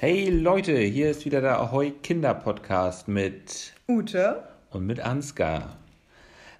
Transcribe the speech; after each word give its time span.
Hey 0.00 0.30
Leute, 0.30 0.78
hier 0.78 1.10
ist 1.10 1.24
wieder 1.24 1.40
der 1.40 1.58
Ahoi 1.58 1.90
Kinder 1.90 2.32
Podcast 2.32 3.08
mit 3.08 3.72
Ute 3.88 4.44
und 4.70 4.86
mit 4.86 5.00
Ansgar. 5.00 5.76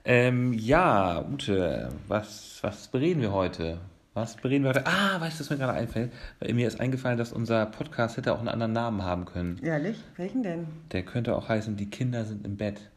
Ähm, 0.05 0.53
ja, 0.55 1.25
Ute, 1.25 1.89
was, 2.09 2.59
was 2.63 2.89
bereden 2.89 3.21
wir 3.21 3.31
heute? 3.31 3.79
Was 4.13 4.35
bereden 4.35 4.65
wir 4.65 4.71
heute? 4.71 4.87
Ah, 4.89 5.21
weißt 5.21 5.39
du, 5.39 5.45
was 5.45 5.51
mir 5.51 5.57
gerade 5.57 5.79
einfällt? 5.79 6.13
Weil 6.41 6.53
mir 6.53 6.67
ist 6.67 6.81
eingefallen, 6.81 7.17
dass 7.17 7.33
unser 7.33 7.67
Podcast 7.67 8.17
hätte 8.17 8.33
auch 8.33 8.41
einen 8.41 8.49
anderen 8.49 8.73
Namen 8.73 9.05
haben 9.05 9.25
können. 9.25 9.61
Ehrlich? 9.63 10.03
Welchen 10.17 10.43
denn? 10.43 10.67
Der 10.91 11.05
könnte 11.05 11.37
auch 11.37 11.49
heißen, 11.49 11.77
die 11.77 11.89
Kinder 11.89 12.25
sind 12.25 12.45
im 12.45 12.57
Bett. 12.57 12.91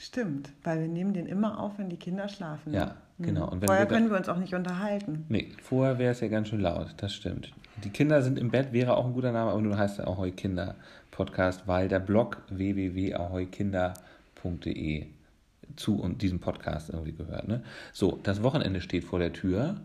Stimmt, 0.00 0.50
weil 0.64 0.80
wir 0.80 0.88
nehmen 0.88 1.14
den 1.14 1.26
immer 1.26 1.60
auf, 1.60 1.78
wenn 1.78 1.88
die 1.88 1.98
Kinder 1.98 2.28
schlafen. 2.28 2.74
Ja, 2.74 2.96
genau. 3.20 3.48
Und 3.48 3.64
Vorher 3.64 3.88
wir 3.88 3.96
können 3.96 4.10
wir 4.10 4.16
uns 4.16 4.28
auch 4.28 4.38
nicht 4.38 4.54
unterhalten. 4.54 5.24
Nee, 5.28 5.52
vorher 5.62 6.00
wäre 6.00 6.10
es 6.10 6.18
ja 6.18 6.26
ganz 6.26 6.48
schön 6.48 6.62
laut, 6.62 6.94
das 6.96 7.14
stimmt. 7.14 7.52
Die 7.84 7.90
Kinder 7.90 8.22
sind 8.22 8.38
im 8.38 8.50
Bett 8.50 8.72
wäre 8.72 8.96
auch 8.96 9.06
ein 9.06 9.12
guter 9.12 9.30
Name, 9.30 9.52
aber 9.52 9.60
nun 9.60 9.78
heißt 9.78 10.00
er 10.00 10.08
Ahoi 10.08 10.32
Kinder 10.32 10.74
Podcast, 11.10 11.62
weil 11.66 11.88
der 11.88 12.00
Blog 12.00 12.42
www.ahoikinder.de 12.48 15.06
zu 15.76 16.00
und 16.00 16.22
diesem 16.22 16.40
Podcast 16.40 16.88
irgendwie 16.90 17.12
gehört. 17.12 17.46
Ne? 17.46 17.62
So, 17.92 18.18
das 18.22 18.42
Wochenende 18.42 18.80
steht 18.80 19.04
vor 19.04 19.20
der 19.20 19.32
Tür. 19.32 19.80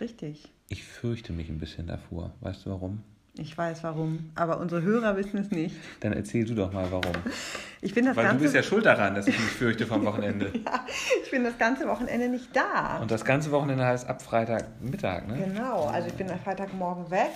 Richtig. 0.00 0.48
Ich 0.68 0.84
fürchte 0.84 1.32
mich 1.32 1.48
ein 1.48 1.58
bisschen 1.58 1.86
davor. 1.86 2.32
Weißt 2.40 2.64
du 2.64 2.70
warum? 2.70 3.02
Ich 3.38 3.56
weiß 3.56 3.82
warum, 3.82 4.30
aber 4.34 4.60
unsere 4.60 4.82
Hörer 4.82 5.16
wissen 5.16 5.38
es 5.38 5.50
nicht. 5.50 5.74
Dann 6.00 6.12
erzähl 6.12 6.44
du 6.44 6.54
doch 6.54 6.70
mal 6.70 6.86
warum. 6.90 7.14
Ich 7.80 7.94
bin 7.94 8.04
das 8.04 8.14
Weil 8.14 8.24
ganze... 8.24 8.38
du 8.38 8.42
bist 8.42 8.54
ja 8.54 8.62
schuld 8.62 8.84
daran, 8.84 9.14
dass 9.14 9.26
ich 9.26 9.38
mich 9.38 9.48
fürchte 9.48 9.86
vom 9.86 10.04
Wochenende. 10.04 10.50
ja, 10.66 10.84
ich 11.24 11.30
bin 11.30 11.42
das 11.42 11.56
ganze 11.56 11.88
Wochenende 11.88 12.28
nicht 12.28 12.54
da. 12.54 12.98
Und 13.00 13.10
das 13.10 13.24
ganze 13.24 13.50
Wochenende 13.50 13.86
heißt 13.86 14.06
ab 14.06 14.20
Freitagmittag, 14.20 15.26
ne? 15.28 15.38
Genau, 15.46 15.86
also 15.86 16.08
ich 16.08 16.14
bin 16.14 16.30
am 16.30 16.40
Freitagmorgen 16.40 17.10
weg 17.10 17.30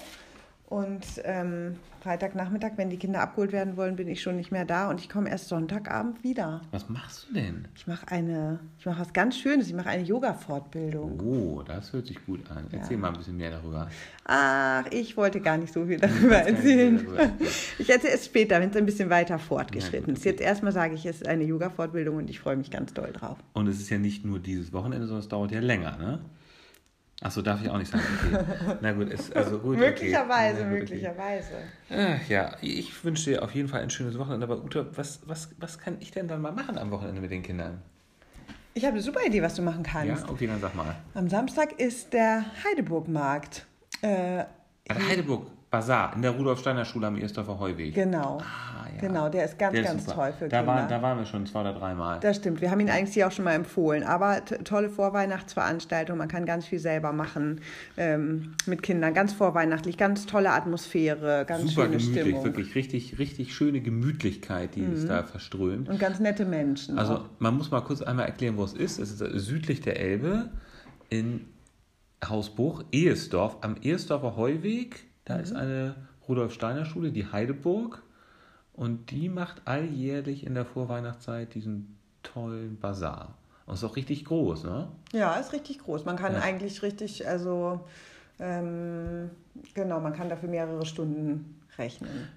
und 0.69 1.05
ähm, 1.23 1.77
Freitagnachmittag, 2.01 2.73
wenn 2.77 2.91
die 2.91 2.97
Kinder 2.97 3.21
abgeholt 3.21 3.53
werden 3.53 3.77
wollen, 3.77 3.95
bin 3.95 4.09
ich 4.09 4.21
schon 4.21 4.37
nicht 4.37 4.51
mehr 4.51 4.65
da 4.65 4.91
und 4.91 5.01
ich 5.01 5.09
komme 5.09 5.31
erst 5.31 5.49
Sonntagabend 5.49 6.25
wieder. 6.25 6.61
Was 6.73 6.89
machst 6.89 7.29
du 7.29 7.35
denn? 7.35 7.69
Ich 7.77 7.87
mache 7.87 8.09
eine, 8.09 8.59
ich 8.79 8.87
mache 8.87 9.01
was 9.01 9.13
ganz 9.13 9.37
Schönes. 9.37 9.69
Ich 9.69 9.75
mache 9.75 9.89
eine 9.89 10.03
Yoga-Fortbildung. 10.03 11.21
Oh, 11.21 11.63
das 11.63 11.93
hört 11.93 12.07
sich 12.07 12.25
gut 12.27 12.41
an. 12.51 12.67
Erzähl 12.73 12.93
ja. 12.93 12.99
mal 12.99 13.09
ein 13.09 13.17
bisschen 13.17 13.37
mehr 13.37 13.51
darüber. 13.51 13.89
Ach, 14.25 14.85
ich 14.91 15.17
wollte 15.17 15.41
gar 15.41 15.57
nicht 15.57 15.73
so 15.73 15.87
viel 15.87 15.99
darüber 15.99 16.37
erzählen. 16.37 16.97
Darüber. 16.97 17.31
Ich 17.79 17.91
erzähle 17.91 18.15
es 18.15 18.27
später, 18.27 18.61
wenn 18.61 18.71
es 18.71 18.77
ein 18.77 18.87
bisschen 18.87 19.11
weiter 19.11 19.39
fortgeschritten 19.39 20.15
ist. 20.15 20.25
Jetzt 20.25 20.41
erstmal 20.41 20.73
sage 20.73 20.95
ich, 20.95 21.07
es 21.07 21.17
ist 21.17 21.29
eine 21.29 21.45
Yoga-Fortbildung 21.45 22.17
und 22.17 22.31
ich 22.31 22.41
freue 22.41 22.57
mich 22.57 22.71
ganz 22.71 22.93
doll 22.93 23.13
drauf. 23.13 23.39
Und 23.53 23.69
es 23.69 23.81
ist 23.81 23.91
ja 23.91 23.99
nicht 23.99 24.25
nur 24.25 24.41
dieses 24.41 24.73
Wochenende, 24.73 25.07
sondern 25.07 25.23
es 25.23 25.29
dauert 25.29 25.53
ja 25.53 25.61
länger, 25.61 25.97
ne? 25.97 26.21
Achso, 27.23 27.41
darf 27.41 27.63
ich 27.63 27.71
auch 27.71 27.79
nicht 27.79 27.91
sagen. 27.91 28.05
Okay. 28.19 28.77
Na 28.83 28.93
gut, 28.93 29.09
ist 29.09 29.35
also 29.35 29.59
gut. 29.59 29.79
möglicherweise, 29.79 30.61
okay. 30.61 30.71
möglicherweise. 30.71 31.55
Ach, 31.91 32.29
ja, 32.29 32.57
ich 32.61 33.05
wünsche 33.05 33.31
dir 33.31 33.43
auf 33.43 33.55
jeden 33.55 33.69
Fall 33.69 33.81
ein 33.81 33.91
schönes 33.91 34.19
Wochenende. 34.19 34.45
Aber 34.45 34.63
Ute, 34.63 34.87
was, 34.97 35.21
was, 35.27 35.49
was 35.59 35.79
kann 35.79 35.97
ich 36.01 36.11
denn 36.11 36.29
dann 36.29 36.43
mal 36.43 36.53
machen 36.53 36.77
am 36.77 36.91
Wochenende 36.91 37.23
mit 37.23 37.31
den 37.31 37.43
Kindern? 37.43 37.83
Ich 38.75 38.85
habe 38.85 38.93
eine 38.93 39.03
super 39.03 39.25
Idee, 39.25 39.41
was 39.43 39.55
du 39.55 39.63
machen 39.63 39.83
kannst. 39.83 40.25
Ja, 40.25 40.31
okay, 40.31 40.47
dann 40.47 40.61
sag 40.61 40.75
mal. 40.75 40.95
Am 41.15 41.31
Samstag 41.31 41.81
ist 41.81 42.13
der 42.13 42.45
Heideburg-Markt. 42.63 43.65
Äh, 44.03 44.45
der 44.89 45.09
Heideburg 45.09 45.47
Bazar 45.71 46.15
in 46.15 46.23
der 46.23 46.31
Rudolf 46.31 46.61
Steiner 46.61 46.85
Schule 46.85 47.09
am 47.09 47.17
Ersdorfer 47.17 47.59
Heuweg. 47.59 47.95
Genau. 47.95 48.39
Ah, 48.41 48.87
ja. 48.95 49.01
Genau, 49.01 49.29
der 49.29 49.45
ist 49.45 49.59
ganz, 49.59 49.75
der 49.75 49.83
ganz 49.83 50.07
toll 50.07 50.33
für 50.39 50.49
da 50.49 50.59
Kinder. 50.59 50.67
War, 50.67 50.89
da 50.89 51.03
waren 51.03 51.19
wir 51.19 51.27
schon 51.27 51.45
zwei 51.45 51.63
oder 51.63 51.75
dreimal. 51.75 52.21
Das 52.21 52.37
stimmt, 52.37 52.61
wir 52.61 52.71
haben 52.71 52.79
ihn 52.81 52.89
eigentlich 52.89 53.15
hier 53.15 53.27
auch 53.27 53.33
schon 53.33 53.45
mal 53.45 53.55
empfohlen. 53.55 54.05
Aber 54.05 54.45
tolle 54.45 54.89
Vorweihnachtsveranstaltung, 54.89 56.19
man 56.19 56.29
kann 56.29 56.47
ganz 56.47 56.67
viel 56.67 56.79
selber 56.79 57.13
machen 57.13 57.61
ähm, 57.97 58.55
mit 58.67 58.85
Kindern. 58.85 59.13
Ganz 59.13 59.33
vorweihnachtlich, 59.33 59.97
ganz 59.97 60.27
tolle 60.27 60.51
Atmosphäre, 60.51 61.45
ganz 61.47 61.63
Super 61.63 61.87
schöne 61.87 61.97
gemütlich, 61.97 62.23
Stimmung. 62.23 62.45
wirklich 62.45 62.75
richtig, 62.77 63.19
richtig 63.19 63.55
schöne 63.55 63.81
Gemütlichkeit, 63.81 64.77
die 64.77 64.83
mhm. 64.83 64.95
ist 64.95 65.09
da 65.09 65.25
verströmt. 65.25 65.89
Und 65.89 65.99
ganz 65.99 66.21
nette 66.21 66.45
Menschen. 66.45 66.97
Also 66.97 67.15
auch. 67.15 67.25
man 67.41 67.57
muss 67.57 67.73
mal 67.73 67.81
kurz 67.81 68.03
einmal 68.03 68.27
erklären, 68.27 68.57
wo 68.57 68.63
es 68.63 68.73
ist. 68.73 69.01
Es 69.01 69.21
ist 69.21 69.47
südlich 69.47 69.81
der 69.81 69.99
Elbe 69.99 70.51
in 71.11 71.47
Hausbuch, 72.25 72.85
Ehesdorf, 72.93 73.59
am 73.63 73.77
Ehesdorfer 73.83 74.37
Heuweg. 74.37 75.06
Da 75.27 75.37
mhm. 75.37 75.43
ist 75.43 75.53
eine 75.55 75.95
Rudolf 76.27 76.55
Steiner 76.55 76.87
Schule, 76.87 77.13
die 77.13 77.31
Heideburg. 77.31 78.03
Und 78.73 79.11
die 79.11 79.29
macht 79.29 79.63
alljährlich 79.67 80.47
in 80.47 80.55
der 80.55 80.65
Vorweihnachtszeit 80.65 81.55
diesen 81.55 81.97
tollen 82.23 82.79
Bazar. 82.79 83.35
Und 83.67 83.75
ist 83.75 83.85
auch 83.85 83.97
richtig 83.97 84.25
groß, 84.25 84.65
ne? 84.65 84.89
Ja, 85.13 85.35
ist 85.37 85.53
richtig 85.53 85.81
groß. 85.81 86.05
Man 86.05 86.17
kann 86.17 86.35
ja. 86.35 86.41
eigentlich 86.41 86.83
richtig, 86.83 87.27
also 87.27 87.81
ähm, 88.39 89.31
genau, 89.75 90.01
man 90.01 90.13
kann 90.13 90.29
dafür 90.29 90.49
mehrere 90.49 90.85
Stunden 90.85 91.59
rechnen 91.79 92.29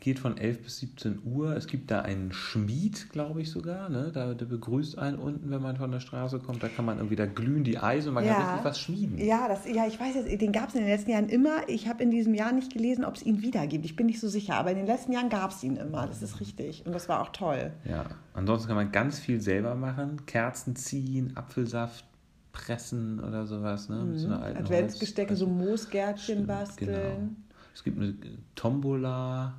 geht 0.00 0.18
von 0.18 0.36
11 0.36 0.62
bis 0.62 0.78
17 0.78 1.20
Uhr. 1.24 1.56
Es 1.56 1.66
gibt 1.66 1.90
da 1.90 2.02
einen 2.02 2.32
Schmied, 2.32 3.10
glaube 3.10 3.40
ich 3.40 3.50
sogar. 3.50 3.88
Ne? 3.88 4.10
Da, 4.12 4.34
der 4.34 4.46
begrüßt 4.46 4.98
einen 4.98 5.18
unten, 5.18 5.50
wenn 5.50 5.62
man 5.62 5.76
von 5.76 5.90
der 5.90 6.00
Straße 6.00 6.38
kommt. 6.38 6.62
Da 6.62 6.68
kann 6.68 6.84
man 6.84 6.98
irgendwie, 6.98 7.16
da 7.16 7.26
glühen 7.26 7.64
die 7.64 7.78
Eise 7.78 8.08
und 8.08 8.14
man 8.14 8.24
ja. 8.24 8.34
kann 8.34 8.44
richtig 8.44 8.64
was 8.64 8.80
schmieden. 8.80 9.18
Ja, 9.18 9.48
das, 9.48 9.66
ja 9.66 9.86
ich 9.86 9.98
weiß 9.98 10.14
jetzt, 10.14 10.40
den 10.40 10.52
gab 10.52 10.68
es 10.68 10.74
in 10.74 10.82
den 10.82 10.90
letzten 10.90 11.10
Jahren 11.10 11.28
immer. 11.28 11.68
Ich 11.68 11.88
habe 11.88 12.02
in 12.02 12.10
diesem 12.10 12.34
Jahr 12.34 12.52
nicht 12.52 12.72
gelesen, 12.72 13.04
ob 13.04 13.16
es 13.16 13.24
ihn 13.24 13.42
wieder 13.42 13.66
gibt. 13.66 13.84
Ich 13.84 13.96
bin 13.96 14.06
nicht 14.06 14.20
so 14.20 14.28
sicher, 14.28 14.54
aber 14.54 14.70
in 14.70 14.76
den 14.76 14.86
letzten 14.86 15.12
Jahren 15.12 15.28
gab 15.30 15.50
es 15.50 15.62
ihn 15.62 15.76
immer. 15.76 16.06
Das 16.06 16.22
ist 16.22 16.40
richtig. 16.40 16.84
Und 16.86 16.92
das 16.92 17.08
war 17.08 17.22
auch 17.22 17.30
toll. 17.30 17.72
Ja, 17.84 18.06
ansonsten 18.34 18.68
kann 18.68 18.76
man 18.76 18.92
ganz 18.92 19.18
viel 19.18 19.40
selber 19.40 19.74
machen. 19.74 20.26
Kerzen 20.26 20.76
ziehen, 20.76 21.36
Apfelsaft 21.36 22.04
pressen 22.52 23.20
oder 23.20 23.46
sowas. 23.46 23.88
Ne? 23.88 23.96
Mhm. 23.96 24.18
So 24.18 24.28
Adventsgestecke, 24.30 25.36
so 25.36 25.46
Moosgärtchen 25.46 26.46
basteln. 26.46 26.88
Genau. 26.88 27.30
Es 27.74 27.84
gibt 27.84 27.98
eine 27.98 28.14
Tombola 28.56 29.54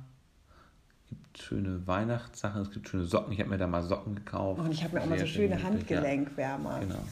schöne 1.42 1.86
Weihnachtssachen, 1.86 2.62
es 2.62 2.70
gibt 2.70 2.88
schöne 2.88 3.04
Socken. 3.04 3.32
Ich 3.32 3.40
habe 3.40 3.50
mir 3.50 3.58
da 3.58 3.66
mal 3.66 3.82
Socken 3.82 4.14
gekauft. 4.14 4.60
Und 4.60 4.70
ich 4.70 4.84
habe 4.84 4.94
mir 4.94 5.02
auch 5.02 5.06
mal 5.06 5.18
so 5.18 5.26
schöne 5.26 5.62
Handgelenkwärmer. 5.62 6.72
Ja, 6.72 6.78
genau. 6.80 7.04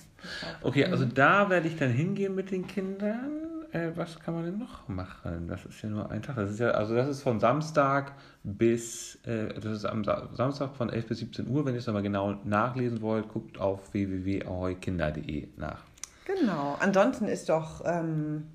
Okay, 0.63 0.85
also 0.87 1.05
da 1.05 1.49
werde 1.51 1.69
ich 1.69 1.77
dann 1.77 1.91
hingehen 1.91 2.35
mit 2.35 2.51
den 2.51 2.67
Kindern. 2.67 3.49
Äh, 3.73 3.91
was 3.97 4.19
kann 4.19 4.35
man 4.35 4.45
denn 4.45 4.59
noch 4.59 4.89
machen? 4.89 5.47
Das 5.47 5.65
ist 5.67 5.83
ja 5.83 5.91
nur 5.91 6.11
ein 6.11 6.23
Tag. 6.23 6.37
Das 6.37 6.51
ist 6.51 6.59
ja, 6.59 6.71
also 6.71 6.95
das 6.95 7.09
ist 7.09 7.23
von 7.23 7.39
Samstag 7.39 8.13
bis, 8.43 9.17
äh, 9.27 9.55
das 9.61 9.77
ist 9.77 9.85
am 9.85 10.05
Samstag 10.05 10.75
von 10.75 10.89
11 10.89 11.07
bis 11.07 11.19
17 11.19 11.49
Uhr. 11.49 11.67
Wenn 11.67 11.75
ihr 11.75 11.81
es 11.81 11.87
nochmal 11.87 12.03
genau 12.03 12.39
nachlesen 12.45 13.03
wollt, 13.03 13.29
guckt 13.29 13.59
auf 13.59 13.93
www.ahoikinder.de 13.93 15.49
nach. 15.57 15.83
Genau. 16.25 16.77
Ansonsten 16.81 17.27
ist 17.27 17.49
doch 17.49 17.83
ähm, 17.85 18.47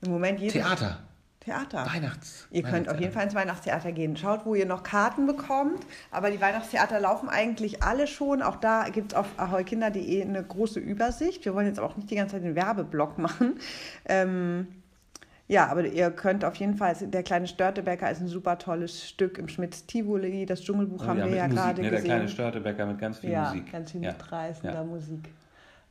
im 0.00 0.10
Moment 0.10 0.40
jedes... 0.40 0.54
Theater. 0.54 0.98
Theater. 1.46 1.86
Weihnachts. 1.86 2.48
Ihr 2.50 2.64
könnt 2.64 2.88
auf 2.88 2.98
jeden 2.98 3.12
Fall 3.12 3.24
ins 3.24 3.34
Weihnachtstheater 3.34 3.92
gehen. 3.92 4.16
Schaut, 4.16 4.44
wo 4.44 4.56
ihr 4.56 4.66
noch 4.66 4.82
Karten 4.82 5.26
bekommt. 5.26 5.86
Aber 6.10 6.30
die 6.30 6.40
Weihnachtstheater 6.40 6.98
laufen 6.98 7.28
eigentlich 7.28 7.84
alle 7.84 8.08
schon. 8.08 8.42
Auch 8.42 8.56
da 8.56 8.88
gibt 8.88 9.12
es 9.12 9.18
auf 9.18 9.26
aheukinder.de 9.36 10.22
eine 10.22 10.42
große 10.42 10.80
Übersicht. 10.80 11.44
Wir 11.44 11.54
wollen 11.54 11.66
jetzt 11.66 11.78
auch 11.78 11.96
nicht 11.96 12.10
die 12.10 12.16
ganze 12.16 12.34
Zeit 12.34 12.44
den 12.44 12.56
Werbeblock 12.56 13.18
machen. 13.18 13.60
Ähm, 14.06 14.66
ja, 15.46 15.68
aber 15.68 15.86
ihr 15.86 16.10
könnt 16.10 16.44
auf 16.44 16.56
jeden 16.56 16.76
Fall, 16.76 16.96
der 17.00 17.22
kleine 17.22 17.46
Störtebäcker 17.46 18.10
ist 18.10 18.20
ein 18.20 18.26
super 18.26 18.58
tolles 18.58 19.08
Stück 19.08 19.38
im 19.38 19.48
Schmitz 19.48 19.86
Tivoli. 19.86 20.46
Das 20.46 20.62
Dschungelbuch 20.62 21.04
oh, 21.04 21.06
haben 21.06 21.18
wir 21.20 21.28
ja 21.28 21.46
gerade 21.46 21.80
ne, 21.80 21.90
gesehen. 21.90 22.04
Der 22.08 22.16
kleine 22.16 22.28
Störtebäcker 22.28 22.86
mit 22.86 22.98
ganz 22.98 23.20
viel 23.20 23.30
ja, 23.30 23.50
Musik. 23.50 23.70
ganz 23.70 23.92
viel 23.92 24.00
mitreißender 24.00 24.74
ja. 24.74 24.84
Musik. 24.84 25.30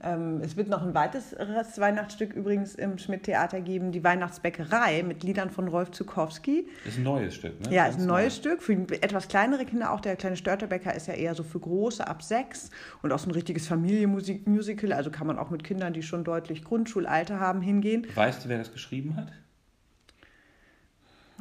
Ähm, 0.01 0.41
es 0.41 0.57
wird 0.57 0.67
noch 0.67 0.83
ein 0.83 0.93
weiteres 0.93 1.33
Weihnachtsstück 1.79 2.33
übrigens 2.33 2.75
im 2.75 2.97
Schmidt-Theater 2.97 3.61
geben, 3.61 3.93
die 3.93 4.03
Weihnachtsbäckerei 4.03 5.03
mit 5.03 5.23
Liedern 5.23 5.49
von 5.49 5.69
Rolf 5.69 5.91
Zukowski. 5.91 6.67
Ist 6.85 6.97
ein 6.97 7.03
neues 7.03 7.35
Stück, 7.35 7.59
ne? 7.61 7.73
Ja, 7.73 7.85
ist 7.85 7.99
ein 7.99 8.05
neues 8.05 8.43
neu. 8.43 8.55
Stück. 8.57 8.61
Für 8.61 8.73
etwas 9.01 9.29
kleinere 9.29 9.65
Kinder 9.65 9.91
auch. 9.91 10.01
Der 10.01 10.17
kleine 10.17 10.35
Störterbäcker 10.35 10.93
ist 10.93 11.07
ja 11.07 11.13
eher 11.13 11.33
so 11.33 11.43
für 11.43 11.59
große 11.59 12.05
ab 12.05 12.23
sechs 12.23 12.71
und 13.03 13.13
auch 13.13 13.19
so 13.19 13.29
ein 13.29 13.31
richtiges 13.31 13.67
Familienmusical. 13.67 14.91
Also 14.91 15.11
kann 15.11 15.27
man 15.27 15.39
auch 15.39 15.49
mit 15.49 15.63
Kindern, 15.63 15.93
die 15.93 16.03
schon 16.03 16.25
deutlich 16.25 16.65
Grundschulalter 16.65 17.39
haben, 17.39 17.61
hingehen. 17.61 18.05
Weißt 18.15 18.43
du, 18.43 18.49
wer 18.49 18.57
das 18.57 18.73
geschrieben 18.73 19.15
hat? 19.15 19.31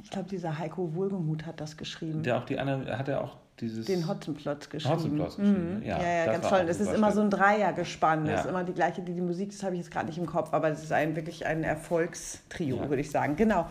Ich 0.03 0.11
glaube, 0.11 0.29
dieser 0.29 0.59
Heiko 0.59 0.95
Wohlgemuth 0.95 1.45
hat 1.45 1.61
das 1.61 1.77
geschrieben. 1.77 2.23
Der 2.23 2.39
auch 2.39 2.45
die 2.45 2.59
anderen, 2.59 2.87
hat 2.99 3.09
er 3.09 3.21
auch 3.21 3.37
dieses. 3.61 3.87
Den 3.87 4.09
Hotzenplotz 4.09 4.69
geschrieben. 4.69 4.95
Hotzenplotz 4.95 5.37
geschrieben, 5.37 5.79
mhm. 5.79 5.83
ja. 5.83 6.01
Ja, 6.01 6.25
ja, 6.27 6.33
ganz 6.33 6.49
toll. 6.49 6.65
Das 6.67 6.81
ist 6.81 6.93
immer 6.93 7.13
so 7.13 7.21
ein 7.21 7.31
Dreiergespann. 7.31 8.25
Das 8.25 8.33
ja. 8.33 8.41
ist 8.41 8.47
immer 8.47 8.65
die 8.65 8.73
gleiche, 8.73 9.03
die, 9.03 9.15
die 9.15 9.21
Musik, 9.21 9.51
das 9.51 9.63
habe 9.63 9.75
ich 9.75 9.83
jetzt 9.83 9.91
gerade 9.91 10.07
nicht 10.07 10.19
im 10.19 10.27
Kopf, 10.27 10.53
aber 10.53 10.71
das 10.71 10.83
ist 10.83 10.93
ein, 10.93 11.17
wirklich 11.17 11.47
ein 11.47 11.65
Erfolgstrio, 11.65 12.77
ja. 12.77 12.89
würde 12.89 13.01
ich 13.01 13.11
sagen. 13.11 13.37
Genau. 13.37 13.67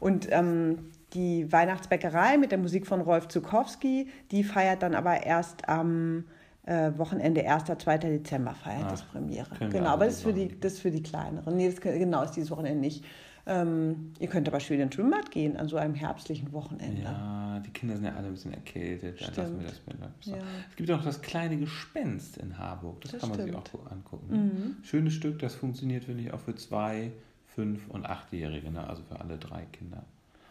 Und 0.00 0.28
ähm, 0.30 0.90
die 1.14 1.50
Weihnachtsbäckerei 1.50 2.36
mit 2.36 2.50
der 2.50 2.58
Musik 2.58 2.86
von 2.86 3.00
Rolf 3.00 3.28
Zukowski, 3.28 4.08
die 4.30 4.44
feiert 4.44 4.82
dann 4.82 4.94
aber 4.94 5.24
erst 5.24 5.68
am 5.68 6.24
äh, 6.66 6.92
Wochenende 6.98 7.48
1. 7.48 7.64
2. 7.78 7.98
Dezember 7.98 8.54
feiert 8.54 8.84
Ach, 8.86 8.90
das 8.90 9.02
Premiere. 9.02 9.48
Genau, 9.70 9.90
aber 9.90 10.04
das 10.04 10.16
ist, 10.16 10.22
für 10.22 10.34
die, 10.34 10.60
das 10.60 10.74
ist 10.74 10.80
für 10.80 10.90
die 10.90 11.02
kleineren. 11.02 11.56
Nee, 11.56 11.70
das, 11.70 11.80
genau 11.80 12.22
ist 12.22 12.32
dieses 12.32 12.50
Wochenende 12.50 12.80
nicht. 12.80 13.04
Ähm, 13.50 14.12
ihr 14.20 14.28
könnt 14.28 14.46
aber 14.46 14.60
schön 14.60 14.78
ins 14.78 14.94
Schwimmbad 14.94 15.30
gehen 15.30 15.56
an 15.56 15.68
so 15.68 15.78
einem 15.78 15.94
herbstlichen 15.94 16.52
Wochenende. 16.52 17.02
Ja, 17.02 17.60
die 17.60 17.70
Kinder 17.70 17.96
sind 17.96 18.04
ja 18.04 18.14
alle 18.14 18.26
ein 18.26 18.34
bisschen 18.34 18.52
erkältet. 18.52 19.18
Stimmt. 19.18 19.36
Lassen 19.38 19.60
wir 19.60 19.66
das 19.66 19.80
mit. 19.86 20.26
Ja. 20.26 20.36
Es 20.68 20.76
gibt 20.76 20.90
auch 20.90 20.98
noch 20.98 21.04
das 21.04 21.22
kleine 21.22 21.56
Gespenst 21.56 22.36
in 22.36 22.58
Harburg. 22.58 23.00
Das, 23.00 23.12
das 23.12 23.20
kann 23.20 23.30
man 23.30 23.40
stimmt. 23.40 23.68
sich 23.68 23.74
auch 23.74 23.90
angucken. 23.90 24.26
Mhm. 24.30 24.84
Schönes 24.84 25.14
Stück, 25.14 25.38
das 25.38 25.54
funktioniert, 25.54 26.04
finde 26.04 26.24
ich, 26.24 26.32
auch 26.32 26.40
für 26.40 26.54
zwei, 26.56 27.10
fünf 27.46 27.88
und 27.88 28.04
achtjährige, 28.04 28.70
ne? 28.70 28.86
also 28.86 29.02
für 29.02 29.18
alle 29.18 29.38
drei 29.38 29.64
Kinder. 29.72 30.04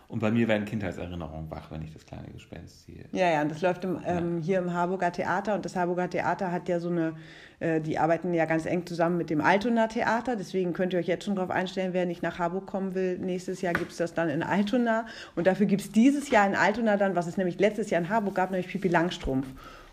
Und 0.09 0.19
bei 0.19 0.31
mir 0.31 0.47
werden 0.47 0.63
Kindheitserinnerungen 0.63 1.51
wach, 1.51 1.69
wenn 1.69 1.81
ich 1.81 1.91
das 1.91 2.05
kleine 2.05 2.29
Gespenst 2.29 2.85
sehe. 2.85 3.05
Ja, 3.11 3.29
ja, 3.29 3.41
und 3.41 3.51
das 3.51 3.61
läuft 3.61 3.83
im, 3.83 3.99
ähm, 4.05 4.41
hier 4.41 4.59
im 4.59 4.73
Harburger 4.73 5.11
Theater. 5.11 5.53
Und 5.53 5.65
das 5.65 5.75
Harburger 5.75 6.09
Theater 6.09 6.49
hat 6.49 6.69
ja 6.69 6.79
so 6.79 6.89
eine, 6.89 7.15
äh, 7.59 7.81
die 7.81 7.99
arbeiten 7.99 8.33
ja 8.33 8.45
ganz 8.45 8.65
eng 8.65 8.85
zusammen 8.85 9.17
mit 9.17 9.29
dem 9.29 9.41
Altona 9.41 9.87
Theater. 9.87 10.37
Deswegen 10.37 10.71
könnt 10.71 10.93
ihr 10.93 10.99
euch 10.99 11.07
jetzt 11.07 11.25
schon 11.25 11.35
darauf 11.35 11.51
einstellen, 11.51 11.91
wer 11.91 12.05
nicht 12.05 12.23
nach 12.23 12.39
Harburg 12.39 12.67
kommen 12.67 12.95
will. 12.95 13.19
Nächstes 13.19 13.61
Jahr 13.61 13.73
gibt 13.73 13.91
es 13.91 13.97
das 13.97 14.13
dann 14.13 14.29
in 14.29 14.43
Altona. 14.43 15.07
Und 15.35 15.45
dafür 15.45 15.65
gibt 15.65 15.81
es 15.81 15.91
dieses 15.91 16.29
Jahr 16.29 16.47
in 16.47 16.55
Altona 16.55 16.95
dann, 16.95 17.15
was 17.17 17.27
es 17.27 17.35
nämlich 17.35 17.59
letztes 17.59 17.89
Jahr 17.89 18.01
in 18.01 18.07
Harburg 18.07 18.35
gab, 18.35 18.51
nämlich 18.51 18.69
Pipi 18.69 18.87
Langstrumpf. 18.87 19.47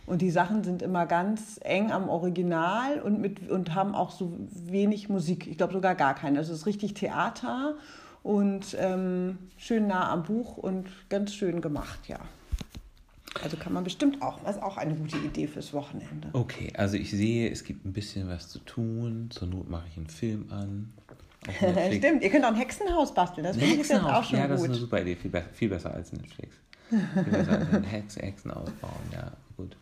Und 0.07 0.23
die 0.23 0.31
Sachen 0.31 0.63
sind 0.63 0.83
immer 0.83 1.07
ganz 1.07 1.59
eng 1.65 1.91
am 1.91 2.09
Original 2.09 3.01
und, 3.01 3.21
mit, 3.21 3.51
und 3.51 3.75
haben 3.75 3.97
auch 3.97 4.13
so 4.13 4.39
wenig 4.53 5.09
Musik. 5.09 5.49
Ich 5.49 5.57
glaube 5.57 5.73
sogar 5.73 5.97
gar 5.97 6.15
keine. 6.15 6.39
Also 6.39 6.53
es 6.53 6.61
ist 6.61 6.67
richtig 6.67 6.95
Theater 6.95 7.75
und 8.25 8.75
ähm, 8.81 9.39
schön 9.59 9.87
nah 9.87 10.11
am 10.11 10.25
Buch 10.25 10.57
und 10.57 10.89
ganz 11.11 11.35
schön 11.35 11.61
gemacht, 11.61 12.09
ja. 12.09 12.19
Also 13.43 13.59
kann 13.59 13.75
man 13.75 13.85
bestimmt 13.85 14.23
auch. 14.23 14.41
Das 14.45 14.57
ist 14.57 14.63
auch 14.63 14.79
eine 14.79 14.95
gute 14.95 15.19
Idee 15.19 15.47
fürs 15.47 15.75
Wochenende. 15.75 16.29
Okay, 16.33 16.73
also 16.75 16.97
ich 16.97 17.11
sehe, 17.11 17.51
es 17.51 17.65
gibt 17.65 17.85
ein 17.85 17.93
bisschen 17.93 18.29
was 18.29 18.49
zu 18.49 18.61
tun. 18.61 19.29
Zur 19.31 19.49
Not 19.49 19.69
mache 19.69 19.85
ich 19.91 19.97
einen 19.99 20.07
Film 20.07 20.47
an. 20.51 20.93
Stimmt, 21.99 22.23
ihr 22.23 22.31
könnt 22.31 22.45
auch 22.47 22.51
ein 22.51 22.57
Hexenhaus 22.57 23.13
basteln. 23.13 23.45
Das 23.45 23.59
finde 23.59 23.75
ich 23.75 23.89
jetzt 23.89 23.93
auch 23.93 24.25
schon 24.25 24.39
ja, 24.39 24.47
gut. 24.47 24.49
Ja, 24.49 24.49
das 24.49 24.61
ist 24.63 24.69
eine 24.69 24.75
super 24.75 25.03
Idee. 25.03 25.17
Viel, 25.17 25.31
be 25.31 25.45
viel 25.53 25.69
besser 25.69 25.93
als 25.93 26.11
Netflix. 26.13 26.57
Hex 27.91 28.17
Hexen 28.17 28.51
ausbauen, 28.51 29.03
ja, 29.13 29.33
gut. 29.57 29.77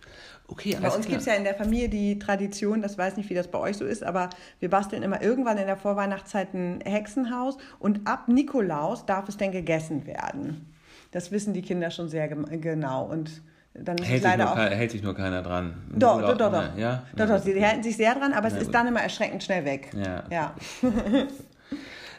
Okay, 0.49 0.77
bei 0.81 0.91
uns 0.91 1.07
gibt 1.07 1.21
es 1.21 1.27
ja 1.27 1.35
in 1.35 1.45
der 1.45 1.55
Familie 1.55 1.89
die 1.89 2.19
Tradition, 2.19 2.83
das 2.83 2.99
weiß 2.99 3.17
nicht, 3.17 3.31
wie 3.31 3.35
das 3.35 3.49
bei 3.49 3.59
euch 3.59 3.77
so 3.77 3.85
ist, 3.85 4.03
aber 4.03 4.29
wir 4.61 4.69
basteln 4.69 5.03
immer 5.03 5.23
irgendwann 5.23 5.57
in 5.57 5.67
der 5.67 5.77
Vorweihnachtszeit 5.77 6.53
ein 6.53 6.81
Hexenhaus 6.85 7.57
und 7.79 8.07
ab 8.07 8.29
Nikolaus 8.29 9.07
darf 9.07 9.29
es 9.29 9.37
denn 9.37 9.53
gegessen 9.53 10.07
werden. 10.07 10.73
Das 11.11 11.31
wissen 11.31 11.55
die 11.55 11.63
Kinder 11.63 11.91
schon 11.91 12.09
sehr 12.09 12.29
genau 12.29 13.05
und 13.05 13.43
dann 13.75 13.97
hält, 13.99 14.23
sich 14.23 14.43
auch, 14.43 14.57
hält 14.57 14.91
sich 14.91 15.03
nur 15.03 15.15
keiner 15.15 15.43
dran. 15.43 15.75
Doch, 15.95 16.21
doch, 16.21 16.37
doch, 16.37 16.53
doch. 16.53 16.77
Ja? 16.77 17.05
Doch, 17.17 17.27
doch, 17.27 17.39
sie 17.39 17.65
halten 17.65 17.83
sich 17.83 17.97
sehr 17.97 18.15
dran, 18.15 18.35
aber 18.35 18.49
es 18.49 18.55
ist 18.55 18.75
dann 18.75 18.87
immer 18.87 19.01
erschreckend 19.01 19.43
schnell 19.43 19.65
weg. 19.65 19.91
Ja. 19.97 20.25
ja. 20.31 20.55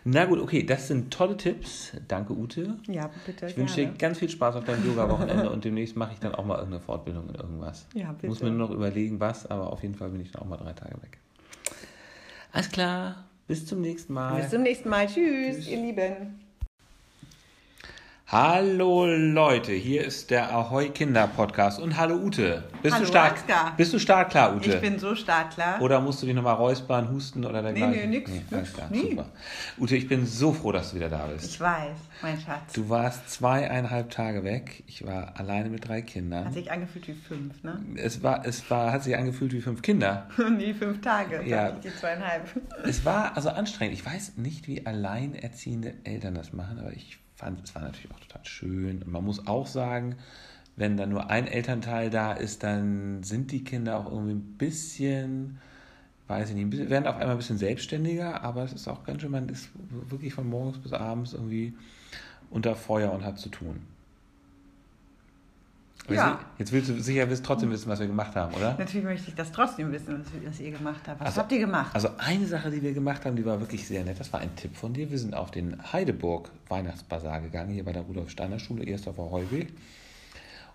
Na 0.05 0.25
gut, 0.25 0.39
okay, 0.39 0.63
das 0.63 0.89
sind 0.89 1.13
tolle 1.13 1.37
Tipps. 1.37 1.93
Danke, 2.07 2.33
Ute. 2.33 2.75
Ja, 2.87 3.09
bitte. 3.25 3.47
Ich 3.47 3.57
wünsche 3.57 3.75
dir 3.85 3.93
ganz 3.97 4.19
viel 4.19 4.29
Spaß 4.29 4.55
auf 4.55 4.65
deinem 4.65 4.85
Yoga-Wochenende 4.85 5.49
und 5.51 5.63
demnächst 5.63 5.95
mache 5.95 6.13
ich 6.13 6.19
dann 6.19 6.35
auch 6.35 6.45
mal 6.45 6.55
irgendeine 6.55 6.81
Fortbildung 6.81 7.29
in 7.29 7.35
irgendwas. 7.35 7.87
Ja, 7.93 8.11
bitte. 8.11 8.27
Muss 8.27 8.41
mir 8.41 8.49
nur 8.49 8.67
noch 8.67 8.71
überlegen, 8.71 9.19
was, 9.19 9.49
aber 9.49 9.71
auf 9.71 9.81
jeden 9.81 9.95
Fall 9.95 10.09
bin 10.09 10.19
ich 10.19 10.31
dann 10.31 10.41
auch 10.41 10.47
mal 10.47 10.57
drei 10.57 10.73
Tage 10.73 11.01
weg. 11.01 11.19
Alles 12.51 12.69
klar, 12.69 13.23
bis 13.47 13.65
zum 13.65 13.81
nächsten 13.81 14.13
Mal. 14.13 14.41
Bis 14.41 14.49
zum 14.49 14.61
nächsten 14.61 14.89
Mal. 14.89 15.07
Tschüss, 15.07 15.55
Tschüss. 15.55 15.67
ihr 15.69 15.77
Lieben. 15.77 16.42
Hallo 18.33 19.05
Leute, 19.05 19.73
hier 19.73 20.03
ist 20.03 20.31
der 20.31 20.51
Ahoi 20.51 20.89
Kinder 20.89 21.27
Podcast 21.27 21.79
und 21.79 21.97
hallo 21.97 22.15
Ute. 22.15 22.63
Bist 22.81 22.95
hallo, 22.95 23.05
du 23.05 23.11
stark? 23.11 23.33
Ansgar. 23.33 23.77
Bist 23.77 23.93
du 23.93 23.99
startklar, 23.99 24.55
Ute? 24.55 24.73
Ich 24.73 24.81
bin 24.81 24.97
so 24.97 25.13
startklar. 25.13 25.79
Oder 25.83 26.01
musst 26.01 26.19
du 26.19 26.25
dich 26.25 26.33
nochmal 26.33 26.55
räuspern, 26.55 27.11
husten 27.11 27.45
oder 27.45 27.61
dergleichen? 27.61 27.91
Nee, 27.91 28.07
nee, 28.07 28.17
nix. 28.17 28.31
Nee, 28.31 28.41
nix 28.49 28.73
klar, 28.73 28.87
nee. 28.89 29.11
Super. 29.11 29.29
Ute, 29.77 29.95
ich 29.97 30.07
bin 30.07 30.25
so 30.25 30.51
froh, 30.51 30.71
dass 30.71 30.89
du 30.89 30.95
wieder 30.95 31.09
da 31.09 31.27
bist. 31.27 31.45
Ich 31.45 31.61
weiß, 31.61 31.95
mein 32.23 32.39
Schatz. 32.39 32.73
Du 32.73 32.89
warst 32.89 33.29
zweieinhalb 33.29 34.09
Tage 34.09 34.43
weg. 34.43 34.83
Ich 34.87 35.05
war 35.05 35.33
alleine 35.37 35.69
mit 35.69 35.87
drei 35.87 36.01
Kindern. 36.01 36.45
Hat 36.45 36.55
sich 36.55 36.71
angefühlt 36.71 37.07
wie 37.07 37.13
fünf, 37.13 37.61
ne? 37.61 37.85
Es 37.97 38.23
war, 38.23 38.47
es 38.47 38.67
war, 38.71 38.91
hat 38.91 39.03
sich 39.03 39.15
angefühlt 39.15 39.53
wie 39.53 39.61
fünf 39.61 39.83
Kinder. 39.83 40.27
nee, 40.57 40.73
fünf 40.73 41.01
Tage. 41.01 41.43
Ja. 41.45 41.73
Die 41.73 41.95
zweieinhalb. 41.95 42.49
es 42.83 43.05
war 43.05 43.37
also 43.37 43.49
anstrengend. 43.49 43.93
Ich 43.93 44.03
weiß 44.03 44.37
nicht, 44.37 44.67
wie 44.67 44.87
alleinerziehende 44.87 45.93
Eltern 46.03 46.33
das 46.33 46.51
machen, 46.51 46.79
aber 46.79 46.93
ich 46.93 47.19
fand, 47.43 47.63
es 47.63 47.75
war 47.75 47.81
natürlich 47.81 48.11
auch 48.11 48.19
total 48.19 48.45
schön. 48.45 49.03
Und 49.03 49.11
man 49.11 49.23
muss 49.23 49.47
auch 49.47 49.67
sagen, 49.67 50.15
wenn 50.75 50.97
da 50.97 51.05
nur 51.05 51.29
ein 51.29 51.47
Elternteil 51.47 52.09
da 52.09 52.33
ist, 52.33 52.63
dann 52.63 53.23
sind 53.23 53.51
die 53.51 53.63
Kinder 53.63 53.99
auch 53.99 54.11
irgendwie 54.11 54.33
ein 54.33 54.57
bisschen, 54.57 55.59
weiß 56.27 56.49
ich 56.49 56.55
nicht, 56.55 56.89
werden 56.89 57.07
auf 57.07 57.15
einmal 57.15 57.31
ein 57.31 57.37
bisschen 57.37 57.57
selbstständiger, 57.57 58.41
aber 58.41 58.63
es 58.63 58.73
ist 58.73 58.87
auch 58.87 59.03
ganz 59.03 59.21
schön, 59.21 59.31
man 59.31 59.49
ist 59.49 59.69
wirklich 60.09 60.33
von 60.33 60.49
morgens 60.49 60.79
bis 60.79 60.93
abends 60.93 61.33
irgendwie 61.33 61.73
unter 62.49 62.75
Feuer 62.75 63.11
und 63.11 63.23
hat 63.23 63.39
zu 63.39 63.49
tun. 63.49 63.81
Ja. 66.09 66.39
Jetzt 66.57 66.71
willst 66.71 66.89
du 66.89 66.99
sicher 67.01 67.27
trotzdem 67.41 67.71
wissen, 67.71 67.89
was 67.89 67.99
wir 67.99 68.07
gemacht 68.07 68.35
haben, 68.35 68.53
oder? 68.55 68.75
Natürlich 68.77 69.05
möchte 69.05 69.29
ich 69.29 69.35
das 69.35 69.51
trotzdem 69.51 69.91
wissen, 69.91 70.23
was, 70.43 70.59
ihr 70.59 70.71
gemacht 70.71 71.01
habt. 71.07 71.19
Was 71.21 71.27
also, 71.27 71.41
habt 71.41 71.51
ihr 71.51 71.59
gemacht? 71.59 71.95
Also 71.95 72.09
eine 72.17 72.45
Sache, 72.45 72.71
die 72.71 72.81
wir 72.81 72.93
gemacht 72.93 73.25
haben, 73.25 73.35
die 73.35 73.45
war 73.45 73.59
wirklich 73.59 73.87
sehr 73.87 74.03
nett. 74.03 74.19
Das 74.19 74.33
war 74.33 74.41
ein 74.41 74.53
Tipp 74.55 74.75
von 74.75 74.93
dir. 74.93 75.09
Wir 75.09 75.19
sind 75.19 75.33
auf 75.33 75.51
den 75.51 75.93
Heideburg 75.93 76.49
Weihnachtsbasar 76.67 77.41
gegangen, 77.41 77.71
hier 77.71 77.85
bei 77.85 77.93
der 77.93 78.01
Rudolf 78.01 78.29
Steiner 78.29 78.59
Schule, 78.59 78.85
Ersdorfer 78.85 79.31
Heuweg. 79.31 79.73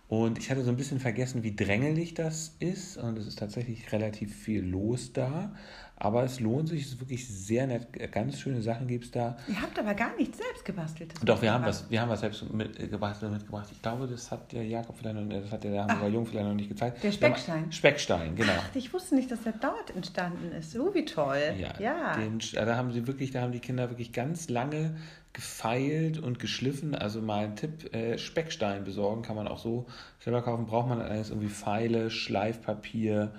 Und 0.08 0.38
ich 0.38 0.50
hatte 0.50 0.64
so 0.64 0.70
ein 0.70 0.76
bisschen 0.76 1.00
vergessen, 1.00 1.42
wie 1.42 1.54
drängelig 1.54 2.14
das 2.14 2.54
ist. 2.58 2.96
Und 2.96 3.19
es 3.19 3.26
ist 3.26 3.38
tatsächlich 3.38 3.92
relativ 3.92 4.34
viel 4.34 4.64
los 4.64 5.12
da. 5.12 5.52
Aber 6.00 6.22
es 6.22 6.38
lohnt 6.38 6.68
sich, 6.68 6.82
es 6.82 6.92
ist 6.92 7.00
wirklich 7.00 7.26
sehr 7.26 7.66
nett. 7.66 7.88
Ganz 8.12 8.38
schöne 8.38 8.62
Sachen 8.62 8.86
gibt 8.86 9.06
es 9.06 9.10
da. 9.10 9.36
Ihr 9.48 9.60
habt 9.60 9.76
aber 9.78 9.94
gar 9.94 10.14
nichts 10.16 10.38
selbst 10.38 10.64
gebastelt. 10.64 11.12
Doch, 11.24 11.42
wir 11.42 11.52
haben, 11.52 11.64
was, 11.64 11.90
wir 11.90 12.00
haben 12.00 12.08
was 12.08 12.20
selbst 12.20 12.52
mitgebracht, 12.52 13.20
mitgebracht. 13.22 13.68
Ich 13.72 13.82
glaube, 13.82 14.06
das 14.06 14.30
hat 14.30 14.52
der 14.52 14.64
Jakob 14.64 14.96
vielleicht 14.96 15.16
noch, 15.16 15.28
das 15.28 15.50
hat 15.50 15.64
der 15.64 15.82
Hamburger 15.82 16.08
Jung 16.08 16.26
vielleicht 16.26 16.46
noch 16.46 16.54
nicht 16.54 16.68
gezeigt. 16.68 17.02
Der 17.02 17.10
Speckstein. 17.10 17.72
Speckstein, 17.72 18.36
genau. 18.36 18.52
Ach, 18.56 18.76
ich 18.76 18.92
wusste 18.92 19.16
nicht, 19.16 19.28
dass 19.30 19.42
der 19.42 19.54
dort 19.54 19.94
entstanden 19.94 20.52
ist. 20.52 20.70
So 20.70 20.94
wie 20.94 21.04
toll. 21.04 21.54
Ja. 21.58 21.80
ja. 21.80 22.16
Den, 22.16 22.38
da 22.52 22.76
haben 22.76 22.92
sie 22.92 23.08
wirklich, 23.08 23.32
da 23.32 23.40
haben 23.40 23.52
die 23.52 23.60
Kinder 23.60 23.90
wirklich 23.90 24.12
ganz 24.12 24.48
lange 24.48 24.94
gefeilt 25.32 26.18
und 26.18 26.38
geschliffen. 26.38 26.94
Also 26.94 27.20
mal 27.20 27.44
ein 27.44 27.56
Tipp, 27.56 27.92
äh, 27.92 28.18
Speckstein 28.18 28.84
besorgen 28.84 29.22
kann 29.22 29.34
man 29.34 29.48
auch 29.48 29.58
so 29.58 29.86
selber 30.20 30.42
kaufen. 30.42 30.66
Braucht 30.66 30.88
man 30.88 31.00
allerdings 31.00 31.30
irgendwie 31.30 31.48
Pfeile, 31.48 32.10
Schleifpapier, 32.10 33.32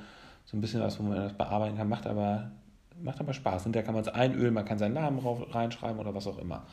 so 0.49 0.57
ein 0.57 0.61
bisschen 0.61 0.81
was, 0.81 0.99
wo 0.99 1.03
man 1.03 1.17
das 1.17 1.33
bearbeiten 1.33 1.77
kann. 1.77 1.87
Macht 1.87 2.07
aber, 2.07 2.49
macht 2.99 3.19
aber 3.19 3.33
Spaß. 3.33 3.63
Hinterher 3.63 3.85
kann 3.85 3.93
man 3.93 4.01
es 4.01 4.07
einölen, 4.07 4.53
man 4.53 4.65
kann 4.65 4.79
seinen 4.79 4.95
Namen 4.95 5.19
reinschreiben 5.19 5.99
oder 5.99 6.15
was 6.15 6.25
auch 6.25 6.39
immer. 6.39 6.63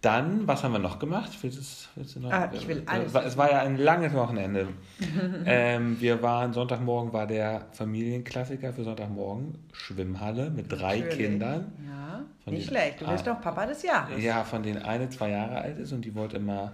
Dann, 0.00 0.48
was 0.48 0.64
haben 0.64 0.72
wir 0.72 0.78
noch 0.80 0.98
gemacht? 0.98 1.30
Willst, 1.42 1.90
willst 1.94 2.16
du 2.16 2.20
noch? 2.20 2.32
Ah, 2.32 2.50
ich 2.52 2.66
will 2.66 2.82
alles. 2.86 3.14
Es 3.14 3.36
war 3.36 3.50
ja 3.50 3.60
ein 3.60 3.76
langes 3.76 4.12
Wochenende. 4.14 4.68
ähm, 5.46 6.00
wir 6.00 6.20
waren, 6.20 6.52
Sonntagmorgen 6.52 7.12
war 7.12 7.26
der 7.26 7.66
Familienklassiker 7.72 8.72
für 8.72 8.82
Sonntagmorgen, 8.82 9.58
Schwimmhalle 9.72 10.50
mit 10.50 10.72
drei 10.72 11.00
Natürlich. 11.00 11.18
Kindern. 11.18 11.72
Ja, 11.86 12.50
nicht 12.50 12.68
schlecht. 12.68 13.02
Du 13.02 13.06
bist 13.06 13.26
doch 13.26 13.40
Papa 13.40 13.66
des 13.66 13.82
Jahres. 13.82 14.20
Ja, 14.20 14.42
von 14.42 14.62
denen 14.62 14.82
eine 14.82 15.10
zwei 15.10 15.30
Jahre 15.30 15.60
alt 15.60 15.78
ist 15.78 15.92
und 15.92 16.04
die 16.04 16.14
wollte 16.14 16.38
immer, 16.38 16.72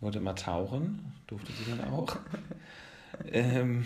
wollte 0.00 0.18
immer 0.18 0.34
tauchen. 0.34 1.12
Durfte 1.28 1.52
sie 1.52 1.70
dann 1.70 1.92
auch. 1.92 2.16
ähm, 3.30 3.84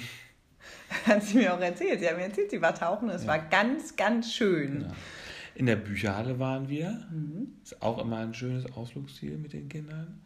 Hat 1.07 1.23
sie 1.23 1.39
mir 1.39 1.55
auch 1.55 1.61
erzählt. 1.61 2.01
Sie 2.01 2.09
hat 2.09 2.17
mir 2.17 2.25
erzählt, 2.25 2.51
sie 2.51 2.63
war 2.63 2.75
tauchen. 2.75 3.11
Es 3.11 3.23
ja. 3.23 3.29
war 3.29 3.39
ganz, 3.39 3.95
ganz 3.97 4.33
schön. 4.33 4.83
Ja. 4.83 4.93
In 5.55 5.67
der 5.67 5.77
Bücherhalle 5.77 6.39
waren 6.39 6.69
wir. 6.69 6.91
Mhm. 7.11 7.49
Ist 7.63 7.83
auch 7.83 7.99
immer 7.99 8.19
ein 8.19 8.33
schönes 8.33 8.71
Ausflugsziel 8.73 9.37
mit 9.37 9.53
den 9.53 9.69
Kindern. 9.69 10.21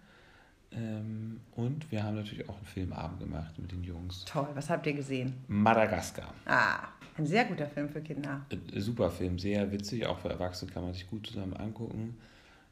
Ähm, 0.75 1.41
und 1.55 1.91
wir 1.91 2.03
haben 2.03 2.17
natürlich 2.17 2.49
auch 2.49 2.57
einen 2.57 2.67
Filmabend 2.67 3.21
gemacht 3.21 3.59
mit 3.59 3.73
den 3.73 3.83
Jungs. 3.83 4.25
Toll, 4.25 4.49
was 4.55 4.71
habt 4.71 4.87
ihr 4.87 4.95
gesehen? 4.95 5.35
Madagaskar. 5.49 6.33
Ah, 6.47 6.89
ein 7.19 7.27
sehr 7.27 7.45
guter 7.45 7.67
Film 7.67 7.89
für 7.91 8.01
Kinder. 8.01 8.47
Äh, 8.51 8.81
super 8.81 9.11
Film, 9.11 9.39
sehr 9.39 9.71
witzig, 9.71 10.07
auch 10.07 10.19
für 10.19 10.31
Erwachsene 10.31 10.71
kann 10.71 10.85
man 10.85 10.95
sich 10.95 11.09
gut 11.09 11.27
zusammen 11.27 11.55
angucken. 11.55 12.17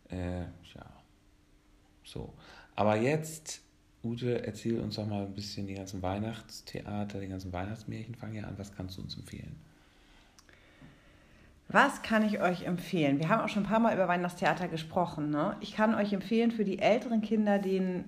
Äh, 0.09 0.41
ja, 0.41 0.87
so. 2.05 2.33
Aber 2.75 2.97
jetzt, 2.97 3.61
Ute, 4.03 4.47
erzähl 4.47 4.81
uns 4.81 4.97
doch 4.97 5.07
mal 5.07 5.27
ein 5.27 5.35
bisschen 5.35 5.67
die 5.67 5.75
ganzen 5.75 6.01
Weihnachtstheater, 6.03 7.21
die 7.21 7.29
ganzen 7.29 7.53
Weihnachtsmärchen 7.53 8.15
fangen 8.15 8.35
ja 8.35 8.45
an. 8.45 8.55
Was 8.57 8.75
kannst 8.75 8.97
du 8.97 9.03
uns 9.03 9.17
empfehlen? 9.17 9.57
Was 11.69 12.03
kann 12.03 12.25
ich 12.25 12.41
euch 12.41 12.63
empfehlen? 12.63 13.19
Wir 13.19 13.29
haben 13.29 13.43
auch 13.43 13.49
schon 13.49 13.63
ein 13.63 13.69
paar 13.69 13.79
Mal 13.79 13.95
über 13.95 14.09
Weihnachtstheater 14.09 14.69
gesprochen. 14.69 15.31
Ne? 15.31 15.57
Ich 15.61 15.75
kann 15.75 15.95
euch 15.95 16.13
empfehlen 16.13 16.51
für 16.51 16.65
die 16.65 16.81
älteren 16.81 17.21
Kinder 17.21 17.59
den 17.59 18.05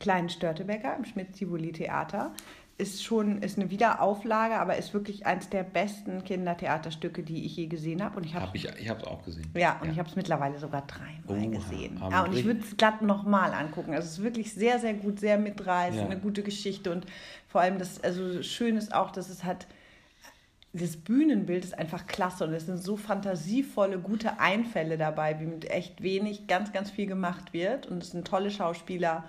kleinen 0.00 0.28
Störtebecker 0.28 0.96
im 0.96 1.04
Schmidt-Tivoli-Theater. 1.04 2.32
Ist 2.78 3.02
schon 3.02 3.40
ist 3.40 3.58
eine 3.58 3.70
Wiederauflage, 3.70 4.56
aber 4.56 4.76
ist 4.76 4.92
wirklich 4.92 5.24
eines 5.24 5.48
der 5.48 5.62
besten 5.62 6.24
Kindertheaterstücke, 6.24 7.22
die 7.22 7.46
ich 7.46 7.56
je 7.56 7.68
gesehen 7.68 8.02
habe. 8.02 8.18
Und 8.18 8.26
ich 8.26 8.34
habe 8.34 8.46
hab 8.46 8.54
ich, 8.54 8.68
ich 8.78 8.88
habe 8.90 9.00
es 9.00 9.06
auch 9.06 9.22
gesehen. 9.24 9.48
Ja, 9.54 9.78
und 9.80 9.86
ja. 9.86 9.92
ich 9.92 9.98
habe 9.98 10.08
es 10.08 10.16
mittlerweile 10.16 10.58
sogar 10.58 10.86
dreimal 10.86 11.46
oh, 11.46 11.50
gesehen. 11.50 11.98
Ja, 12.10 12.24
und 12.24 12.34
ich 12.34 12.44
würde 12.44 12.60
es 12.60 12.76
glatt 12.76 13.00
nochmal 13.00 13.54
angucken. 13.54 13.94
Also 13.94 14.06
es 14.06 14.18
ist 14.18 14.22
wirklich 14.22 14.52
sehr, 14.52 14.78
sehr 14.78 14.92
gut, 14.92 15.20
sehr 15.20 15.38
mitreißend, 15.38 16.02
ja. 16.02 16.06
eine 16.06 16.20
gute 16.20 16.42
Geschichte 16.42 16.92
und 16.92 17.06
vor 17.48 17.62
allem 17.62 17.78
das, 17.78 18.04
also 18.04 18.42
schön 18.42 18.76
ist 18.76 18.94
auch, 18.94 19.10
dass 19.10 19.30
es 19.30 19.42
hat 19.42 19.66
das 20.80 20.96
Bühnenbild 20.96 21.64
ist 21.64 21.78
einfach 21.78 22.06
klasse 22.06 22.44
und 22.44 22.52
es 22.52 22.66
sind 22.66 22.82
so 22.82 22.96
fantasievolle, 22.96 23.98
gute 23.98 24.40
Einfälle 24.40 24.98
dabei, 24.98 25.40
wie 25.40 25.46
mit 25.46 25.70
echt 25.70 26.02
wenig 26.02 26.46
ganz, 26.46 26.72
ganz 26.72 26.90
viel 26.90 27.06
gemacht 27.06 27.52
wird. 27.52 27.86
Und 27.86 28.02
es 28.02 28.10
sind 28.10 28.26
tolle 28.26 28.50
Schauspieler 28.50 29.24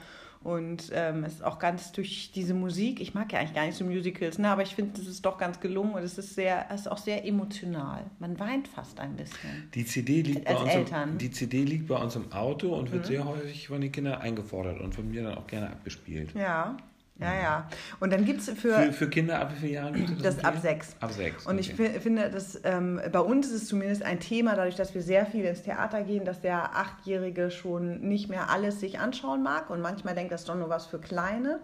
Und 0.48 0.92
ähm, 0.94 1.26
es 1.26 1.34
ist 1.34 1.44
auch 1.44 1.60
ganz 1.60 1.92
durch 1.92 2.32
diese 2.34 2.54
Musik, 2.54 3.02
ich 3.02 3.14
mag 3.14 3.34
ja 3.34 3.40
eigentlich 3.40 3.54
gar 3.54 3.66
nicht 3.66 3.76
so 3.76 3.84
Musicals, 3.84 4.38
ne, 4.38 4.48
aber 4.48 4.62
ich 4.62 4.76
finde, 4.76 5.02
es 5.02 5.06
ist 5.06 5.26
doch 5.26 5.38
ganz 5.38 5.60
gelungen 5.60 5.94
und 5.94 6.02
es 6.04 6.18
ist 6.18 6.36
sehr, 6.36 6.68
es 6.70 6.82
ist 6.82 6.88
auch 6.88 6.98
sehr 6.98 7.26
emotional. 7.26 8.06
Man 8.20 8.40
weint 8.40 8.70
fast 8.70 8.98
ein 9.02 9.18
bisschen. 9.18 9.70
Die 9.74 9.84
CD 9.84 10.22
liegt, 10.22 10.48
Als 10.48 10.60
bei 10.60 10.64
uns 10.64 10.74
Eltern. 10.74 11.10
Im, 11.10 11.18
die 11.18 11.32
CD 11.32 11.66
liegt 11.66 11.88
bei 11.90 11.98
uns 11.98 12.16
im 12.16 12.32
Auto 12.32 12.74
und 12.74 12.94
wird 12.94 13.04
mhm. 13.04 13.08
sehr 13.08 13.26
häufig 13.26 13.68
von 13.68 13.82
den 13.82 13.92
Kindern 13.92 14.22
eingefordert 14.22 14.80
und 14.80 14.96
von 14.96 15.12
mir 15.12 15.24
dann 15.24 15.36
auch 15.36 15.48
gerne 15.48 15.70
abgespielt. 15.70 16.34
Ja. 16.34 16.78
Ja, 17.20 17.34
ja. 17.34 17.70
Und 18.00 18.14
dann 18.14 18.26
gibt 18.26 18.42
es 18.42 18.50
für, 18.50 18.56
für. 18.56 18.94
Für 18.94 19.10
Kinder 19.10 19.40
ab 19.40 19.52
wie 19.56 19.60
vielen 19.60 19.74
Jahren? 19.74 20.18
Das, 20.22 20.36
das 20.38 20.46
ab 20.46 20.58
sechs. 20.62 20.96
Ab 21.00 21.12
sechs. 21.12 21.46
Und 21.46 21.60
okay. 21.60 21.92
ich 21.96 22.02
finde, 22.02 22.30
dass 22.30 22.62
ähm, 22.64 23.02
bei 23.12 23.20
uns 23.20 23.48
ist 23.48 23.64
es 23.64 23.68
zumindest 23.68 24.04
ein 24.04 24.20
Thema, 24.20 24.56
dadurch, 24.56 24.76
dass 24.76 24.94
wir 24.94 25.02
sehr 25.02 25.26
viel 25.26 25.44
ins 25.46 25.64
Theater 25.64 26.04
gehen, 26.04 26.26
dass 26.26 26.42
der 26.42 26.76
Achtjährige 26.76 27.50
schon 27.50 28.02
nicht 28.02 28.30
mehr 28.30 28.50
alles 28.50 28.80
sich 28.80 29.00
anschauen 29.00 29.42
mag 29.42 29.70
und 29.70 29.82
manchmal 29.82 30.14
denkt, 30.14 30.32
das 30.32 30.42
ist 30.42 30.50
doch 30.50 30.56
nur 30.56 30.70
was 30.70 30.86
für 30.86 31.00
Kleine. 31.00 31.60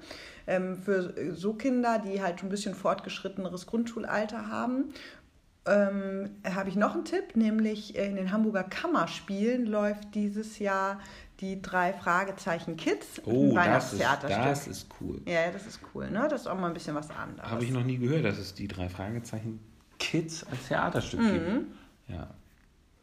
Ähm, 0.48 0.76
für 0.76 1.14
so 1.34 1.54
Kinder, 1.54 2.02
die 2.04 2.22
halt 2.22 2.40
schon 2.40 2.50
ein 2.50 2.52
bisschen 2.52 2.74
fortgeschritteneres 2.74 3.68
Grundschulalter 3.68 4.50
haben 4.50 4.94
ähm, 5.66 6.30
habe 6.44 6.70
ich 6.70 6.76
noch 6.76 6.94
einen 6.94 7.06
Tipp, 7.06 7.36
nämlich 7.36 7.96
in 7.96 8.16
den 8.16 8.32
Hamburger 8.32 8.64
Kammerspielen 8.64 9.66
läuft 9.66 10.14
dieses 10.14 10.60
Jahr 10.60 11.00
die 11.40 11.62
drei 11.62 11.94
Fragezeichen 11.94 12.78
Kids. 12.78 13.22
Oh, 13.26 13.54
das 13.56 13.94
ist, 13.94 14.02
das 14.02 14.68
ist 14.68 14.88
cool. 15.00 15.22
Ja, 15.26 15.52
das 15.52 15.66
ist 15.66 15.80
cool, 15.94 16.10
ne? 16.10 16.28
Das 16.30 16.42
ist 16.42 16.48
auch 16.48 16.58
mal 16.58 16.68
ein 16.68 16.74
bisschen 16.74 16.96
was 16.96 17.10
anderes. 17.10 17.50
Habe 17.50 17.64
ich 17.64 17.72
noch 17.72 17.84
nie 17.84 17.98
gehört, 17.98 18.26
dass 18.26 18.38
es 18.38 18.54
die 18.54 18.68
drei 18.68 18.90
Fragezeichen 18.90 19.60
Kids 20.00 20.46
als 20.50 20.68
Theaterstück 20.68 21.20
mhm. 21.20 21.34
gibt. 21.34 21.66
Ja. 22.08 22.28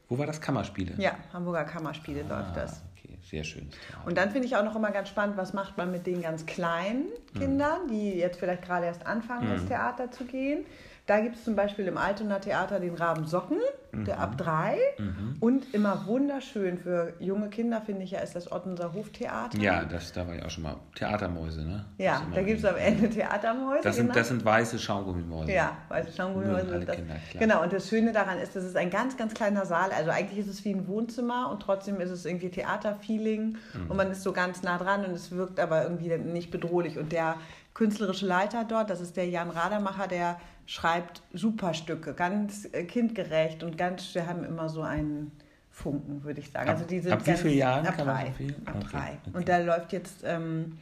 Wo 0.08 0.18
war 0.18 0.26
das 0.26 0.40
Kammerspiele? 0.40 0.94
Ja, 0.98 1.16
Hamburger 1.32 1.64
Kammerspiele 1.64 2.24
ah, 2.28 2.38
läuft 2.38 2.56
das. 2.56 2.82
Okay, 2.96 3.16
sehr 3.22 3.44
schön. 3.44 3.68
Und 4.04 4.18
dann 4.18 4.30
finde 4.30 4.46
ich 4.46 4.56
auch 4.56 4.64
noch 4.64 4.74
immer 4.74 4.90
ganz 4.90 5.08
spannend, 5.08 5.36
was 5.36 5.52
macht 5.52 5.76
man 5.76 5.92
mit 5.92 6.06
den 6.06 6.20
ganz 6.20 6.46
kleinen 6.46 7.06
mhm. 7.32 7.38
Kindern, 7.38 7.86
mhm. 7.86 7.90
die 7.90 8.10
jetzt 8.14 8.38
vielleicht 8.38 8.62
gerade 8.62 8.86
erst 8.86 9.06
anfangen, 9.06 9.48
mhm. 9.48 9.54
ins 9.54 9.66
Theater 9.66 10.10
zu 10.10 10.24
gehen. 10.24 10.64
Da 11.10 11.18
gibt 11.18 11.34
es 11.34 11.42
zum 11.42 11.56
Beispiel 11.56 11.88
im 11.88 11.98
Altona 11.98 12.38
Theater 12.38 12.78
den 12.78 12.94
Raben 12.94 13.26
Socken, 13.26 13.58
mhm. 13.90 14.04
der 14.04 14.20
ab 14.20 14.38
drei. 14.38 14.76
Mhm. 14.96 15.38
Und 15.40 15.74
immer 15.74 16.06
wunderschön 16.06 16.78
für 16.78 17.14
junge 17.18 17.48
Kinder, 17.48 17.80
finde 17.80 18.04
ich 18.04 18.12
ja, 18.12 18.20
ist 18.20 18.36
das 18.36 18.52
Ottenser 18.52 18.92
Hoftheater. 18.92 19.58
Ja, 19.58 19.84
das, 19.84 20.12
da 20.12 20.24
war 20.28 20.36
ich 20.36 20.44
auch 20.44 20.50
schon 20.50 20.62
mal. 20.62 20.76
Theatermäuse, 20.94 21.64
ne? 21.64 21.84
Ja, 21.98 22.22
da 22.32 22.42
gibt 22.42 22.60
es 22.60 22.64
am 22.64 22.76
Ende 22.76 23.10
Theatermäuse. 23.10 23.80
Das 23.82 23.96
sind, 23.96 24.06
genau. 24.06 24.18
das 24.20 24.28
sind 24.28 24.44
weiße 24.44 24.78
Schaumgummimäuse. 24.78 25.50
Ja, 25.50 25.78
weiße 25.88 26.12
Schaumgummimäuse. 26.12 26.72
Alle 26.74 26.84
das, 26.84 26.94
Kinder. 26.94 27.16
Genau, 27.36 27.62
und 27.64 27.72
das 27.72 27.88
Schöne 27.88 28.12
daran 28.12 28.38
ist, 28.38 28.54
das 28.54 28.62
ist 28.62 28.76
ein 28.76 28.90
ganz, 28.90 29.16
ganz 29.16 29.34
kleiner 29.34 29.66
Saal. 29.66 29.90
Also 29.90 30.12
eigentlich 30.12 30.38
ist 30.38 30.48
es 30.48 30.64
wie 30.64 30.72
ein 30.72 30.86
Wohnzimmer 30.86 31.50
und 31.50 31.60
trotzdem 31.60 32.00
ist 32.00 32.10
es 32.10 32.24
irgendwie 32.24 32.50
Theaterfeeling 32.50 33.56
mhm. 33.74 33.90
und 33.90 33.96
man 33.96 34.12
ist 34.12 34.22
so 34.22 34.32
ganz 34.32 34.62
nah 34.62 34.78
dran 34.78 35.04
und 35.04 35.10
es 35.10 35.32
wirkt 35.32 35.58
aber 35.58 35.82
irgendwie 35.82 36.16
nicht 36.18 36.52
bedrohlich. 36.52 36.98
Und 36.98 37.10
der 37.10 37.34
künstlerische 37.80 38.26
Leiter 38.26 38.66
dort, 38.68 38.90
das 38.90 39.00
ist 39.00 39.16
der 39.16 39.26
Jan 39.26 39.48
Radermacher, 39.48 40.06
der 40.06 40.38
schreibt 40.66 41.22
super 41.32 41.72
Stücke, 41.72 42.12
ganz 42.12 42.68
äh, 42.72 42.84
kindgerecht 42.84 43.62
und 43.62 43.78
ganz, 43.78 44.14
wir 44.14 44.26
haben 44.26 44.44
immer 44.44 44.68
so 44.68 44.82
einen 44.82 45.32
Funken, 45.70 46.22
würde 46.22 46.40
ich 46.40 46.50
sagen. 46.50 46.68
Ab, 46.68 46.74
also 46.76 46.86
diese 46.86 47.10
ab 47.10 47.26
wie 47.26 47.32
vielen 47.32 47.56
Jahren? 47.56 47.86
Ab 47.86 47.96
drei. 47.96 48.34
So 48.38 48.44
ab 48.66 48.74
okay. 48.76 48.86
drei. 48.90 49.18
Okay. 49.24 49.30
Und 49.32 49.48
da 49.48 49.58
läuft 49.60 49.94
jetzt 49.94 50.24
ähm, 50.24 50.76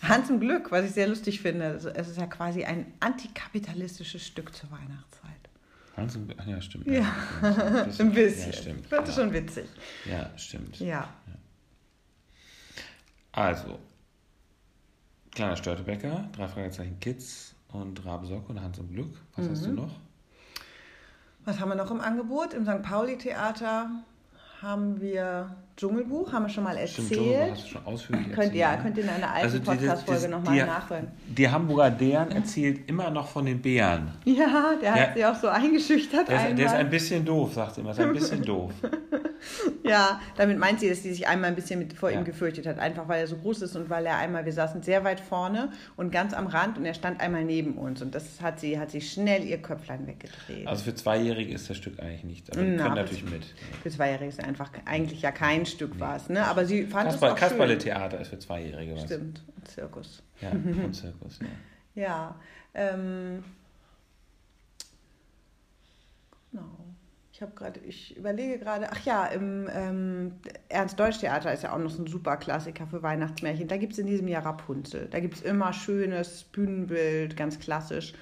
Hans 0.00 0.30
im 0.30 0.40
Glück, 0.40 0.72
was 0.72 0.86
ich 0.86 0.92
sehr 0.92 1.08
lustig 1.08 1.42
finde. 1.42 1.66
Also 1.66 1.90
es 1.90 2.08
ist 2.08 2.16
ja 2.16 2.26
quasi 2.26 2.64
ein 2.64 2.86
antikapitalistisches 3.00 4.26
Stück 4.26 4.56
zur 4.56 4.70
Weihnachtszeit. 4.70 5.50
Hans 5.94 6.14
im 6.14 6.26
Glück, 6.26 6.38
ja, 6.46 6.60
stimmt. 6.62 6.86
Ja, 6.86 6.92
ja. 7.42 7.86
Ein 7.98 8.12
bisschen. 8.14 8.52
Ja, 8.52 8.56
stimmt. 8.56 8.90
Wird 8.90 9.08
ja. 9.08 9.12
schon 9.12 9.32
witzig. 9.34 9.68
Ja, 10.06 10.30
stimmt. 10.38 10.80
Ja. 10.80 11.06
Also, 13.32 13.78
kleiner 15.34 15.56
Störtebecker, 15.56 16.28
drei 16.32 16.48
Fragezeichen 16.48 16.98
Kids, 17.00 17.54
und 17.72 18.04
Rabe 18.04 18.26
Sock 18.26 18.48
und 18.48 18.60
Hans 18.60 18.78
im 18.78 18.90
Glück. 18.92 19.12
Was 19.36 19.46
mhm. 19.46 19.50
hast 19.50 19.64
du 19.64 19.70
mhm. 19.70 19.76
noch? 19.76 19.90
Was 21.44 21.58
haben 21.58 21.70
wir 21.70 21.76
noch 21.76 21.90
im 21.90 22.00
Angebot? 22.00 22.52
Im 22.52 22.64
St. 22.64 22.82
Pauli-Theater 22.82 23.90
haben 24.60 25.00
wir 25.00 25.56
Dschungelbuch, 25.76 26.32
haben 26.32 26.44
wir 26.44 26.50
schon 26.50 26.64
mal 26.64 26.76
erzählt. 26.76 27.06
Stimmt, 27.06 27.12
Dschungelbuch 27.12 27.50
hast 27.50 27.64
du 27.64 27.68
schon 27.68 27.86
ausführlich 27.86 28.32
könnt, 28.32 28.54
Ja, 28.54 28.76
könnt 28.76 28.98
ihr 28.98 29.04
in 29.04 29.08
einer 29.08 29.32
alten 29.32 29.44
also 29.46 29.60
Podcast-Folge 29.60 30.28
nochmal 30.28 30.66
nachhören. 30.66 31.08
Die 31.26 31.48
Hamburger 31.48 31.90
Deren 31.90 32.30
erzählt 32.32 32.86
immer 32.88 33.08
noch 33.08 33.28
von 33.28 33.46
den 33.46 33.62
Bären. 33.62 34.12
Ja, 34.26 34.74
der, 34.80 34.92
der 34.92 34.94
hat 34.94 35.14
sie 35.14 35.24
auch 35.24 35.34
so 35.34 35.48
eingeschüchtert. 35.48 36.28
Der 36.28 36.50
ist, 36.50 36.58
der 36.58 36.66
ist, 36.66 36.74
ein 36.74 36.90
bisschen 36.90 37.24
doof, 37.24 37.54
sagt 37.54 37.76
sie 37.76 37.80
immer. 37.80 37.92
Ist 37.92 38.00
ein 38.00 38.12
bisschen 38.12 38.42
doof. 38.44 38.72
ja, 39.84 40.20
damit 40.36 40.58
meint 40.58 40.80
sie, 40.80 40.88
dass 40.88 41.02
sie 41.02 41.12
sich 41.12 41.26
einmal 41.26 41.50
ein 41.50 41.56
bisschen 41.56 41.78
mit, 41.78 41.92
vor 41.92 42.10
ja. 42.10 42.18
ihm 42.18 42.24
gefürchtet 42.24 42.66
hat. 42.66 42.78
Einfach 42.78 43.08
weil 43.08 43.20
er 43.20 43.26
so 43.26 43.36
groß 43.36 43.62
ist 43.62 43.76
und 43.76 43.90
weil 43.90 44.06
er 44.06 44.16
einmal, 44.18 44.44
wir 44.44 44.52
saßen 44.52 44.82
sehr 44.82 45.04
weit 45.04 45.20
vorne 45.20 45.70
und 45.96 46.10
ganz 46.10 46.34
am 46.34 46.46
Rand 46.46 46.78
und 46.78 46.84
er 46.84 46.94
stand 46.94 47.20
einmal 47.20 47.44
neben 47.44 47.74
uns. 47.74 48.02
Und 48.02 48.14
das 48.14 48.40
hat 48.40 48.60
sie, 48.60 48.78
hat 48.78 48.90
sie 48.90 49.00
schnell 49.00 49.44
ihr 49.44 49.58
Köpflein 49.58 50.06
weggedreht. 50.06 50.66
Also 50.66 50.84
für 50.84 50.94
Zweijährige 50.94 51.54
ist 51.54 51.68
das 51.70 51.76
Stück 51.76 52.00
eigentlich 52.00 52.24
nichts. 52.24 52.50
Aber 52.50 52.60
wir 52.60 52.76
können 52.76 52.94
natürlich 52.94 53.24
mit. 53.24 53.44
Für 53.82 53.90
Zweijährige 53.90 54.28
ist 54.28 54.42
einfach 54.42 54.70
eigentlich 54.84 55.22
ja 55.22 55.32
kein 55.32 55.66
Stück 55.66 55.94
nee. 55.94 56.00
was. 56.00 56.28
Ne? 56.28 56.46
Aber 56.46 56.64
sie 56.64 56.84
fand 56.84 57.10
Kasper, 57.10 57.26
es 57.28 57.32
auch 57.32 57.36
Kasperle 57.36 57.78
Theater 57.78 58.20
ist 58.20 58.28
für 58.28 58.38
Zweijährige 58.38 58.94
was. 58.94 59.04
Stimmt, 59.04 59.42
und 59.56 59.68
Zirkus. 59.68 60.22
Ja, 60.40 60.50
und 60.52 60.94
Zirkus, 60.94 61.38
ja. 61.94 62.02
ja, 62.02 62.40
ähm, 62.74 63.44
genau. 66.50 66.90
Ich 67.40 67.42
habe 67.42 67.54
gerade, 67.54 67.80
ich 67.80 68.14
überlege 68.18 68.58
gerade, 68.58 68.92
ach 68.92 69.02
ja, 69.06 69.24
im 69.24 69.66
ähm, 69.72 70.32
Ernst-Deutsch-Theater 70.68 71.54
ist 71.54 71.62
ja 71.62 71.72
auch 71.72 71.78
noch 71.78 71.88
so 71.88 72.02
ein 72.02 72.06
super 72.06 72.36
Klassiker 72.36 72.86
für 72.86 73.02
Weihnachtsmärchen. 73.02 73.66
Da 73.66 73.78
gibt 73.78 73.94
es 73.94 73.98
in 73.98 74.06
diesem 74.06 74.28
Jahr 74.28 74.44
Rapunzel. 74.44 75.08
Da 75.10 75.20
gibt 75.20 75.36
es 75.36 75.40
immer 75.40 75.72
schönes 75.72 76.44
Bühnenbild, 76.44 77.38
ganz 77.38 77.58
klassisch. 77.58 78.12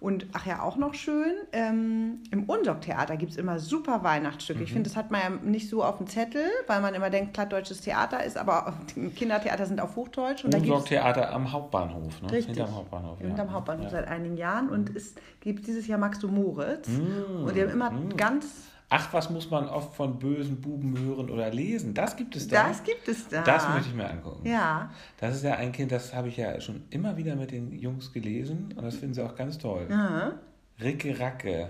Und 0.00 0.26
ach 0.32 0.46
ja, 0.46 0.62
auch 0.62 0.76
noch 0.76 0.94
schön, 0.94 1.32
ähm, 1.52 2.20
im 2.30 2.44
Unsorg-Theater 2.44 3.16
gibt 3.16 3.32
es 3.32 3.38
immer 3.38 3.58
super 3.58 4.04
Weihnachtsstücke. 4.04 4.60
Mhm. 4.60 4.64
Ich 4.64 4.72
finde, 4.72 4.88
das 4.88 4.96
hat 4.96 5.10
man 5.10 5.20
ja 5.20 5.30
nicht 5.30 5.68
so 5.68 5.82
auf 5.82 5.98
dem 5.98 6.06
Zettel, 6.06 6.44
weil 6.68 6.80
man 6.80 6.94
immer 6.94 7.10
denkt, 7.10 7.32
plattdeutsches 7.32 7.80
Theater 7.80 8.22
ist, 8.22 8.36
aber 8.36 8.74
Kindertheater 9.16 9.66
sind 9.66 9.80
auf 9.80 9.96
Hochdeutsch. 9.96 10.44
Unsorg-Theater 10.44 11.32
am 11.32 11.50
Hauptbahnhof, 11.50 12.22
ne? 12.22 12.30
Richtig. 12.30 12.56
Hinterm 12.56 12.76
Hauptbahnhof. 12.76 13.20
Ja. 13.20 13.26
Hinterm 13.26 13.52
Hauptbahnhof 13.52 13.84
ja. 13.84 13.90
seit 13.90 14.08
einigen 14.08 14.36
Jahren. 14.36 14.68
Und 14.68 14.94
es 14.94 15.14
gibt 15.40 15.66
dieses 15.66 15.88
Jahr 15.88 15.98
Max 15.98 16.20
du 16.20 16.28
Moritz. 16.28 16.88
Mhm. 16.88 17.44
Und 17.44 17.56
die 17.56 17.62
haben 17.62 17.70
immer 17.70 17.90
mhm. 17.90 18.16
ganz 18.16 18.46
Ach, 18.90 19.12
was 19.12 19.28
muss 19.28 19.50
man 19.50 19.68
oft 19.68 19.94
von 19.94 20.18
bösen 20.18 20.62
Buben 20.62 20.98
hören 20.98 21.28
oder 21.28 21.50
lesen? 21.50 21.92
Das 21.92 22.16
gibt 22.16 22.34
es 22.36 22.48
da. 22.48 22.68
Das 22.68 22.82
gibt 22.82 23.06
es 23.06 23.28
da. 23.28 23.42
Das 23.42 23.68
möchte 23.68 23.90
ich 23.90 23.94
mir 23.94 24.08
angucken. 24.08 24.48
Ja. 24.48 24.90
Das 25.18 25.36
ist 25.36 25.44
ja 25.44 25.56
ein 25.56 25.72
Kind, 25.72 25.92
das 25.92 26.14
habe 26.14 26.28
ich 26.28 26.38
ja 26.38 26.58
schon 26.60 26.84
immer 26.88 27.16
wieder 27.16 27.36
mit 27.36 27.50
den 27.50 27.72
Jungs 27.72 28.12
gelesen 28.12 28.72
und 28.74 28.82
das 28.82 28.96
finden 28.96 29.14
sie 29.14 29.22
auch 29.22 29.34
ganz 29.34 29.58
toll. 29.58 29.86
Ja. 29.90 30.32
Ricke 30.80 31.18
Racke 31.20 31.68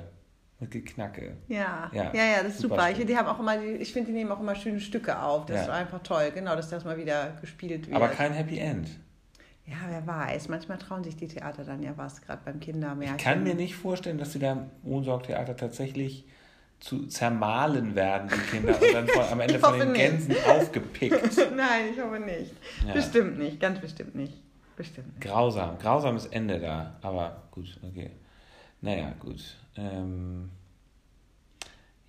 mit 0.61 0.71
Geknacke. 0.71 1.37
Ja. 1.49 1.91
ja, 1.93 2.13
ja, 2.13 2.25
ja, 2.25 2.43
das 2.43 2.55
ist 2.55 2.61
super. 2.61 2.77
super. 2.77 2.91
Ich, 2.91 3.05
die 3.05 3.17
haben 3.17 3.29
auch 3.29 3.41
immer, 3.41 3.61
ich 3.63 3.93
finde, 3.93 4.09
die 4.09 4.19
nehmen 4.19 4.31
auch 4.31 4.41
immer 4.41 4.55
schöne 4.55 4.81
Stücke 4.81 5.21
auf. 5.21 5.47
Das 5.47 5.57
ja. 5.57 5.63
ist 5.63 5.69
einfach 5.71 6.03
toll, 6.03 6.31
genau, 6.33 6.55
dass 6.55 6.69
das 6.69 6.85
mal 6.85 6.97
wieder 6.97 7.37
gespielt 7.41 7.87
wird. 7.87 7.97
Aber 7.97 8.09
kein 8.09 8.33
Happy 8.33 8.59
End. 8.59 8.91
Ja, 9.67 9.77
wer 9.89 10.07
weiß. 10.07 10.49
Manchmal 10.49 10.79
trauen 10.79 11.05
sich 11.05 11.17
die 11.17 11.29
Theater 11.29 11.65
dann 11.65 11.83
ja 11.83 11.93
was, 11.97 12.23
gerade 12.23 12.41
beim 12.45 12.59
Kindermärchen. 12.59 13.17
Ich 13.19 13.23
kann 13.23 13.43
mir 13.43 13.55
nicht 13.55 13.77
vorstellen, 13.77 14.19
dass 14.19 14.33
sie 14.33 14.39
da 14.39 14.53
im 14.53 14.71
Wohnsorgtheater 14.83 15.57
tatsächlich 15.57 16.27
zu 16.81 17.07
zermahlen 17.07 17.95
werden, 17.95 18.31
die 18.33 18.51
Kinder, 18.51 18.81
und 18.81 18.95
dann 18.95 19.09
von, 19.09 19.25
am 19.25 19.41
Ende 19.41 19.59
von 19.59 19.79
den 19.79 19.93
Gänsen 19.95 20.29
nicht. 20.29 20.47
aufgepickt. 20.47 21.37
Nein, 21.57 21.93
ich 21.93 22.01
hoffe 22.01 22.21
nicht. 22.21 22.53
Ja. 22.87 22.93
Bestimmt 22.95 23.39
nicht, 23.39 23.61
ganz 23.61 23.81
bestimmt 23.81 24.15
nicht. 24.15 24.35
Bestimmt 24.77 25.09
nicht. 25.09 25.21
Grausam, 25.21 25.79
grausames 25.79 26.27
Ende 26.27 26.61
da. 26.61 26.97
Aber 27.03 27.43
gut, 27.51 27.79
okay. 27.83 28.11
Naja, 28.81 29.13
gut. 29.19 29.57
Ähm, 29.77 30.51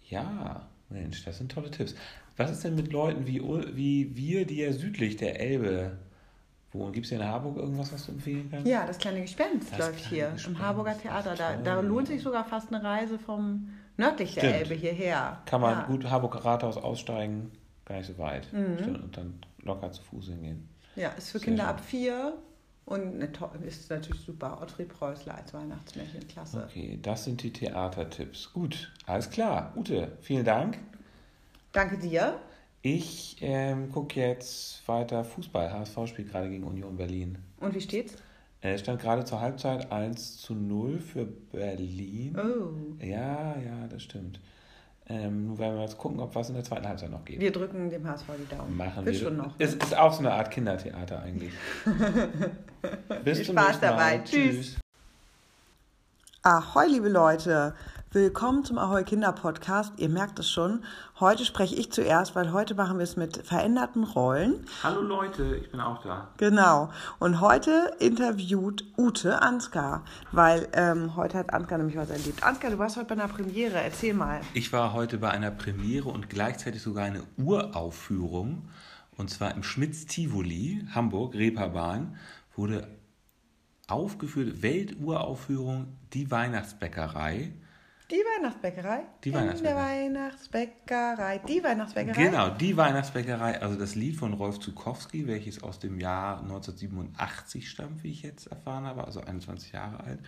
ja, 0.07 0.67
Mensch, 0.89 1.23
das 1.25 1.39
sind 1.39 1.51
tolle 1.51 1.71
Tipps. 1.71 1.95
Was 2.38 2.51
ist 2.51 2.63
denn 2.63 2.75
mit 2.75 2.91
Leuten 2.91 3.27
wie, 3.27 3.41
wie 3.75 4.15
wir, 4.15 4.45
die 4.45 4.57
ja 4.57 4.71
südlich 4.71 5.17
der 5.17 5.39
Elbe 5.39 5.97
wohnen? 6.71 6.93
Gibt 6.93 7.05
es 7.05 7.09
hier 7.09 7.19
in 7.19 7.25
Harburg 7.25 7.57
irgendwas, 7.57 7.91
was 7.91 8.05
du 8.05 8.11
empfehlen 8.13 8.47
kannst? 8.51 8.67
Ja, 8.67 8.85
das 8.85 8.97
kleine 8.99 9.21
Gespenst 9.21 9.71
das 9.71 9.79
läuft 9.79 10.05
hier 10.05 10.29
Gespenst. 10.31 10.47
im 10.47 10.59
Harburger 10.59 10.97
Theater. 10.97 11.35
Da, 11.35 11.57
da 11.57 11.81
lohnt 11.81 12.07
sich 12.07 12.21
sogar 12.21 12.45
fast 12.45 12.73
eine 12.73 12.83
Reise 12.83 13.17
vom 13.17 13.69
nördlich 13.99 14.33
der 14.35 14.59
Elbe 14.61 14.73
hierher. 14.73 15.41
Kann 15.45 15.61
man 15.61 15.79
ja. 15.79 15.85
gut 15.85 16.09
Harburger 16.09 16.43
Rathaus 16.43 16.77
aussteigen, 16.77 17.51
gar 17.85 17.97
nicht 17.97 18.07
so 18.07 18.17
weit. 18.17 18.51
Mhm. 18.51 18.95
Und 19.03 19.17
dann 19.17 19.39
locker 19.61 19.91
zu 19.91 20.01
Fuß 20.03 20.27
hingehen. 20.27 20.67
Ja, 20.95 21.09
ist 21.09 21.31
für 21.31 21.39
Sehr 21.39 21.45
Kinder 21.45 21.63
schön. 21.63 21.69
ab 21.69 21.81
vier 21.81 22.37
und 22.85 23.21
ist 23.65 23.89
natürlich 23.89 24.21
super. 24.21 24.59
Ottfried 24.61 24.89
Preußler 24.89 25.35
als 25.35 25.53
Weihnachtsmärchen, 25.53 26.27
klasse. 26.27 26.65
Okay, 26.67 26.97
das 27.01 27.25
sind 27.25 27.43
die 27.43 27.53
Theatertipps. 27.53 28.51
Gut, 28.51 28.91
alles 29.05 29.29
klar. 29.29 29.73
Ute, 29.75 30.17
vielen 30.21 30.45
Dank. 30.45 30.79
Danke 31.71 31.99
dir. 31.99 32.39
Ich 32.81 33.37
ähm, 33.41 33.91
gucke 33.91 34.21
jetzt 34.21 34.87
weiter 34.87 35.23
Fußball. 35.23 35.71
HSV 35.71 36.07
spielt 36.07 36.31
gerade 36.31 36.49
gegen 36.49 36.63
Union 36.63 36.95
Berlin. 36.95 37.37
Und 37.59 37.75
wie 37.75 37.81
steht's? 37.81 38.15
Es 38.61 38.81
stand 38.81 39.01
gerade 39.01 39.23
zur 39.23 39.39
Halbzeit 39.39 39.91
1 39.91 40.37
zu 40.37 40.53
0 40.53 40.99
für 40.99 41.25
Berlin. 41.25 42.35
Oh. 42.37 43.03
Ja, 43.03 43.55
ja, 43.57 43.87
das 43.89 44.03
stimmt. 44.03 44.39
Ähm, 45.07 45.47
nun 45.47 45.57
werden 45.57 45.75
wir 45.75 45.81
jetzt 45.83 45.97
gucken, 45.97 46.19
ob 46.19 46.35
was 46.35 46.49
in 46.49 46.55
der 46.55 46.63
zweiten 46.63 46.87
Halbzeit 46.87 47.09
noch 47.09 47.23
geht. 47.25 47.39
Wir 47.39 47.51
drücken 47.51 47.89
dem 47.89 48.05
HSV 48.07 48.25
die 48.37 48.55
Daumen. 48.55 48.75
Machen 48.77 49.05
Wird 49.05 49.15
wir. 49.15 49.21
schon 49.23 49.37
noch. 49.37 49.55
Es 49.57 49.75
Ne? 49.75 49.81
ist 49.81 49.97
auch 49.97 50.13
so 50.13 50.19
eine 50.19 50.33
Art 50.33 50.51
Kindertheater 50.51 51.21
eigentlich. 51.21 51.53
Bis 53.23 53.37
Viel 53.37 53.45
zum 53.47 53.55
Spaß 53.57 53.67
nächsten 53.67 53.85
Mal. 53.85 53.91
dabei. 53.91 54.17
Tschüss. 54.19 54.77
Ahoi, 56.43 56.85
liebe 56.87 57.09
Leute. 57.09 57.73
Willkommen 58.11 58.65
zum 58.65 58.79
Ahoi 58.79 59.03
Kinder 59.03 59.31
Podcast. 59.33 59.93
Ihr 59.97 60.09
merkt 60.09 60.39
es 60.39 60.49
schon. 60.49 60.83
Heute 61.19 61.45
spreche 61.45 61.75
ich 61.75 61.91
zuerst, 61.91 62.35
weil 62.35 62.51
heute 62.51 62.73
machen 62.73 62.97
wir 62.97 63.03
es 63.03 63.17
mit 63.17 63.37
veränderten 63.45 64.03
Rollen. 64.03 64.65
Hallo 64.81 65.01
Leute, 65.01 65.57
ich 65.57 65.69
bin 65.69 65.79
auch 65.79 66.01
da. 66.01 66.29
Genau. 66.37 66.89
Und 67.19 67.39
heute 67.39 67.91
interviewt 67.99 68.83
Ute 68.97 69.43
Ansgar, 69.43 70.03
weil 70.31 70.67
ähm, 70.73 71.15
heute 71.15 71.37
hat 71.37 71.53
Ansgar 71.53 71.77
nämlich 71.77 71.97
was 71.97 72.09
erlebt. 72.09 72.41
Ansgar, 72.43 72.71
du 72.71 72.79
warst 72.79 72.97
heute 72.97 73.05
bei 73.05 73.13
einer 73.13 73.31
Premiere. 73.31 73.79
Erzähl 73.79 74.15
mal. 74.15 74.41
Ich 74.55 74.73
war 74.73 74.93
heute 74.93 75.19
bei 75.19 75.29
einer 75.29 75.51
Premiere 75.51 76.09
und 76.09 76.31
gleichzeitig 76.31 76.81
sogar 76.81 77.05
eine 77.05 77.21
Uraufführung. 77.37 78.69
Und 79.17 79.29
zwar 79.29 79.53
im 79.53 79.61
Schmitz 79.61 80.07
Tivoli, 80.07 80.83
Hamburg, 80.95 81.35
Reeperbahn, 81.35 82.17
wurde 82.55 82.87
aufgeführt, 83.87 84.63
Welturaufführung, 84.63 85.95
die 86.13 86.31
Weihnachtsbäckerei. 86.31 87.53
Die 88.11 88.15
Weihnachtsbäckerei? 88.15 89.03
Die 89.23 89.29
In 89.29 89.35
Weihnachtsbäckerei. 89.35 90.09
der 90.09 90.15
Weihnachtsbäckerei. 90.15 91.37
Die 91.47 91.63
Weihnachtsbäckerei? 91.63 92.23
Genau, 92.23 92.49
die 92.49 92.75
Weihnachtsbäckerei, 92.75 93.61
also 93.61 93.77
das 93.77 93.93
Lied 93.93 94.15
von 94.15 94.33
Rolf 94.33 94.59
Zukowski, 94.59 95.27
welches 95.27 95.61
aus 95.61 95.79
dem 95.79 95.99
Jahr 95.99 96.41
1987 96.41 97.69
stammt, 97.69 98.03
wie 98.03 98.11
ich 98.11 98.23
jetzt 98.23 98.47
erfahren 98.47 98.85
habe, 98.85 99.03
also 99.03 99.21
21 99.21 99.73
Jahre 99.73 100.03
alt. 100.03 100.19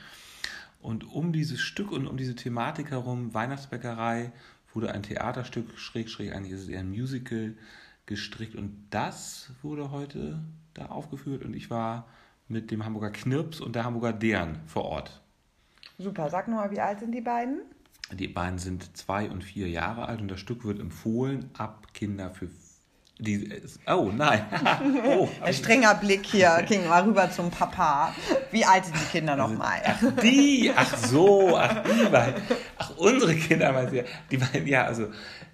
Und 0.79 1.11
um 1.11 1.33
dieses 1.33 1.59
Stück 1.59 1.91
und 1.91 2.05
um 2.05 2.17
diese 2.17 2.35
Thematik 2.35 2.91
herum, 2.91 3.33
Weihnachtsbäckerei, 3.33 4.31
wurde 4.73 4.91
ein 4.93 5.01
Theaterstück, 5.01 5.77
schräg, 5.77 6.09
schräg, 6.09 6.33
eigentlich 6.33 6.53
ist 6.53 6.61
es 6.61 6.69
eher 6.69 6.81
ein 6.81 6.89
Musical, 6.89 7.55
gestrickt. 8.05 8.55
Und 8.55 8.87
das 8.91 9.51
wurde 9.61 9.89
heute 9.89 10.39
da 10.73 10.87
aufgeführt 10.87 11.43
und 11.43 11.55
ich 11.55 11.69
war 11.69 12.07
mit 12.47 12.69
dem 12.69 12.85
Hamburger 12.85 13.11
Knirps 13.11 13.59
und 13.59 13.75
der 13.75 13.85
Hamburger 13.85 14.13
Dern 14.13 14.59
vor 14.67 14.85
Ort. 14.85 15.20
Super. 16.01 16.29
Sag 16.29 16.47
nochmal, 16.47 16.71
wie 16.71 16.79
alt 16.79 16.99
sind 16.99 17.11
die 17.11 17.21
beiden? 17.21 17.61
Die 18.11 18.27
beiden 18.27 18.57
sind 18.57 18.97
zwei 18.97 19.29
und 19.29 19.43
vier 19.43 19.69
Jahre 19.69 20.07
alt 20.07 20.21
und 20.21 20.29
das 20.29 20.39
Stück 20.39 20.65
wird 20.65 20.79
empfohlen 20.79 21.49
ab 21.57 21.87
Kinder 21.93 22.31
für. 22.31 22.49
Die, 23.19 23.61
oh 23.85 24.09
nein! 24.11 24.43
oh, 25.05 25.29
Ein 25.41 25.53
strenger 25.53 25.93
Blick 25.93 26.25
hier 26.25 26.65
ging 26.67 26.87
mal 26.87 27.03
rüber 27.03 27.29
zum 27.29 27.51
Papa. 27.51 28.15
Wie 28.51 28.65
alt 28.65 28.85
sind 28.85 28.95
die 28.99 29.11
Kinder 29.11 29.35
nochmal? 29.35 29.79
ach 29.85 30.01
die! 30.23 30.71
Ach 30.75 30.97
so! 30.97 31.55
Ach 31.55 31.83
die 31.83 32.09
beiden! 32.09 32.41
Ach 32.79 32.97
unsere 32.97 33.35
Kinder 33.35 33.71
meinst 33.73 33.93
du 33.93 33.97
ja? 33.97 34.03
Die 34.31 34.37
beiden, 34.37 34.65
ja, 34.65 34.85
also 34.85 35.07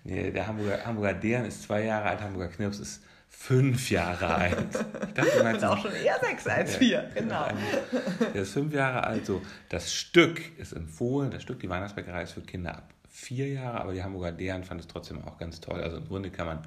nee, 0.05 0.31
der 0.31 0.47
Hamburger, 0.47 0.85
Hamburger 0.85 1.13
Dern 1.13 1.43
ist 1.43 1.63
zwei 1.63 1.83
Jahre 1.83 2.07
alt, 2.07 2.21
Hamburger 2.21 2.47
Knirps 2.47 2.79
ist 2.79 3.03
fünf 3.39 3.91
Jahre 3.91 4.27
alt. 4.35 4.85
Ich 5.07 5.13
dachte, 5.13 5.37
du 5.37 5.43
meinst 5.43 5.63
auch 5.63 5.77
schon 5.77 5.93
eher 5.93 6.19
sechs 6.19 6.47
als 6.47 6.75
vier. 6.75 7.09
Genau. 7.13 7.47
Der 8.33 8.41
ist 8.41 8.51
fünf 8.51 8.73
Jahre 8.73 9.05
alt. 9.05 9.25
So, 9.25 9.41
das 9.69 9.93
Stück 9.93 10.41
ist 10.57 10.73
empfohlen. 10.73 11.31
Das 11.31 11.43
Stück, 11.43 11.59
die 11.59 11.69
Weihnachtsbäckerei, 11.69 12.23
ist 12.23 12.33
für 12.33 12.41
Kinder 12.41 12.75
ab 12.75 12.93
vier 13.07 13.47
Jahre, 13.47 13.79
aber 13.79 13.93
die 13.93 14.03
Hamburger 14.03 14.31
Deren 14.31 14.63
fand 14.63 14.81
es 14.81 14.87
trotzdem 14.87 15.23
auch 15.23 15.37
ganz 15.37 15.61
toll. 15.61 15.81
Also 15.81 15.97
im 15.97 16.07
Grunde 16.07 16.29
kann 16.29 16.47
man 16.47 16.59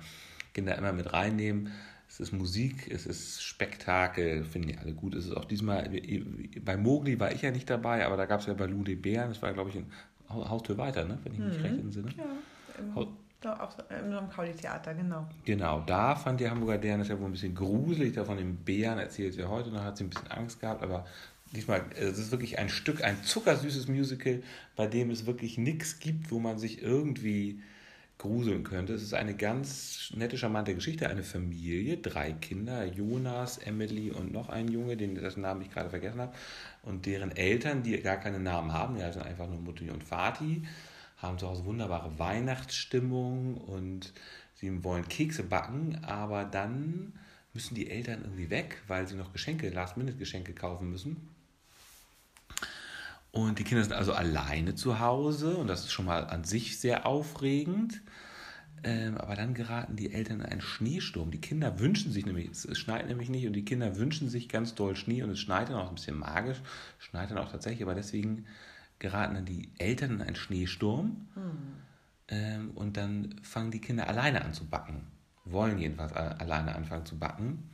Kinder 0.55 0.77
immer 0.79 0.93
mit 0.93 1.13
reinnehmen. 1.13 1.73
Es 2.09 2.19
ist 2.19 2.33
Musik, 2.33 2.91
es 2.91 3.05
ist 3.05 3.43
Spektakel, 3.43 4.45
finden 4.45 4.69
die 4.69 4.79
alle 4.79 4.95
gut. 4.95 5.15
Es 5.15 5.27
ist 5.27 5.37
auch 5.37 5.45
diesmal, 5.45 5.91
bei 6.65 6.77
Mogli 6.77 7.21
war 7.21 7.33
ich 7.33 7.43
ja 7.43 7.51
nicht 7.51 7.69
dabei, 7.69 8.07
aber 8.07 8.17
da 8.17 8.27
gab 8.27 8.41
es 8.41 8.47
ja 8.47 8.55
bei 8.55 8.67
Lou 8.67 8.83
de 8.85 8.95
Bären, 8.95 9.29
das 9.29 9.43
war 9.43 9.53
glaube 9.53 9.71
ich 9.71 9.77
in 9.77 9.87
Haustür 10.29 10.79
weiter, 10.79 11.05
ne? 11.05 11.19
wenn 11.25 11.33
ich 11.33 11.39
mich 11.39 11.63
recht 11.63 11.79
entsinne. 11.79 12.09
Ja, 12.17 13.07
im, 13.43 13.51
da 13.51 13.63
auch 13.63 13.71
so, 13.71 13.83
so 13.89 13.95
einem 13.95 14.31
Kauli-Theater, 14.31 14.95
genau. 14.95 15.27
Genau, 15.45 15.81
da 15.87 16.15
fand 16.15 16.41
die 16.41 16.49
Hamburger 16.49 16.79
Deren 16.79 17.01
das 17.01 17.09
ja 17.09 17.19
wohl 17.19 17.27
ein 17.27 17.33
bisschen 17.33 17.55
gruselig. 17.55 18.15
Da 18.15 18.25
von 18.25 18.37
den 18.37 18.57
Bären 18.57 18.99
erzählt 18.99 19.35
sie 19.35 19.45
heute 19.45 19.71
noch, 19.71 19.83
hat 19.83 19.97
sie 19.97 20.05
ein 20.05 20.11
bisschen 20.11 20.29
Angst 20.29 20.61
gehabt, 20.61 20.83
aber 20.83 21.07
diesmal, 21.53 21.85
es 21.97 22.19
ist 22.19 22.31
wirklich 22.31 22.59
ein 22.59 22.69
Stück, 22.69 23.03
ein 23.03 23.23
zuckersüßes 23.23 23.89
Musical, 23.89 24.43
bei 24.77 24.87
dem 24.87 25.11
es 25.11 25.27
wirklich 25.27 25.59
nichts 25.59 25.99
gibt, 25.99 26.31
wo 26.31 26.39
man 26.39 26.59
sich 26.59 26.83
irgendwie 26.83 27.63
gruseln 28.19 28.65
könnte. 28.65 28.93
Es 28.93 29.03
ist 29.03 29.15
eine 29.15 29.35
ganz 29.35 30.13
nette, 30.15 30.37
charmante 30.37 30.75
Geschichte. 30.75 31.09
Eine 31.09 31.23
Familie, 31.23 31.97
drei 31.97 32.33
Kinder, 32.33 32.85
Jonas, 32.85 33.57
Emily 33.57 34.11
und 34.11 34.31
noch 34.31 34.51
ein 34.51 34.69
Junge, 34.69 34.99
den 34.99 35.15
dessen 35.15 35.41
Namen 35.41 35.63
ich 35.63 35.71
gerade 35.71 35.89
vergessen 35.89 36.21
habe, 36.21 36.35
und 36.83 37.07
deren 37.07 37.35
Eltern, 37.35 37.83
die 37.83 37.99
gar 38.01 38.19
keine 38.19 38.39
Namen 38.39 38.75
haben, 38.75 38.97
die 38.97 39.03
heißen 39.03 39.23
einfach 39.23 39.49
nur 39.49 39.61
Mutti 39.61 39.89
und 39.89 40.05
Vati, 40.05 40.63
haben 41.21 41.39
zu 41.39 41.49
Hause 41.49 41.65
wunderbare 41.65 42.19
Weihnachtsstimmung 42.19 43.57
und 43.57 44.13
sie 44.55 44.83
wollen 44.85 45.09
Kekse 45.09 45.43
backen, 45.43 46.05
aber 46.05 46.45
dann 46.45 47.13
müssen 47.53 47.75
die 47.75 47.91
Eltern 47.91 48.23
irgendwie 48.23 48.51
weg, 48.51 48.83
weil 48.87 49.07
sie 49.07 49.17
noch 49.17 49.33
Geschenke, 49.33 49.69
Last-Minute-Geschenke 49.71 50.53
kaufen 50.53 50.91
müssen. 50.91 51.29
Und 53.33 53.59
die 53.59 53.65
Kinder 53.65 53.85
sind 53.85 53.93
also 53.93 54.13
alleine 54.13 54.75
zu 54.75 54.99
Hause 54.99 55.57
und 55.57 55.69
das 55.69 55.85
ist 55.85 55.93
schon 55.93 56.07
mal 56.07 56.27
an 56.27 56.45
sich 56.45 56.81
sehr 56.81 57.07
aufregend. 57.07 58.01
Ähm, 58.83 59.19
aber 59.19 59.37
dann 59.37 59.53
geraten 59.53 59.97
die 59.97 60.13
Eltern 60.13 60.41
in 60.41 60.47
einen 60.47 60.61
Schneesturm. 60.63 61.31
Die 61.31 61.41
Kinder 61.41 61.79
wünschen 61.79 62.13
sich 62.13 62.25
nämlich, 62.25 62.51
es, 62.51 62.65
es 62.65 62.79
schneit 62.79 63.07
nämlich 63.07 63.29
nicht 63.29 63.47
und 63.47 63.53
die 63.53 63.65
Kinder 63.65 63.97
wünschen 63.97 64.31
sich 64.31 64.49
ganz 64.49 64.75
doll 64.75 64.97
Schnee 64.97 65.23
und 65.23 65.31
es 65.31 65.39
schneit 65.39 65.69
dann 65.69 65.77
auch 65.77 65.91
ein 65.91 65.97
bisschen 65.97 66.19
magisch, 66.19 66.63
schneit 66.99 67.31
dann 67.31 67.39
auch 67.39 67.51
tatsächlich, 67.51 67.83
aber 67.83 67.95
deswegen 67.95 68.47
geraten 69.01 69.35
dann 69.35 69.47
die 69.47 69.69
Eltern 69.79 70.13
in 70.13 70.23
einen 70.23 70.37
Schneesturm 70.37 71.27
ähm, 72.29 72.71
und 72.77 72.97
dann 72.97 73.35
fangen 73.43 73.73
die 73.73 73.81
Kinder 73.81 74.07
alleine 74.07 74.45
an 74.45 74.55
zu 74.55 74.67
backen. 74.67 75.09
Wollen 75.45 75.79
jedenfalls 75.79 76.13
alleine 76.13 76.77
anfangen 76.77 77.07
zu 77.07 77.19
backen. 77.19 77.71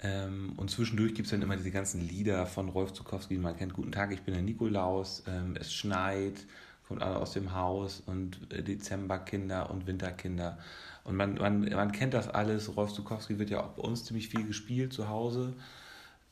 Ähm, 0.00 0.54
und 0.56 0.70
zwischendurch 0.70 1.14
gibt 1.14 1.26
es 1.26 1.30
dann 1.30 1.42
immer 1.42 1.56
diese 1.56 1.70
ganzen 1.70 2.00
Lieder 2.00 2.46
von 2.46 2.68
Rolf 2.68 2.92
Zukowski, 2.92 3.34
die 3.34 3.40
man 3.40 3.56
kennt. 3.56 3.74
Guten 3.74 3.92
Tag, 3.92 4.12
ich 4.12 4.22
bin 4.22 4.34
der 4.34 4.42
Nikolaus, 4.42 5.22
ähm, 5.26 5.54
es 5.58 5.72
schneit, 5.72 6.46
kommt 6.86 7.02
alle 7.02 7.16
aus 7.16 7.32
dem 7.32 7.52
Haus 7.52 8.00
und 8.06 8.52
äh, 8.52 8.62
Dezemberkinder 8.62 9.70
und 9.70 9.86
Winterkinder. 9.86 10.58
Und 11.04 11.16
man, 11.16 11.34
man, 11.34 11.68
man 11.68 11.92
kennt 11.92 12.14
das 12.14 12.28
alles. 12.28 12.76
Rolf 12.76 12.92
Zukowski 12.92 13.38
wird 13.38 13.50
ja 13.50 13.60
auch 13.60 13.70
bei 13.70 13.82
uns 13.82 14.04
ziemlich 14.04 14.28
viel 14.28 14.46
gespielt 14.46 14.92
zu 14.92 15.08
Hause. 15.08 15.54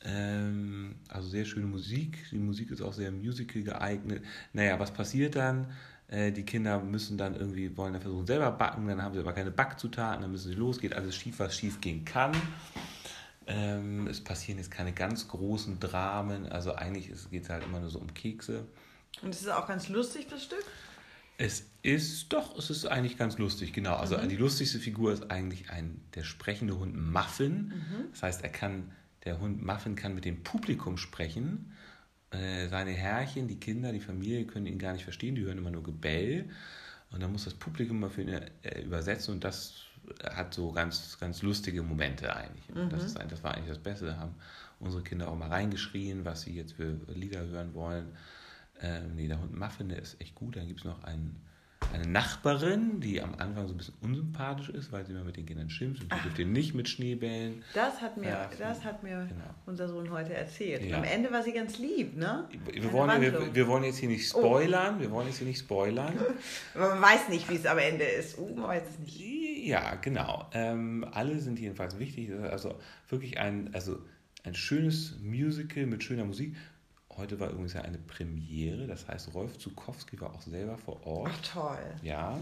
Ähm, 0.05 0.97
also 1.09 1.29
sehr 1.29 1.45
schöne 1.45 1.67
Musik. 1.67 2.19
Die 2.31 2.39
Musik 2.39 2.71
ist 2.71 2.83
auch 2.83 2.93
sehr 2.93 3.11
musical 3.11 3.63
geeignet. 3.63 4.25
Naja, 4.53 4.79
was 4.79 4.93
passiert 4.93 5.37
dann? 5.37 5.67
Äh, 6.09 6.31
die 6.33 6.45
Kinder 6.45 6.81
müssen 6.81 7.19
dann 7.19 7.35
irgendwie, 7.35 7.77
wollen 7.77 7.93
dann 7.93 8.03
versuchen 8.03 8.27
selber 8.27 8.51
backen, 8.53 8.87
dann 8.87 9.03
haben 9.03 9.15
sie 9.15 9.21
aber 9.21 9.33
keine 9.33 9.51
Backzutaten, 9.51 10.23
dann 10.23 10.31
müssen 10.31 10.49
sie 10.49 10.55
los, 10.55 10.79
geht 10.79 10.95
alles 10.95 11.17
schief, 11.17 11.39
was 11.41 11.57
schief 11.57 11.81
gehen 11.81 12.05
kann. 12.05 12.33
Ähm, 13.49 14.07
es 14.07 14.23
passieren 14.23 14.59
jetzt 14.59 14.71
keine 14.71 14.93
ganz 14.93 15.27
großen 15.29 15.81
Dramen, 15.81 16.47
also 16.47 16.75
eigentlich 16.75 17.11
geht 17.31 17.45
es 17.45 17.51
halt 17.51 17.65
immer 17.65 17.81
nur 17.81 17.91
so 17.91 17.99
um 17.99 18.13
Kekse. 18.15 18.67
Und 19.23 19.35
es 19.35 19.43
ist 19.43 19.49
auch 19.49 19.67
ganz 19.67 19.89
lustig, 19.89 20.29
das 20.29 20.45
Stück. 20.45 20.65
Es 21.39 21.67
ist 21.83 22.33
doch, 22.33 22.57
es 22.57 22.71
ist 22.71 22.87
eigentlich 22.87 23.19
ganz 23.19 23.37
lustig, 23.37 23.73
genau. 23.73 23.97
Also 23.97 24.17
die 24.17 24.37
lustigste 24.37 24.79
Figur 24.79 25.13
ist 25.13 25.31
eigentlich 25.31 25.71
ein 25.71 26.01
der 26.15 26.25
sprechende 26.25 26.79
Hund 26.79 26.97
Muffin. 26.97 27.73
Das 28.13 28.23
heißt, 28.23 28.43
er 28.43 28.49
kann, 28.49 28.91
der 29.27 29.41
Hund 29.41 29.65
Muffin 29.65 29.97
kann 29.97 30.15
mit 30.15 30.25
dem 30.25 30.43
Publikum 30.43 30.97
sprechen. 30.97 31.73
Äh, 32.31 32.69
seine 32.69 32.93
Herrchen, 32.93 33.49
die 33.49 33.61
Kinder, 33.61 33.93
die 33.93 34.01
Familie 34.01 34.47
können 34.47 34.67
ihn 34.67 34.79
gar 34.79 34.93
nicht 34.95 35.05
verstehen, 35.05 35.35
die 35.35 35.45
hören 35.45 35.59
immer 35.59 35.71
nur 35.71 35.83
Gebell. 35.83 36.49
Und 37.11 37.23
dann 37.23 37.33
muss 37.33 37.45
das 37.45 37.55
Publikum 37.55 38.01
mal 38.01 38.11
für 38.11 38.23
ihn 38.23 38.29
äh, 38.29 38.83
übersetzen 38.83 39.35
und 39.35 39.45
das 39.45 39.83
hat 40.25 40.55
so 40.55 40.73
ganz, 40.73 41.19
ganz 41.19 41.43
lustige 41.43 41.83
Momente 41.83 42.35
eigentlich. 42.35 42.69
Und 42.71 42.93
das, 42.93 43.05
ist, 43.05 43.19
das 43.19 43.43
war 43.43 43.55
eigentlich 43.55 43.69
das 43.69 43.79
Beste. 43.79 44.07
Da 44.07 44.17
haben 44.19 44.35
unsere 44.79 45.03
Kinder 45.03 45.29
auch 45.29 45.37
mal 45.37 45.49
reingeschrien, 45.49 46.25
was 46.25 46.43
sie 46.43 46.55
jetzt 46.55 46.75
für 46.75 46.99
Lieder 47.09 47.47
hören 47.47 47.75
wollen. 47.75 48.07
Ähm, 48.81 49.17
nee, 49.17 49.27
der 49.27 49.41
Hund 49.41 49.57
Muffin, 49.59 49.89
der 49.89 50.01
ist 50.01 50.21
echt 50.21 50.35
gut. 50.35 50.57
Dann 50.57 50.67
gibt 50.67 50.81
es 50.81 50.85
noch 50.85 51.03
einen, 51.05 51.37
eine 51.93 52.07
Nachbarin, 52.07 53.01
die 53.01 53.21
am 53.23 53.35
Anfang 53.39 53.67
so 53.67 53.75
ein 53.75 53.77
bisschen 53.77 53.95
unsympathisch 54.03 54.69
ist, 54.71 54.93
weil 54.93 55.05
sie 55.07 55.13
immer 55.13 55.25
mit 55.25 55.37
den 55.37 55.47
Kindern 55.47 55.71
schimpft 55.71 56.03
und 56.03 56.13
die 56.13 56.21
dürft 56.23 56.39
ihr 56.39 56.47
nicht 56.47 56.75
mit 56.75 56.89
Schneebällen. 56.89 57.63
Das 57.75 58.01
hat 58.01 58.17
mir, 58.17 58.29
Ja, 58.29 58.51
das 58.59 58.85
hat 58.85 59.03
mir 59.03 59.27
genau. 59.29 59.45
unser 59.67 59.89
Sohn 59.89 60.11
heute 60.11 60.35
erzählt. 60.35 60.83
Ja. 60.83 60.99
am 60.99 61.05
Ende 61.05 61.31
war 61.33 61.43
sie 61.43 61.53
ganz 61.53 61.79
lieb, 61.79 62.17
ne? 62.17 62.49
Wir 62.67 62.83
Eine 62.83 62.93
wollen, 62.93 63.21
wir, 63.21 63.33
Wandlung. 63.33 63.55
wir 63.55 63.67
wollen 63.69 63.85
jetzt 63.85 63.99
hier 63.99 64.09
nicht 64.09 64.29
spoilern, 64.29 65.01
wir 65.01 65.11
wollen 65.11 65.27
jetzt 65.29 65.39
hier 65.39 65.47
nicht 65.47 65.61
spoilern. 65.61 66.13
Man 66.75 67.01
weiß 67.01 67.29
nicht, 67.29 67.49
wie 67.51 67.57
es 67.57 67.67
am 67.67 67.79
Ende 67.79 68.05
ist. 68.05 68.39
Uh, 68.39 68.55
man 68.55 68.69
weiß 68.69 68.83
es 68.91 68.99
nicht. 68.99 69.21
Ja, 69.67 69.97
genau. 69.97 70.47
Ähm, 70.53 71.05
alle 71.11 71.39
sind 71.41 71.59
jedenfalls 71.59 71.99
wichtig. 71.99 72.31
Also 72.33 72.79
wirklich 73.09 73.39
ein, 73.39 73.71
also 73.75 73.99
ein 74.45 74.55
schönes 74.55 75.17
Musical 75.21 75.87
mit 75.87 76.05
schöner 76.05 76.25
Musik. 76.25 76.55
Heute 77.17 77.41
war 77.41 77.49
übrigens 77.51 77.73
ja 77.73 77.81
eine 77.83 77.99
Premiere, 77.99 78.87
das 78.87 79.09
heißt, 79.09 79.33
Rolf 79.35 79.59
Zukowski 79.59 80.21
war 80.21 80.35
auch 80.35 80.43
selber 80.43 80.77
vor 80.77 81.05
Ort. 81.07 81.31
Ach 81.33 81.53
toll. 81.55 81.95
Ja, 82.03 82.39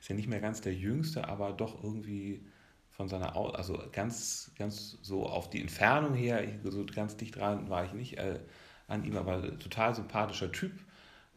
ist 0.00 0.08
ja 0.08 0.14
nicht 0.14 0.28
mehr 0.28 0.40
ganz 0.40 0.60
der 0.60 0.74
Jüngste, 0.74 1.26
aber 1.28 1.52
doch 1.52 1.82
irgendwie 1.82 2.42
von 2.90 3.08
seiner, 3.08 3.36
Au 3.36 3.48
also 3.50 3.82
ganz, 3.92 4.50
ganz 4.58 4.98
so 5.02 5.26
auf 5.26 5.50
die 5.50 5.60
Entfernung 5.60 6.14
her, 6.14 6.44
ich- 6.44 6.70
so 6.70 6.84
ganz 6.86 7.16
dicht 7.16 7.36
dran 7.36 7.68
war 7.70 7.84
ich 7.84 7.92
nicht 7.92 8.18
äh, 8.18 8.40
an 8.88 9.04
ihm, 9.04 9.16
aber 9.16 9.58
total 9.58 9.94
sympathischer 9.94 10.52
Typ. 10.52 10.72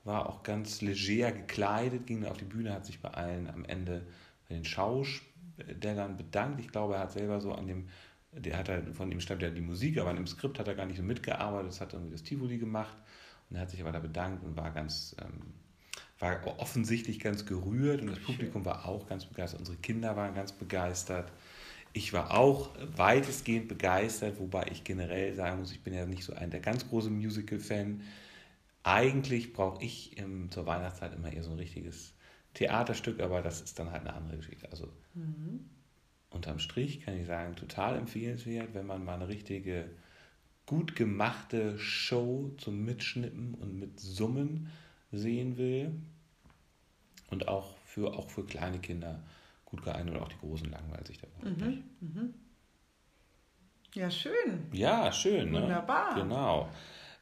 war 0.05 0.29
auch 0.29 0.43
ganz 0.43 0.81
leger 0.81 1.31
gekleidet, 1.31 2.07
ging 2.07 2.25
auf 2.25 2.37
die 2.37 2.45
Bühne, 2.45 2.73
hat 2.73 2.85
sich 2.85 3.01
bei 3.01 3.09
allen 3.09 3.49
am 3.49 3.65
Ende 3.65 4.05
bei 4.47 4.55
den 4.55 4.63
Schaustellern 4.65 6.15
bedankt. 6.17 6.59
Ich 6.61 6.69
glaube, 6.69 6.95
er 6.95 7.01
hat 7.01 7.11
selber 7.11 7.41
so 7.41 7.51
an 7.53 7.67
dem, 7.67 7.89
der 8.31 8.57
hat 8.57 8.69
halt, 8.69 8.95
von 8.95 9.11
ihm 9.11 9.19
stammt 9.19 9.41
ja 9.41 9.49
die 9.49 9.61
Musik, 9.61 9.97
aber 9.97 10.09
an 10.11 10.15
dem 10.15 10.27
Skript 10.27 10.59
hat 10.59 10.67
er 10.67 10.75
gar 10.75 10.85
nicht 10.85 10.97
so 10.97 11.03
mitgearbeitet, 11.03 11.69
das 11.69 11.81
hat 11.81 11.93
irgendwie 11.93 12.11
das 12.11 12.23
Tivoli 12.23 12.57
gemacht 12.57 12.97
und 13.49 13.55
er 13.55 13.63
hat 13.63 13.71
sich 13.71 13.81
aber 13.81 13.91
da 13.91 13.99
bedankt 13.99 14.43
und 14.43 14.55
war 14.55 14.71
ganz, 14.71 15.15
ähm, 15.21 15.53
war 16.19 16.59
offensichtlich 16.59 17.19
ganz 17.19 17.45
gerührt 17.45 18.01
und 18.01 18.07
das 18.07 18.19
Publikum 18.19 18.65
war 18.65 18.85
auch 18.85 19.07
ganz 19.07 19.25
begeistert. 19.25 19.61
Unsere 19.61 19.77
Kinder 19.77 20.15
waren 20.15 20.35
ganz 20.35 20.51
begeistert. 20.51 21.31
Ich 21.93 22.13
war 22.13 22.37
auch 22.37 22.69
weitestgehend 22.95 23.67
begeistert, 23.67 24.39
wobei 24.39 24.67
ich 24.71 24.83
generell 24.83 25.33
sagen 25.33 25.59
muss, 25.59 25.71
ich 25.71 25.81
bin 25.81 25.93
ja 25.93 26.05
nicht 26.05 26.23
so 26.23 26.33
ein 26.33 26.51
der 26.51 26.59
ganz 26.59 26.87
große 26.87 27.09
Musical-Fan. 27.09 28.01
Eigentlich 28.83 29.53
brauche 29.53 29.83
ich 29.83 30.17
im, 30.17 30.51
zur 30.51 30.65
Weihnachtszeit 30.67 31.15
immer 31.15 31.33
eher 31.33 31.43
so 31.43 31.51
ein 31.51 31.57
richtiges 31.57 32.13
Theaterstück, 32.53 33.21
aber 33.21 33.41
das 33.41 33.61
ist 33.61 33.79
dann 33.79 33.91
halt 33.91 34.01
eine 34.01 34.13
andere 34.13 34.37
Geschichte. 34.37 34.69
Also 34.71 34.87
mhm. 35.15 35.69
Unterm 36.29 36.59
Strich 36.59 37.01
kann 37.01 37.19
ich 37.19 37.27
sagen, 37.27 37.55
total 37.55 37.97
empfehlenswert, 37.97 38.73
wenn 38.73 38.85
man 38.85 39.03
mal 39.03 39.15
eine 39.15 39.27
richtige, 39.27 39.89
gut 40.65 40.95
gemachte 40.95 41.79
Show 41.79 42.51
zum 42.57 42.85
Mitschnippen 42.85 43.55
und 43.55 43.79
mit 43.79 43.99
Summen 43.99 44.69
sehen 45.11 45.57
will. 45.57 45.91
Und 47.31 47.47
auch 47.47 47.77
für, 47.85 48.13
auch 48.13 48.29
für 48.29 48.45
kleine 48.45 48.79
Kinder 48.79 49.23
gut 49.65 49.83
geeignet 49.83 50.15
und 50.15 50.21
auch 50.21 50.29
die 50.29 50.39
Großen 50.39 50.69
langweilen 50.69 51.05
sich 51.05 51.19
da 51.19 51.27
mhm, 51.43 51.83
mhm. 51.99 52.33
Ja, 53.93 54.09
schön. 54.09 54.67
Ja, 54.71 55.11
schön. 55.11 55.51
Ne? 55.51 55.63
Wunderbar. 55.63 56.15
Genau. 56.15 56.69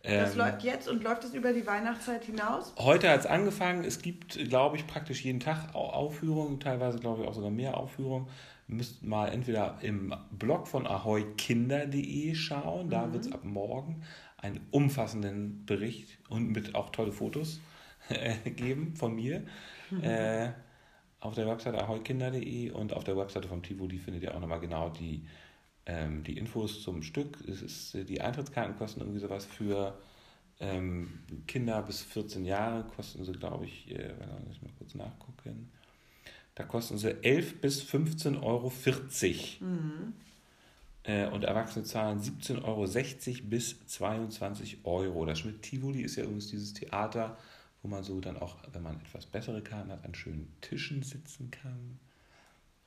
Das 0.03 0.33
ähm, 0.33 0.37
läuft 0.37 0.63
jetzt 0.63 0.87
und 0.87 1.03
läuft 1.03 1.23
es 1.23 1.33
über 1.33 1.53
die 1.53 1.65
Weihnachtszeit 1.65 2.25
hinaus? 2.25 2.73
Heute 2.77 3.09
hat 3.09 3.21
es 3.21 3.25
angefangen. 3.25 3.83
Es 3.83 4.01
gibt, 4.01 4.37
glaube 4.49 4.77
ich, 4.77 4.87
praktisch 4.87 5.23
jeden 5.23 5.39
Tag 5.39 5.73
Aufführungen, 5.75 6.59
teilweise, 6.59 6.99
glaube 6.99 7.23
ich, 7.23 7.27
auch 7.27 7.33
sogar 7.33 7.51
mehr 7.51 7.77
Aufführungen. 7.77 8.27
Müsst 8.67 9.03
mal 9.03 9.29
entweder 9.29 9.79
im 9.81 10.13
Blog 10.31 10.67
von 10.67 10.85
ahoykinder.de 10.85 12.35
schauen. 12.35 12.89
Da 12.89 13.07
mhm. 13.07 13.13
wird 13.13 13.25
es 13.25 13.31
ab 13.31 13.43
morgen 13.43 14.03
einen 14.37 14.59
umfassenden 14.71 15.65
Bericht 15.65 16.19
und 16.29 16.51
mit 16.51 16.75
auch 16.75 16.89
tolle 16.89 17.11
Fotos 17.11 17.61
geben 18.55 18.95
von 18.95 19.15
mir. 19.15 19.43
Mhm. 19.89 20.03
Äh, 20.03 20.53
auf 21.19 21.33
der 21.33 21.47
Webseite 21.47 21.81
ahoykinder.de 21.81 22.71
und 22.71 22.93
auf 22.93 23.03
der 23.03 23.17
Webseite 23.17 23.47
vom 23.47 23.63
Tivoli 23.63 23.97
findet 23.97 24.23
ihr 24.23 24.35
auch 24.35 24.39
nochmal 24.39 24.59
genau 24.59 24.89
die, 24.89 25.25
ähm, 25.85 26.23
die 26.23 26.37
Infos 26.37 26.83
zum 26.83 27.01
Stück. 27.01 27.39
Es 27.47 27.61
ist, 27.61 27.95
äh, 27.95 28.03
die 28.03 28.21
Eintrittskarten 28.21 28.75
kosten 28.75 29.01
irgendwie 29.01 29.19
sowas 29.19 29.45
für 29.45 29.97
ähm, 30.59 31.19
Kinder 31.47 31.81
bis 31.83 32.01
14 32.01 32.45
Jahre, 32.45 32.83
kosten 32.95 33.23
sie, 33.23 33.31
glaube 33.31 33.65
ich, 33.65 33.91
äh, 33.91 34.13
muss 34.45 34.57
ich 34.57 34.61
mal 34.61 34.71
kurz 34.77 34.95
nachgucken. 34.95 35.71
Da 36.57 36.63
kosten 36.63 36.97
sie 36.97 37.23
11 37.23 37.61
bis 37.61 37.83
15,40 37.83 38.41
Euro. 38.41 38.71
Mhm. 39.59 40.13
Äh, 41.03 41.27
und 41.27 41.43
Erwachsene 41.43 41.85
zahlen 41.85 42.19
17,60 42.19 42.63
Euro 42.63 43.47
bis 43.47 43.85
22 43.85 44.79
Euro. 44.83 45.23
Das 45.27 45.37
Schmidt 45.37 45.61
Tivoli 45.61 46.01
ist 46.01 46.15
ja 46.15 46.23
übrigens 46.23 46.47
dieses 46.47 46.73
Theater, 46.73 47.37
wo 47.83 47.87
man 47.87 48.03
so 48.03 48.19
dann 48.21 48.37
auch, 48.37 48.55
wenn 48.73 48.81
man 48.81 48.99
etwas 49.01 49.27
bessere 49.27 49.61
Karten 49.61 49.91
hat, 49.91 50.03
an 50.03 50.15
schönen 50.15 50.51
Tischen 50.61 51.03
sitzen 51.03 51.51
kann. 51.51 51.99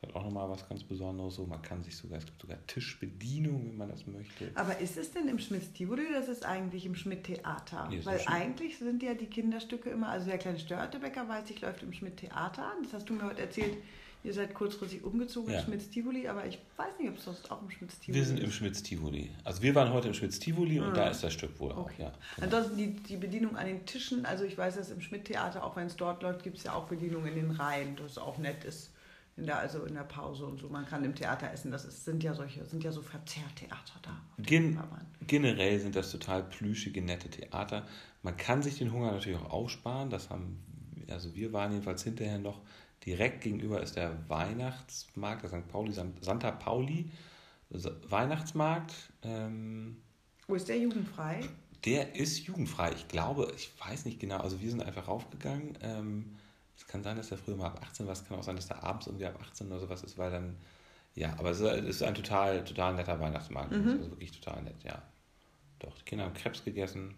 Das 0.00 0.10
hat 0.10 0.16
auch 0.16 0.24
nochmal 0.24 0.48
was 0.48 0.66
ganz 0.68 0.82
Besonderes. 0.82 1.34
So, 1.34 1.46
man 1.46 1.60
kann 1.60 1.82
sich 1.82 1.94
sogar, 1.96 2.18
es 2.18 2.24
gibt 2.24 2.40
sogar 2.40 2.56
Tischbedienung, 2.66 3.68
wenn 3.68 3.76
man 3.76 3.90
das 3.90 4.06
möchte. 4.06 4.50
Aber 4.54 4.78
ist 4.78 4.96
es 4.96 5.12
denn 5.12 5.28
im 5.28 5.38
Schmidt 5.38 5.74
Tivoli 5.74 6.06
oder 6.06 6.20
ist 6.20 6.28
es 6.28 6.42
eigentlich 6.42 6.86
im 6.86 6.94
Schmidt 6.94 7.24
Theater? 7.24 7.86
Nee, 7.90 8.00
Weil 8.04 8.20
eigentlich 8.26 8.78
sind 8.78 9.02
ja 9.02 9.12
die 9.12 9.26
Kinderstücke 9.26 9.90
immer, 9.90 10.08
also 10.08 10.26
der 10.26 10.38
kleine 10.38 10.58
Störtebäcker 10.58 11.28
weiß 11.28 11.50
ich, 11.50 11.60
läuft 11.60 11.82
im 11.82 11.92
Schmidt 11.92 12.16
Theater. 12.16 12.72
Das 12.82 12.94
hast 12.94 13.10
du 13.10 13.14
mir 13.14 13.24
heute 13.24 13.42
erzählt. 13.42 13.76
Ihr 14.22 14.34
seid 14.34 14.52
kurzfristig 14.52 15.02
umgezogen 15.02 15.50
ja. 15.50 15.60
im 15.60 15.64
Schmitz 15.64 15.88
Tivoli, 15.88 16.28
aber 16.28 16.46
ich 16.46 16.58
weiß 16.76 16.98
nicht, 16.98 17.08
ob 17.08 17.16
es 17.16 17.24
sonst 17.24 17.50
auch 17.50 17.62
im 17.62 17.70
Schmitz 17.70 17.98
Tivoli 17.98 18.18
Wir 18.18 18.26
sind 18.26 18.40
im 18.40 18.50
Schmitz 18.50 18.82
Tivoli. 18.82 19.30
Also 19.44 19.62
wir 19.62 19.74
waren 19.74 19.92
heute 19.92 20.08
im 20.08 20.14
Schmitz 20.14 20.38
Tivoli 20.38 20.78
und 20.78 20.94
da 20.94 21.04
ah. 21.04 21.10
ist 21.10 21.24
das 21.24 21.32
Stück 21.32 21.58
wohl 21.58 21.72
okay. 21.72 21.80
auch, 21.80 21.98
ja. 21.98 22.12
Genau. 22.36 22.44
Ansonsten 22.44 22.76
die, 22.76 22.90
die 22.92 23.16
Bedienung 23.16 23.56
an 23.56 23.66
den 23.66 23.86
Tischen, 23.86 24.26
also 24.26 24.44
ich 24.44 24.58
weiß, 24.58 24.76
dass 24.76 24.90
im 24.90 25.00
Schmidt 25.00 25.26
Theater, 25.26 25.64
auch 25.64 25.76
wenn 25.76 25.86
es 25.86 25.96
dort 25.96 26.22
läuft, 26.22 26.42
gibt 26.42 26.58
es 26.58 26.64
ja 26.64 26.74
auch 26.74 26.86
Bedienung 26.86 27.24
in 27.26 27.34
den 27.34 27.50
Reihen, 27.50 27.96
das 27.96 28.18
auch 28.18 28.36
nett 28.36 28.64
ist. 28.64 28.90
In 29.40 29.46
der, 29.46 29.58
also 29.58 29.84
in 29.84 29.94
der 29.94 30.04
Pause 30.04 30.46
und 30.46 30.58
so. 30.58 30.68
Man 30.68 30.86
kann 30.86 31.04
im 31.04 31.14
Theater 31.14 31.50
essen. 31.50 31.70
Das 31.70 31.84
ist, 31.84 32.04
sind 32.04 32.22
ja 32.22 32.34
solche, 32.34 32.64
sind 32.66 32.84
ja 32.84 32.92
so 32.92 33.02
Verzehrtheater 33.02 34.00
da. 34.02 34.20
Gen 34.38 34.78
generell 35.26 35.80
sind 35.80 35.96
das 35.96 36.10
total 36.12 36.44
plüschige, 36.44 37.02
nette 37.02 37.28
Theater. 37.28 37.86
Man 38.22 38.36
kann 38.36 38.62
sich 38.62 38.78
den 38.78 38.92
Hunger 38.92 39.12
natürlich 39.12 39.38
auch 39.38 39.50
aufsparen. 39.50 40.10
Das 40.10 40.30
haben, 40.30 40.62
also 41.08 41.34
wir 41.34 41.52
waren 41.52 41.72
jedenfalls 41.72 42.04
hinterher 42.04 42.38
noch 42.38 42.60
Direkt 43.06 43.40
gegenüber 43.40 43.82
ist 43.82 43.96
der 43.96 44.28
Weihnachtsmarkt, 44.28 45.42
der 45.42 45.48
St. 45.48 45.68
Pauli, 45.68 45.92
Santa 45.92 46.50
Pauli 46.50 47.10
Weihnachtsmarkt. 47.70 48.92
Ähm, 49.22 50.02
Wo 50.46 50.54
ist 50.54 50.68
der 50.68 50.78
jugendfrei? 50.78 51.40
Der 51.84 52.14
ist 52.14 52.40
jugendfrei. 52.40 52.92
Ich 52.92 53.08
glaube, 53.08 53.52
ich 53.56 53.72
weiß 53.80 54.04
nicht 54.04 54.20
genau. 54.20 54.38
Also 54.38 54.60
wir 54.60 54.70
sind 54.70 54.82
einfach 54.82 55.08
raufgegangen. 55.08 55.78
Ähm, 55.80 56.36
es 56.80 56.86
kann 56.86 57.02
sein, 57.02 57.16
dass 57.18 57.28
der 57.28 57.36
früher 57.36 57.56
mal 57.56 57.66
ab 57.66 57.80
18 57.82 58.06
war. 58.06 58.14
Es 58.14 58.26
kann 58.26 58.38
auch 58.38 58.42
sein, 58.42 58.56
dass 58.56 58.68
der 58.68 58.82
abends 58.82 59.06
irgendwie 59.06 59.26
ab 59.26 59.38
18 59.38 59.66
oder 59.66 59.80
sowas 59.80 60.02
ist, 60.02 60.16
weil 60.16 60.30
dann, 60.30 60.56
ja, 61.14 61.34
aber 61.38 61.50
es 61.50 61.60
ist 61.60 62.02
ein 62.02 62.14
total, 62.14 62.64
total 62.64 62.94
netter 62.94 63.20
Weihnachtsmarkt. 63.20 63.70
Mhm. 63.72 63.88
Also 63.98 64.10
wirklich 64.10 64.40
total 64.40 64.62
nett, 64.62 64.82
ja. 64.82 65.02
Doch, 65.78 65.94
die 65.98 66.04
Kinder 66.04 66.24
haben 66.24 66.32
Krebs 66.32 66.64
gegessen. 66.64 67.14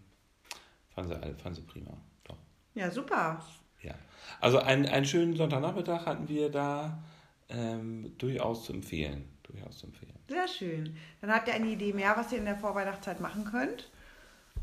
Fanden 0.93 1.13
sie, 1.13 1.41
fanden 1.41 1.55
sie 1.55 1.61
prima. 1.61 1.91
Doch. 2.25 2.35
Ja, 2.75 2.91
super. 2.91 3.41
Ja. 3.81 3.95
Also 4.41 4.59
einen, 4.59 4.85
einen 4.85 5.05
schönen 5.05 5.37
Sonntagnachmittag 5.37 6.05
hatten 6.05 6.27
wir 6.27 6.49
da. 6.49 7.01
Ähm, 7.47 8.13
durchaus 8.17 8.65
zu 8.65 8.73
empfehlen. 8.73 9.29
Durchaus 9.43 9.77
zu 9.77 9.87
empfehlen. 9.87 10.13
Sehr 10.27 10.47
schön. 10.47 10.97
Dann 11.21 11.31
habt 11.31 11.47
ihr 11.47 11.53
eine 11.53 11.67
Idee 11.69 11.93
mehr, 11.93 12.17
was 12.17 12.33
ihr 12.33 12.37
in 12.37 12.45
der 12.45 12.57
Vorweihnachtszeit 12.57 13.21
machen 13.21 13.45
könnt. 13.45 13.89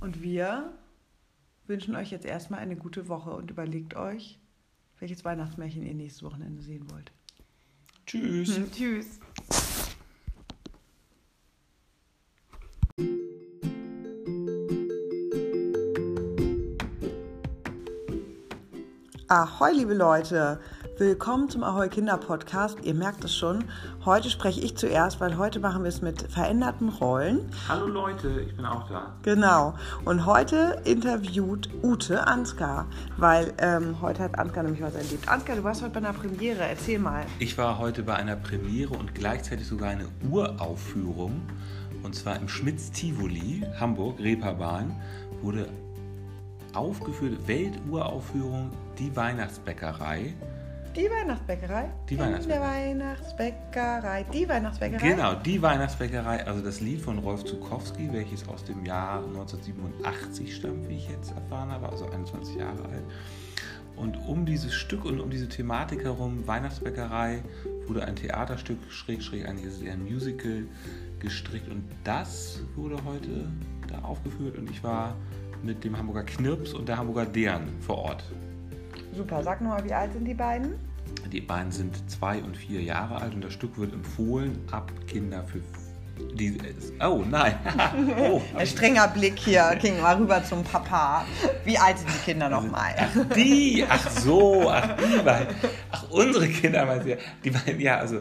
Und 0.01 0.23
wir 0.23 0.73
wünschen 1.67 1.97
euch 1.97 2.11
jetzt 2.11 2.27
erstmal 2.27 2.61
eine 2.61 2.77
gute 2.77 3.09
Woche 3.09 3.31
und 3.31 3.51
überlegt 3.51 3.97
euch, 3.97 4.40
welches 5.01 5.25
Weihnachtsmärchen 5.25 5.83
ihr 5.83 5.95
nächstes 5.95 6.23
Wochenende 6.23 6.63
sehen 6.63 6.89
wollt. 6.91 7.11
Tschüss. 8.07 8.57
Hm, 8.57 8.71
tschüss. 8.71 9.19
Ahoi, 19.29 19.73
liebe 19.73 19.95
Leute! 19.95 20.61
Willkommen 21.01 21.49
zum 21.49 21.65
Ahoi 21.65 21.89
Kinder 21.89 22.19
Podcast. 22.19 22.77
Ihr 22.83 22.93
merkt 22.93 23.25
es 23.25 23.35
schon, 23.35 23.65
heute 24.05 24.29
spreche 24.29 24.61
ich 24.61 24.77
zuerst, 24.77 25.19
weil 25.19 25.39
heute 25.39 25.59
machen 25.59 25.83
wir 25.83 25.89
es 25.89 26.03
mit 26.03 26.31
veränderten 26.31 26.91
Rollen. 26.91 27.51
Hallo 27.71 27.87
Leute, 27.87 28.43
ich 28.43 28.55
bin 28.55 28.67
auch 28.67 28.87
da. 28.87 29.15
Genau. 29.23 29.73
Und 30.05 30.27
heute 30.27 30.83
interviewt 30.85 31.71
Ute 31.83 32.27
Ansgar, 32.27 32.87
weil 33.17 33.55
ähm, 33.57 34.03
heute 34.03 34.25
hat 34.25 34.39
Ansgar 34.39 34.63
nämlich 34.63 34.83
was 34.83 34.95
erlebt. 34.95 35.27
Ansgar, 35.27 35.57
du 35.57 35.65
warst 35.65 35.81
heute 35.81 35.99
bei 35.99 36.07
einer 36.07 36.13
Premiere. 36.13 36.69
Erzähl 36.69 36.99
mal. 36.99 37.25
Ich 37.39 37.57
war 37.57 37.79
heute 37.79 38.03
bei 38.03 38.17
einer 38.17 38.37
Premiere 38.37 38.93
und 38.93 39.15
gleichzeitig 39.15 39.67
sogar 39.67 39.89
eine 39.89 40.07
Uraufführung. 40.31 41.41
Und 42.03 42.15
zwar 42.15 42.37
im 42.37 42.47
Schmitz 42.47 42.91
Tivoli, 42.91 43.67
Hamburg, 43.81 44.19
Reeperbahn, 44.19 44.95
wurde 45.41 45.67
aufgeführt, 46.75 47.49
Welturaufführung 47.49 48.71
Die 48.99 49.17
Weihnachtsbäckerei. 49.17 50.35
Die 50.97 51.09
Weihnachtsbäckerei? 51.09 51.89
Die 52.09 52.19
Weihnachtsbäckerei. 52.19 52.95
Der 52.95 53.01
Weihnachtsbäckerei. 53.01 54.27
Die 54.33 54.49
Weihnachtsbäckerei? 54.49 55.09
Genau, 55.09 55.35
die 55.35 55.63
Weihnachtsbäckerei. 55.63 56.47
Also 56.47 56.65
das 56.65 56.81
Lied 56.81 57.01
von 57.01 57.19
Rolf 57.19 57.45
Zukowski, 57.45 58.13
welches 58.13 58.49
aus 58.49 58.65
dem 58.65 58.85
Jahr 58.85 59.19
1987 59.19 60.57
stammt, 60.57 60.89
wie 60.89 60.97
ich 60.97 61.09
jetzt 61.09 61.31
erfahren 61.31 61.71
habe, 61.71 61.89
also 61.89 62.07
21 62.07 62.57
Jahre 62.57 62.83
alt. 62.83 63.05
Und 63.95 64.17
um 64.27 64.47
dieses 64.47 64.75
Stück 64.75 65.05
und 65.05 65.21
um 65.21 65.31
diese 65.31 65.49
Thematik 65.49 66.03
herum, 66.03 66.47
Weihnachtsbäckerei, 66.49 67.43
wurde 67.87 68.05
ein 68.05 68.17
Theaterstück, 68.17 68.79
schräg, 68.89 69.23
schräg, 69.23 69.47
eigentlich 69.47 69.67
ist 69.67 69.77
es 69.77 69.83
eher 69.83 69.93
ein 69.93 70.03
Musical, 70.03 70.65
gestrickt. 71.21 71.69
Und 71.69 71.85
das 72.03 72.63
wurde 72.75 72.97
heute 73.05 73.49
da 73.89 74.01
aufgeführt 74.01 74.59
und 74.59 74.69
ich 74.71 74.83
war 74.83 75.15
mit 75.63 75.85
dem 75.85 75.97
Hamburger 75.97 76.25
Knirps 76.25 76.73
und 76.73 76.89
der 76.89 76.97
Hamburger 76.97 77.27
Dern 77.27 77.69
vor 77.81 77.99
Ort. 77.99 78.25
Super, 79.13 79.43
sag 79.43 79.61
nochmal, 79.61 79.85
wie 79.85 79.93
alt 79.93 80.13
sind 80.13 80.25
die 80.25 80.35
beiden? 80.35 80.75
Die 81.33 81.41
beiden 81.41 81.73
sind 81.73 82.11
zwei 82.11 82.43
und 82.43 82.57
vier 82.57 82.83
Jahre 82.83 83.17
alt 83.17 83.35
und 83.35 83.43
das 83.43 83.53
Stück 83.53 83.77
wird 83.79 83.93
empfohlen 83.93 84.59
ab 84.71 84.93
Kinder 85.07 85.45
für 85.45 85.61
die, 86.35 86.59
oh 87.03 87.25
nein. 87.29 87.55
oh, 88.19 88.43
Ein 88.55 88.67
strenger 88.67 89.09
Blick 89.09 89.39
hier 89.39 89.77
ging 89.81 90.01
mal 90.01 90.17
rüber 90.17 90.45
zum 90.45 90.63
Papa. 90.63 91.25
Wie 91.65 91.79
alt 91.79 91.99
sind 91.99 92.11
die 92.11 92.31
Kinder 92.31 92.49
nochmal? 92.49 92.95
Ach, 92.99 93.35
die, 93.35 93.85
ach 93.89 94.11
so, 94.11 94.69
ach 94.71 94.97
die 94.97 95.23
beiden. 95.23 95.55
Ach, 95.91 96.11
unsere 96.11 96.49
Kinder, 96.49 96.85
meinst 96.85 97.07
du? 97.07 97.17
Die 97.43 97.51
beiden, 97.51 97.81
ja, 97.81 97.99
also 97.99 98.21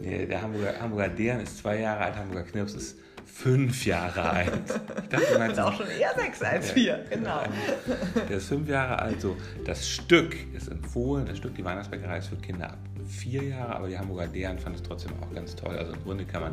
der 0.00 0.42
Hamburger, 0.42 0.74
Hamburger 0.80 1.08
Deren 1.08 1.40
ist 1.40 1.58
zwei 1.58 1.80
Jahre 1.80 2.04
alt, 2.04 2.16
Hamburger 2.16 2.44
Knirps 2.44 2.74
ist 2.74 2.98
fünf 3.32 3.86
Jahre 3.86 4.22
alt. 4.22 4.80
Ich 5.02 5.08
dachte, 5.08 5.32
du 5.32 5.38
meinst 5.38 5.60
auch 5.60 5.76
schon 5.76 5.86
eher 5.86 6.14
sechs 6.16 6.42
als 6.42 6.70
vier, 6.72 7.04
genau. 7.10 7.42
Der 8.28 8.36
ist 8.38 8.48
fünf 8.48 8.68
Jahre 8.68 8.98
alt. 9.00 9.20
So, 9.20 9.36
das 9.64 9.88
Stück 9.88 10.36
ist 10.54 10.68
empfohlen. 10.68 11.26
Das 11.26 11.38
Stück, 11.38 11.54
die 11.54 11.64
Weihnachtsbäckerei, 11.64 12.18
ist 12.18 12.28
für 12.28 12.36
Kinder 12.36 12.72
ab 12.72 12.78
vier 13.08 13.42
Jahre, 13.42 13.76
aber 13.76 13.88
die 13.88 13.98
Hamburger 13.98 14.26
Deren 14.26 14.58
fand 14.58 14.76
es 14.76 14.82
trotzdem 14.82 15.12
auch 15.22 15.34
ganz 15.34 15.56
toll. 15.56 15.76
Also 15.76 15.92
im 15.92 16.02
Grunde 16.02 16.24
kann 16.24 16.42
man 16.42 16.52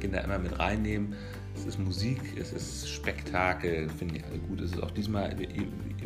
Kinder 0.00 0.22
immer 0.24 0.38
mit 0.38 0.58
reinnehmen. 0.58 1.14
Es 1.54 1.66
ist 1.66 1.78
Musik, 1.78 2.20
es 2.40 2.52
ist 2.52 2.88
Spektakel, 2.88 3.88
finde 3.90 4.16
ich 4.16 4.24
alle 4.24 4.38
gut. 4.38 4.60
Es 4.60 4.72
ist 4.72 4.82
auch 4.82 4.90
diesmal, 4.90 5.36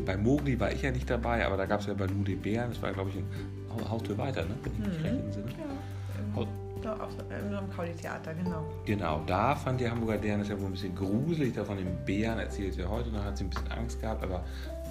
bei 0.04 0.16
Mogli 0.16 0.58
war 0.58 0.72
ich 0.72 0.82
ja 0.82 0.90
nicht 0.90 1.08
dabei, 1.08 1.46
aber 1.46 1.56
da 1.56 1.66
gab 1.66 1.80
es 1.80 1.86
ja 1.86 1.94
bei 1.94 2.06
Nude 2.06 2.34
Bären, 2.34 2.70
das 2.70 2.82
war 2.82 2.92
glaube 2.92 3.10
ich 3.10 3.16
ein 3.16 3.88
Haustür 3.88 4.18
weiter, 4.18 4.42
ne? 4.44 4.56
wenn 4.62 4.72
ich 4.72 4.78
mich 4.78 5.04
recht 5.04 5.24
entsinne. 5.24 5.50
Ja, 5.50 6.46
auf 6.84 7.10
in 7.30 7.50
so 7.50 7.56
einem 7.56 7.70
Kauli-Theater, 7.70 8.34
genau. 8.34 8.64
Genau, 8.84 9.22
da 9.26 9.54
fand 9.54 9.80
die 9.80 9.88
Hamburger 9.88 10.18
Deren 10.18 10.40
das 10.40 10.48
ja 10.48 10.58
wohl 10.58 10.66
ein 10.66 10.72
bisschen 10.72 10.94
gruselig. 10.94 11.54
Da 11.54 11.64
von 11.64 11.76
den 11.76 11.96
Bären 12.04 12.38
erzählt 12.38 12.74
sie 12.74 12.84
heute 12.84 13.10
noch, 13.10 13.24
hat 13.24 13.38
sie 13.38 13.44
ein 13.44 13.50
bisschen 13.50 13.70
Angst 13.72 14.00
gehabt, 14.00 14.22
aber 14.22 14.44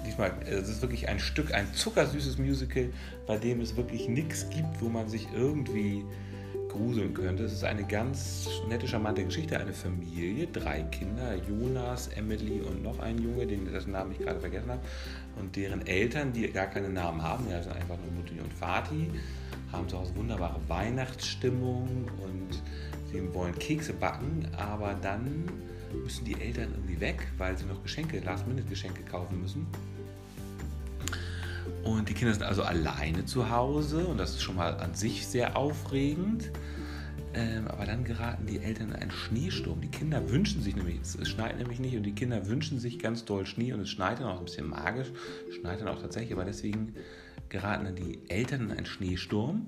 diesmal, 0.04 0.32
es 0.44 0.68
ist 0.68 0.82
wirklich 0.82 1.08
ein 1.08 1.18
Stück, 1.18 1.52
ein 1.52 1.72
zuckersüßes 1.72 2.38
Musical, 2.38 2.90
bei 3.26 3.38
dem 3.38 3.60
es 3.60 3.76
wirklich 3.76 4.08
nichts 4.08 4.48
gibt, 4.50 4.80
wo 4.80 4.88
man 4.88 5.08
sich 5.08 5.28
irgendwie 5.34 6.04
gruseln 6.76 7.14
könnte. 7.14 7.44
Es 7.44 7.52
ist 7.52 7.64
eine 7.64 7.84
ganz 7.84 8.48
nette, 8.68 8.86
charmante 8.86 9.24
Geschichte. 9.24 9.58
Eine 9.58 9.72
Familie, 9.72 10.46
drei 10.46 10.82
Kinder, 10.82 11.34
Jonas, 11.48 12.08
Emily 12.08 12.60
und 12.60 12.82
noch 12.82 12.98
ein 12.98 13.18
Junge, 13.18 13.46
den 13.46 13.70
dessen 13.72 13.92
Namen 13.92 14.12
ich 14.12 14.18
gerade 14.18 14.40
vergessen 14.40 14.70
habe. 14.70 14.80
Und 15.36 15.56
deren 15.56 15.86
Eltern, 15.86 16.32
die 16.32 16.50
gar 16.50 16.66
keine 16.66 16.88
Namen 16.88 17.22
haben, 17.22 17.48
ja, 17.50 17.62
sind 17.62 17.74
einfach 17.74 17.96
nur 17.96 18.12
Mutti 18.12 18.38
und 18.40 18.52
Vati, 18.52 19.10
haben 19.76 19.88
zu 19.88 19.98
Hause 19.98 20.14
wunderbare 20.16 20.60
Weihnachtsstimmung 20.68 22.08
und 22.22 22.62
sie 23.12 23.34
wollen 23.34 23.56
Kekse 23.58 23.92
backen, 23.92 24.48
aber 24.56 24.94
dann 24.94 25.44
müssen 26.02 26.24
die 26.24 26.40
Eltern 26.40 26.70
irgendwie 26.72 27.00
weg, 27.00 27.26
weil 27.38 27.56
sie 27.56 27.64
noch 27.66 27.82
Geschenke, 27.82 28.20
Last-Minute-Geschenke 28.20 29.02
kaufen 29.02 29.40
müssen. 29.40 29.66
Und 31.84 32.08
die 32.08 32.14
Kinder 32.14 32.34
sind 32.34 32.42
also 32.42 32.62
alleine 32.62 33.24
zu 33.24 33.50
Hause 33.50 34.06
und 34.06 34.18
das 34.18 34.30
ist 34.30 34.42
schon 34.42 34.56
mal 34.56 34.76
an 34.78 34.94
sich 34.94 35.26
sehr 35.26 35.56
aufregend. 35.56 36.50
Ähm, 37.34 37.68
aber 37.68 37.84
dann 37.84 38.02
geraten 38.02 38.46
die 38.46 38.58
Eltern 38.58 38.88
in 38.88 38.96
einen 38.96 39.10
Schneesturm. 39.10 39.80
Die 39.82 39.90
Kinder 39.90 40.30
wünschen 40.30 40.62
sich 40.62 40.74
nämlich, 40.74 41.00
es 41.02 41.28
schneit 41.28 41.58
nämlich 41.58 41.78
nicht 41.78 41.94
und 41.94 42.02
die 42.02 42.14
Kinder 42.14 42.46
wünschen 42.46 42.78
sich 42.78 42.98
ganz 42.98 43.26
doll 43.26 43.44
Schnee 43.44 43.74
und 43.74 43.80
es 43.80 43.90
schneit 43.90 44.20
dann 44.20 44.28
auch 44.28 44.38
ein 44.38 44.44
bisschen 44.46 44.68
magisch, 44.68 45.08
schneit 45.60 45.80
dann 45.80 45.88
auch 45.88 46.00
tatsächlich, 46.00 46.32
aber 46.32 46.46
deswegen 46.46 46.94
geraten 47.48 47.84
dann 47.84 47.96
die 47.96 48.20
Eltern 48.28 48.70
in 48.70 48.72
einen 48.72 48.86
Schneesturm 48.86 49.66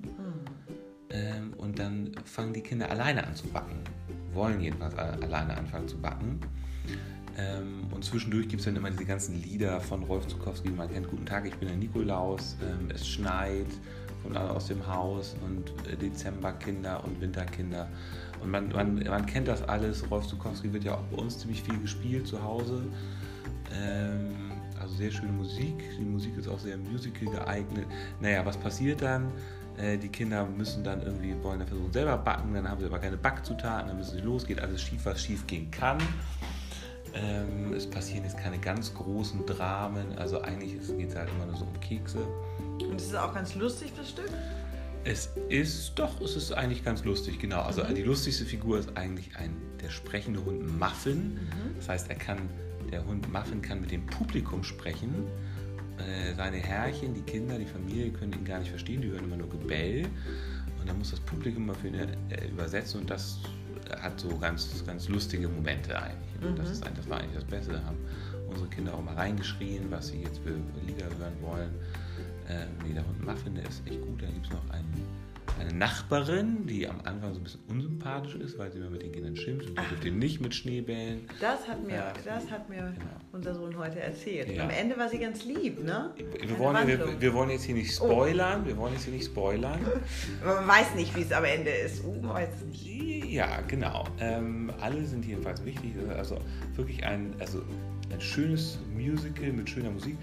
ähm, 1.11 1.55
und 1.57 1.79
dann 1.79 2.12
fangen 2.25 2.53
die 2.53 2.61
Kinder 2.61 2.91
alleine 2.91 3.27
an 3.27 3.35
zu 3.35 3.47
backen. 3.49 3.83
Wollen 4.33 4.61
jedenfalls 4.61 4.95
alleine 4.97 5.57
anfangen 5.57 5.88
zu 5.88 5.99
backen. 5.99 6.41
Ähm, 7.38 7.87
und 7.93 8.05
zwischendurch 8.05 8.49
gibt 8.49 8.61
es 8.61 8.67
dann 8.67 8.77
immer 8.77 8.91
diese 8.91 9.05
ganzen 9.05 9.41
Lieder 9.43 9.81
von 9.81 10.03
Rolf 10.03 10.27
Zukowski, 10.27 10.71
man 10.71 10.93
kennt 10.93 11.09
Guten 11.09 11.25
Tag, 11.25 11.47
ich 11.47 11.55
bin 11.55 11.69
der 11.69 11.77
Nikolaus, 11.77 12.57
ähm, 12.62 12.91
es 12.93 13.07
schneit 13.07 13.69
von 14.23 14.37
aus 14.37 14.67
dem 14.67 14.85
Haus 14.87 15.37
und 15.45 15.73
äh, 15.88 15.97
Dezemberkinder 15.97 17.05
und 17.05 17.21
Winterkinder. 17.21 17.88
Und 18.43 18.51
man, 18.51 18.69
man, 18.71 18.97
man 19.05 19.27
kennt 19.27 19.49
das 19.49 19.62
alles. 19.62 20.09
Rolf 20.11 20.27
Zukowski 20.27 20.73
wird 20.73 20.85
ja 20.85 20.95
auch 20.95 21.03
bei 21.05 21.17
uns 21.17 21.38
ziemlich 21.38 21.62
viel 21.62 21.79
gespielt 21.79 22.27
zu 22.27 22.43
Hause. 22.43 22.83
Ähm, 23.73 24.47
also 24.81 24.95
sehr 24.95 25.11
schöne 25.11 25.33
Musik. 25.33 25.75
Die 25.99 26.05
Musik 26.05 26.37
ist 26.37 26.49
auch 26.49 26.59
sehr 26.59 26.77
musical 26.77 27.29
geeignet. 27.29 27.87
Naja, 28.21 28.45
was 28.45 28.57
passiert 28.57 29.03
dann? 29.03 29.33
Äh, 29.79 29.97
die 29.97 30.09
Kinder 30.09 30.45
müssen 30.45 30.83
dann 30.83 31.03
irgendwie, 31.03 31.35
wollen 31.43 31.61
dann 31.61 31.69
versuchen 31.69 31.93
selber 31.93 32.17
backen, 32.17 32.53
dann 32.55 32.69
haben 32.69 32.81
sie 32.81 32.87
aber 32.87 32.99
keine 32.99 33.17
Backzutaten, 33.17 33.88
dann 33.88 33.97
müssen 33.97 34.17
sie 34.17 34.23
los, 34.23 34.47
geht 34.47 34.61
alles 34.61 34.83
schief, 34.83 35.05
was 35.05 35.23
schief 35.23 35.47
gehen 35.47 35.71
kann. 35.71 35.99
Ähm, 37.14 37.73
es 37.73 37.88
passieren 37.88 38.25
jetzt 38.25 38.37
keine 38.37 38.59
ganz 38.59 38.93
großen 38.93 39.47
Dramen, 39.47 40.19
also 40.19 40.43
eigentlich 40.43 40.73
geht 40.73 41.09
es 41.09 41.17
halt 41.17 41.31
immer 41.31 41.47
nur 41.47 41.57
so 41.57 41.64
um 41.64 41.81
Kekse. 41.81 42.27
Und 42.81 43.01
es 43.01 43.07
ist 43.07 43.17
auch 43.17 43.35
ganz 43.35 43.55
lustig, 43.55 43.93
das 43.97 44.11
Stück? 44.11 44.31
Es 45.05 45.31
ist 45.49 45.93
doch, 45.95 46.21
es 46.21 46.37
ist 46.37 46.53
eigentlich 46.53 46.85
ganz 46.85 47.05
lustig, 47.05 47.38
genau. 47.38 47.61
Also 47.62 47.85
mhm. 47.85 47.95
die 47.95 48.03
lustigste 48.03 48.45
Figur 48.45 48.79
ist 48.79 48.97
eigentlich 48.97 49.37
ein, 49.37 49.57
der 49.81 49.91
sprechende 49.91 50.45
Hund 50.45 50.79
Muffin. 50.79 51.35
Mhm. 51.35 51.77
Das 51.77 51.88
heißt, 51.88 52.11
er 52.11 52.17
kann, 52.17 52.51
der 52.90 53.05
Hund 53.07 53.31
Muffin 53.33 53.62
kann 53.62 53.81
mit 53.81 53.90
dem 53.90 54.07
Publikum 54.07 54.62
sprechen. 54.64 55.27
Äh, 55.98 56.35
seine 56.35 56.59
Herrchen, 56.59 57.14
die 57.14 57.22
Kinder, 57.22 57.59
die 57.59 57.66
Familie 57.66 58.11
können 58.11 58.33
ihn 58.33 58.44
gar 58.44 58.61
nicht 58.61 58.70
verstehen, 58.70 59.03
die 59.03 59.09
hören 59.09 59.24
immer 59.24 59.37
nur 59.37 59.51
Gebell. 59.51 60.07
Und 60.81 60.88
dann 60.88 60.98
muss 60.98 61.11
das 61.11 61.20
Publikum 61.20 61.66
mal 61.66 61.74
für 61.74 61.88
ihn 61.88 61.94
äh, 61.94 62.48
übersetzen 62.48 63.01
und 63.01 63.11
das 63.11 63.38
hat 64.01 64.20
so 64.20 64.37
ganz, 64.38 64.85
ganz 64.87 65.09
lustige 65.09 65.48
Momente 65.48 66.01
eigentlich. 66.01 66.40
Mhm. 66.40 66.57
Das, 66.57 66.70
ist, 66.70 66.85
das 66.85 67.09
war 67.09 67.18
eigentlich 67.18 67.35
das 67.35 67.44
Beste. 67.44 67.72
Da 67.72 67.85
haben 67.85 67.96
unsere 68.48 68.68
Kinder 68.68 68.94
auch 68.94 69.03
mal 69.03 69.14
reingeschrien, 69.14 69.90
was 69.90 70.09
sie 70.09 70.22
jetzt 70.22 70.38
für 70.38 70.55
Lieder 70.87 71.07
hören 71.18 71.35
wollen. 71.40 71.70
Ähm, 72.48 72.68
nee, 72.87 72.94
der 72.94 73.07
Hund 73.07 73.24
Muffin, 73.24 73.55
der 73.55 73.68
ist 73.68 73.87
echt 73.87 74.01
gut. 74.03 74.22
Da 74.22 74.27
gibt 74.27 74.46
es 74.46 74.53
noch 74.53 74.70
einen, 74.70 74.92
eine 75.59 75.73
Nachbarin, 75.73 76.66
die 76.66 76.88
am 76.88 77.01
Anfang 77.05 77.35
so 77.35 77.40
ein 77.40 77.44
bisschen 77.44 77.61
unsympathisch 77.68 78.35
ist, 78.37 78.59
weil 78.59 78.71
sie 78.71 78.79
immer 78.79 78.90
mit 78.90 79.03
den 79.03 79.12
Kindern 79.12 79.37
schimpft 79.37 79.68
und 79.68 79.79
die 79.79 79.88
dürfte 79.88 80.11
nicht 80.11 80.40
mit 80.40 80.55
Schneebällen. 80.55 81.27
Das 81.40 81.66
hat 81.66 81.85
mir, 81.85 81.94
ja, 81.94 82.12
das 82.25 82.51
hat 82.51 82.68
mir 82.68 82.77
genau. 82.77 83.11
unser 83.33 83.55
Sohn 83.55 83.77
heute 83.77 84.01
erzählt. 84.01 84.51
Ja. 84.51 84.64
Am 84.64 84.71
Ende 84.71 84.97
war 84.97 85.09
sie 85.09 85.18
ganz 85.18 85.44
lieb, 85.44 85.83
ne? 85.85 86.11
Wir 86.16 86.59
wollen, 86.59 86.87
wir, 86.87 87.21
wir, 87.21 87.35
wollen, 87.35 87.51
jetzt 87.51 87.64
hier 87.64 87.75
nicht 87.75 88.01
oh. 88.01 88.07
spoilern. 88.07 88.62
Oh. 88.64 88.68
Wir 88.68 88.77
wollen 88.77 88.92
jetzt 88.94 89.05
hier 89.05 89.14
nicht 89.14 89.27
spoilern. 89.27 89.81
Man 90.44 90.66
weiß 90.66 90.94
nicht, 90.94 91.14
wie 91.16 91.23
es 91.23 91.33
am 91.33 91.44
Ende 91.44 91.71
ist. 91.71 92.05
Uh, 92.05 92.23
weiß 92.23 92.64
nicht. 92.66 93.25
Ja, 93.27 93.61
genau. 93.62 94.05
Ähm, 94.21 94.73
alle 94.81 95.05
sind 95.05 95.25
jedenfalls 95.25 95.64
wichtig. 95.64 95.92
Also 96.16 96.38
wirklich 96.77 97.05
ein, 97.05 97.35
also 97.38 97.62
ein 98.11 98.21
schönes 98.21 98.79
Musical 98.94 99.53
mit 99.53 99.68
schöner 99.68 99.90
Musik. 99.90 100.16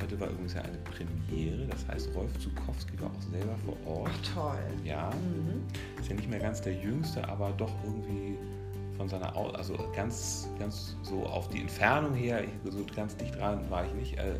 Heute 0.00 0.18
war 0.20 0.28
übrigens 0.28 0.54
ja 0.54 0.62
eine 0.62 0.78
Premiere, 0.78 1.66
das 1.66 1.86
heißt, 1.88 2.14
Rolf 2.14 2.38
Zukowski 2.38 3.00
war 3.00 3.08
auch 3.08 3.22
selber 3.30 3.56
vor 3.64 3.76
Ort. 3.86 4.10
Ach, 4.12 4.34
toll. 4.34 4.84
Ja. 4.84 5.10
Mhm. 5.10 5.62
Ist 6.00 6.08
ja 6.08 6.16
nicht 6.16 6.28
mehr 6.28 6.40
ganz 6.40 6.60
der 6.60 6.74
Jüngste, 6.74 7.26
aber 7.28 7.52
doch 7.56 7.72
irgendwie 7.84 8.36
von 8.96 9.08
seiner, 9.08 9.34
also 9.36 9.76
ganz, 9.94 10.48
ganz 10.58 10.96
so 11.02 11.24
auf 11.24 11.48
die 11.48 11.60
Entfernung 11.60 12.14
her, 12.14 12.44
so 12.64 12.84
ganz 12.94 13.16
dicht 13.16 13.36
dran 13.36 13.58
war 13.70 13.86
ich 13.86 13.92
nicht 13.94 14.18
äh, 14.18 14.34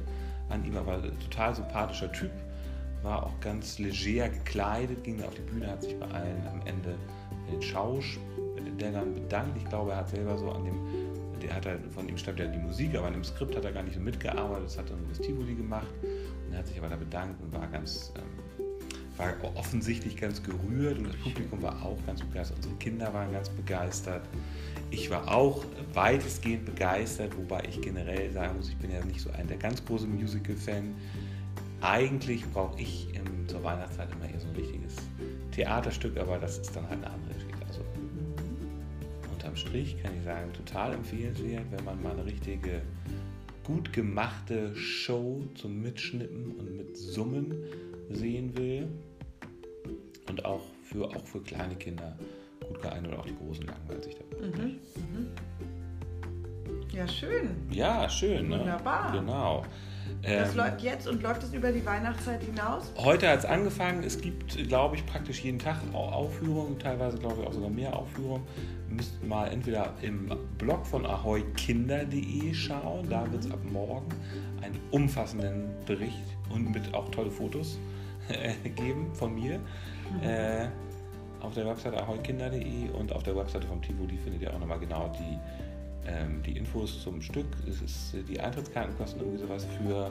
an 0.48 0.64
ihm, 0.64 0.76
aber 0.76 1.02
total 1.20 1.54
sympathischer 1.54 2.12
Typ, 2.12 2.30
war 3.02 3.24
auch 3.24 3.40
ganz 3.40 3.78
leger 3.78 4.28
gekleidet, 4.28 5.02
ging 5.04 5.22
auf 5.22 5.34
die 5.34 5.42
Bühne, 5.42 5.66
hat 5.68 5.82
sich 5.82 5.98
bei 5.98 6.06
allen 6.06 6.46
am 6.46 6.60
Ende 6.66 6.94
den 7.50 7.60
Schauspielern 7.60 9.14
bedankt. 9.14 9.56
Ich 9.56 9.68
glaube, 9.68 9.92
er 9.92 9.98
hat 9.98 10.10
selber 10.10 10.38
so 10.38 10.50
an 10.50 10.64
dem, 10.64 10.76
hat 11.54 11.66
halt, 11.66 11.80
von 11.92 12.08
ihm 12.08 12.16
stammt 12.16 12.38
ja 12.38 12.46
die 12.46 12.58
Musik, 12.58 12.94
aber 12.96 13.06
an 13.06 13.14
dem 13.14 13.24
Skript 13.24 13.56
hat 13.56 13.64
er 13.64 13.72
gar 13.72 13.82
nicht 13.82 13.94
so 13.94 14.00
mitgearbeitet. 14.00 14.64
Das 14.66 14.78
hat 14.78 14.90
dann 14.90 14.98
das 15.08 15.18
Tivoli 15.18 15.54
gemacht 15.54 15.86
und 16.46 16.52
er 16.52 16.60
hat 16.60 16.66
sich 16.66 16.78
aber 16.78 16.88
da 16.88 16.96
bedankt 16.96 17.40
und 17.42 17.52
war 17.52 17.66
ganz, 17.68 18.12
ähm, 18.16 18.68
war 19.16 19.32
offensichtlich 19.56 20.16
ganz 20.16 20.42
gerührt 20.42 20.98
und 20.98 21.08
das 21.08 21.16
Publikum 21.16 21.62
war 21.62 21.82
auch 21.82 21.98
ganz 22.06 22.20
begeistert. 22.20 22.56
Unsere 22.58 22.74
Kinder 22.76 23.12
waren 23.12 23.32
ganz 23.32 23.48
begeistert. 23.48 24.22
Ich 24.90 25.10
war 25.10 25.32
auch 25.32 25.64
weitestgehend 25.94 26.64
begeistert, 26.64 27.36
wobei 27.36 27.62
ich 27.68 27.80
generell 27.80 28.30
sagen 28.32 28.56
muss, 28.56 28.68
ich 28.68 28.76
bin 28.76 28.90
ja 28.90 29.04
nicht 29.04 29.20
so 29.20 29.30
ein 29.30 29.46
der 29.46 29.58
ganz 29.58 29.84
große 29.84 30.06
Musical-Fan. 30.06 30.94
Eigentlich 31.80 32.44
brauche 32.52 32.80
ich 32.80 33.08
im, 33.14 33.48
zur 33.48 33.64
Weihnachtszeit 33.64 34.08
immer 34.12 34.30
eher 34.32 34.38
so 34.38 34.48
ein 34.48 34.54
richtiges 34.54 34.96
Theaterstück, 35.52 36.16
aber 36.16 36.38
das 36.38 36.58
ist 36.58 36.74
dann 36.76 36.88
halt 36.88 37.04
eine 37.04 37.12
andere 37.12 37.31
Strich 39.62 39.96
kann 40.02 40.12
ich 40.18 40.24
sagen, 40.24 40.52
total 40.52 40.92
empfehlenswert, 40.92 41.64
wenn 41.70 41.84
man 41.84 42.02
mal 42.02 42.12
eine 42.12 42.26
richtige, 42.26 42.82
gut 43.64 43.92
gemachte 43.92 44.74
Show 44.74 45.44
zum 45.54 45.80
Mitschnippen 45.80 46.56
und 46.56 46.76
mit 46.76 46.96
Summen 46.96 47.54
sehen 48.10 48.56
will. 48.56 48.88
Und 50.28 50.44
auch 50.44 50.62
für, 50.82 51.04
auch 51.04 51.26
für 51.26 51.40
kleine 51.40 51.74
Kinder 51.74 52.16
gut 52.66 52.82
geeignet 52.82 53.12
oder 53.12 53.20
auch 53.20 53.26
die 53.26 53.36
Großen 53.36 53.66
langweilen 53.66 54.02
sich 54.02 54.16
dabei. 54.16 54.46
Mhm. 54.46 54.64
Mhm. 54.96 55.26
Ja, 56.92 57.08
schön. 57.08 57.50
Ja, 57.70 58.08
schön. 58.08 58.48
Ne? 58.48 58.60
Wunderbar. 58.60 59.12
Genau. 59.12 59.64
Das 60.22 60.50
ähm, 60.50 60.56
läuft 60.58 60.82
jetzt 60.82 61.08
und 61.08 61.22
läuft 61.22 61.42
es 61.42 61.52
über 61.52 61.72
die 61.72 61.84
Weihnachtszeit 61.84 62.42
hinaus? 62.42 62.92
Heute 62.96 63.28
hat 63.28 63.40
es 63.40 63.44
angefangen. 63.44 64.04
Es 64.04 64.20
gibt, 64.20 64.56
glaube 64.68 64.96
ich, 64.96 65.06
praktisch 65.06 65.40
jeden 65.40 65.58
Tag 65.58 65.76
Aufführungen, 65.92 66.78
teilweise, 66.78 67.18
glaube 67.18 67.42
ich, 67.42 67.48
auch 67.48 67.52
sogar 67.52 67.70
mehr 67.70 67.96
Aufführungen. 67.96 68.44
Müsst 68.94 69.22
mal 69.24 69.46
entweder 69.46 69.94
im 70.02 70.30
Blog 70.58 70.86
von 70.86 71.06
ahoykinder.de 71.06 72.52
schauen. 72.54 73.08
Da 73.08 73.30
wird 73.30 73.44
es 73.44 73.50
ab 73.50 73.60
morgen 73.70 74.08
einen 74.62 74.78
umfassenden 74.90 75.70
Bericht 75.86 76.36
und 76.50 76.70
mit 76.72 76.92
auch 76.94 77.08
tolle 77.10 77.30
Fotos 77.30 77.78
geben 78.76 79.06
von 79.14 79.34
mir. 79.34 79.58
Mhm. 79.58 80.22
Äh, 80.22 80.68
auf 81.40 81.54
der 81.54 81.66
Webseite 81.66 82.00
ahoykinder.de 82.00 82.90
und 82.90 83.12
auf 83.12 83.22
der 83.24 83.34
Webseite 83.36 83.66
vom 83.66 83.82
Tivoli 83.82 84.16
findet 84.18 84.42
ihr 84.42 84.54
auch 84.54 84.60
nochmal 84.60 84.78
genau 84.78 85.10
die 85.18 85.38
ähm, 86.06 86.42
die 86.42 86.56
Infos 86.56 87.02
zum 87.02 87.20
Stück. 87.22 87.46
Es 87.68 87.80
ist, 87.80 88.28
die 88.28 88.40
Eintrittskarten 88.40 88.96
kosten 88.96 89.20
irgendwie 89.20 89.38
sowas 89.38 89.66
für 89.78 90.10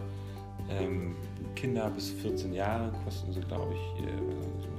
ähm, 0.70 1.16
Kinder 1.56 1.90
bis 1.90 2.12
14 2.12 2.54
Jahre, 2.54 2.92
kosten 3.04 3.34
sie, 3.34 3.42
glaube 3.42 3.74
ich, 3.74 4.06
äh, 4.06 4.71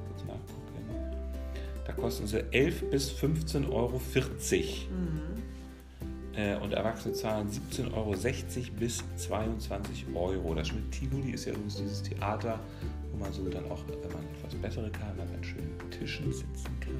Da 1.84 1.92
kosten 1.92 2.26
sie 2.26 2.44
11 2.52 2.90
bis 2.90 3.10
15,40 3.10 3.70
Euro. 3.72 4.00
Mhm. 4.90 5.42
Äh, 6.34 6.56
und 6.56 6.72
Erwachsene 6.72 7.14
zahlen 7.14 7.48
17,60 7.48 7.92
Euro 7.94 8.14
bis 8.78 9.02
22 9.16 10.06
Euro. 10.14 10.54
Das 10.54 10.68
Schmidt-Tivoli 10.68 11.32
ist 11.32 11.44
ja 11.44 11.52
übrigens 11.52 11.76
dieses 11.76 12.02
Theater, 12.02 12.58
wo 13.10 13.18
man 13.18 13.32
so 13.32 13.48
dann 13.48 13.64
auch, 13.70 13.80
wenn 13.88 14.12
man 14.12 14.24
etwas 14.38 14.54
bessere 14.54 14.90
kann, 14.90 15.16
dann 15.16 15.28
an 15.28 15.44
schönen 15.44 15.76
Tischen 15.90 16.32
sitzen 16.32 16.70
kann. 16.80 16.92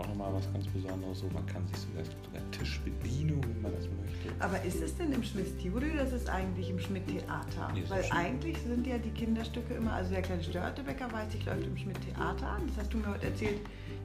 Ist 0.00 0.06
auch 0.06 0.08
nochmal 0.08 0.34
was 0.34 0.52
ganz 0.52 0.66
Besonderes. 0.68 1.18
So, 1.18 1.26
man 1.32 1.46
kann 1.46 1.66
sich 1.68 1.78
sogar, 1.78 2.04
sogar 2.04 2.50
Tischbedienung, 2.52 3.42
wenn 3.42 3.62
man 3.62 3.72
das 3.74 3.84
möchte. 3.84 4.34
Aber 4.38 4.62
ist 4.62 4.80
es 4.82 4.96
denn 4.96 5.12
im 5.12 5.22
Schmidt-Tivoli 5.22 5.90
oder 5.90 6.04
ist 6.04 6.12
es 6.12 6.26
eigentlich 6.26 6.70
im 6.70 6.78
Schmidt-Theater? 6.78 7.70
Nee, 7.74 7.84
Weil 7.88 8.04
eigentlich 8.10 8.56
sind 8.58 8.86
ja 8.86 8.98
die 8.98 9.10
Kinderstücke 9.10 9.74
immer, 9.74 9.92
also 9.92 10.10
der 10.10 10.22
kleine 10.22 10.42
Störtebäcker 10.42 11.10
weiß 11.12 11.34
ich, 11.34 11.44
läuft 11.44 11.66
im 11.66 11.76
Schmidt-Theater 11.76 12.46
an. 12.46 12.66
Das 12.68 12.78
hast 12.78 12.92
du 12.94 12.98
mir 12.98 13.08
heute 13.08 13.26
erzählt 13.26 13.60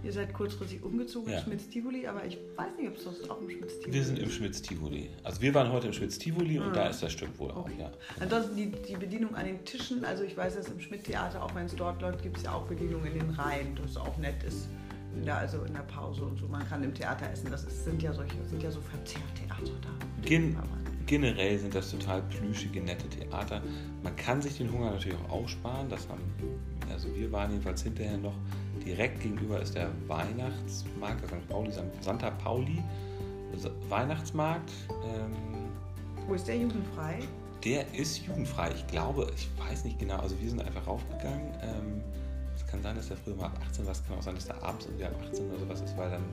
Ihr 0.05 0.13
seid 0.13 0.33
kurzfristig 0.33 0.83
umgezogen 0.83 1.33
ja. 1.33 1.41
Schmitz-Tivoli, 1.41 2.05
aber 2.05 2.23
ich 2.25 2.37
weiß 2.55 2.77
nicht, 2.77 2.89
ob 2.89 2.95
es 2.95 3.03
sonst 3.05 3.27
auch 3.27 3.41
im 3.41 3.49
Schmitz-Tivoli 3.49 3.93
Wir 3.93 4.03
sind 4.03 4.19
im 4.19 4.29
Schmitz-Tivoli. 4.29 5.09
Also 5.23 5.41
wir 5.41 5.51
waren 5.55 5.71
heute 5.71 5.87
im 5.87 5.93
Schmitz-Tivoli 5.93 6.59
mhm. 6.59 6.67
und 6.67 6.75
da 6.75 6.89
ist 6.89 7.01
das 7.01 7.11
Stück 7.11 7.39
wohl 7.39 7.49
okay. 7.49 7.73
auch, 7.73 7.79
ja. 7.79 7.91
Ansonsten 8.19 8.55
die, 8.55 8.71
die 8.71 8.95
Bedienung 8.95 9.33
an 9.33 9.45
den 9.45 9.65
Tischen, 9.65 10.05
also 10.05 10.23
ich 10.23 10.37
weiß, 10.37 10.57
dass 10.57 10.67
im 10.67 10.79
Schmidt-Theater, 10.79 11.41
auch 11.41 11.55
wenn 11.55 11.65
es 11.65 11.75
dort 11.75 12.03
läuft, 12.03 12.21
gibt 12.21 12.37
es 12.37 12.43
ja 12.43 12.53
auch 12.53 12.67
Bedienung 12.67 13.03
in 13.03 13.17
den 13.17 13.31
Reihen, 13.31 13.75
das 13.81 13.97
auch 13.97 14.15
nett 14.17 14.43
ist. 14.43 14.67
In 15.15 15.25
der, 15.25 15.37
also 15.37 15.63
in 15.63 15.73
der 15.73 15.81
Pause 15.81 16.23
und 16.23 16.37
so. 16.37 16.47
Man 16.47 16.67
kann 16.67 16.83
im 16.83 16.93
Theater 16.93 17.29
essen. 17.31 17.49
Das 17.49 17.63
ist, 17.63 17.85
sind 17.85 18.01
ja 18.01 18.13
solche, 18.13 18.35
sind 18.45 18.61
ja 18.61 18.71
so 18.71 18.81
Verzehrtheater 18.81 19.71
da. 19.81 19.89
Gen 20.27 20.55
generell 21.05 21.59
sind 21.59 21.75
das 21.75 21.91
total 21.91 22.21
plüschige, 22.23 22.81
nette 22.81 23.07
Theater. 23.07 23.61
Man 24.03 24.15
kann 24.15 24.41
sich 24.41 24.57
den 24.57 24.71
Hunger 24.71 24.91
natürlich 24.91 25.17
auch 25.19 25.43
aussparen. 25.43 25.87
Das 25.89 26.09
haben, 26.09 26.21
also 26.91 27.15
wir 27.15 27.31
waren 27.31 27.51
jedenfalls 27.51 27.83
hinterher 27.83 28.17
noch 28.17 28.35
direkt 28.83 29.21
gegenüber 29.21 29.61
ist 29.61 29.75
der 29.75 29.89
Weihnachtsmarkt, 30.07 31.21
der 31.21 31.29
St. 31.29 31.47
Pauli, 31.47 31.71
Santa 32.01 32.29
Pauli 32.31 32.83
Weihnachtsmarkt. 33.89 34.71
Ähm, 34.89 35.31
Wo 36.27 36.33
ist 36.33 36.47
der 36.47 36.57
jugendfrei? 36.57 37.19
Der 37.63 37.85
ist 37.93 38.25
jugendfrei. 38.25 38.71
Ich 38.75 38.85
glaube, 38.87 39.31
ich 39.35 39.49
weiß 39.57 39.85
nicht 39.85 39.99
genau, 39.99 40.17
also 40.17 40.39
wir 40.39 40.49
sind 40.49 40.61
einfach 40.61 40.85
raufgegangen. 40.85 41.53
Ähm, 41.61 41.84
kann 42.75 42.83
sein, 42.83 42.95
dass 42.95 43.07
der 43.07 43.17
früher 43.17 43.35
mal 43.35 43.45
ab 43.45 43.59
18 43.67 43.85
war, 43.85 43.91
es 43.91 44.05
kann 44.05 44.17
auch 44.17 44.21
sein, 44.21 44.35
dass 44.35 44.45
der 44.45 44.63
abends 44.63 44.85
irgendwie 44.85 45.05
ab 45.05 45.15
18 45.27 45.49
oder 45.49 45.59
sowas 45.59 45.81
ist, 45.81 45.97
weil 45.97 46.09
dann, 46.09 46.23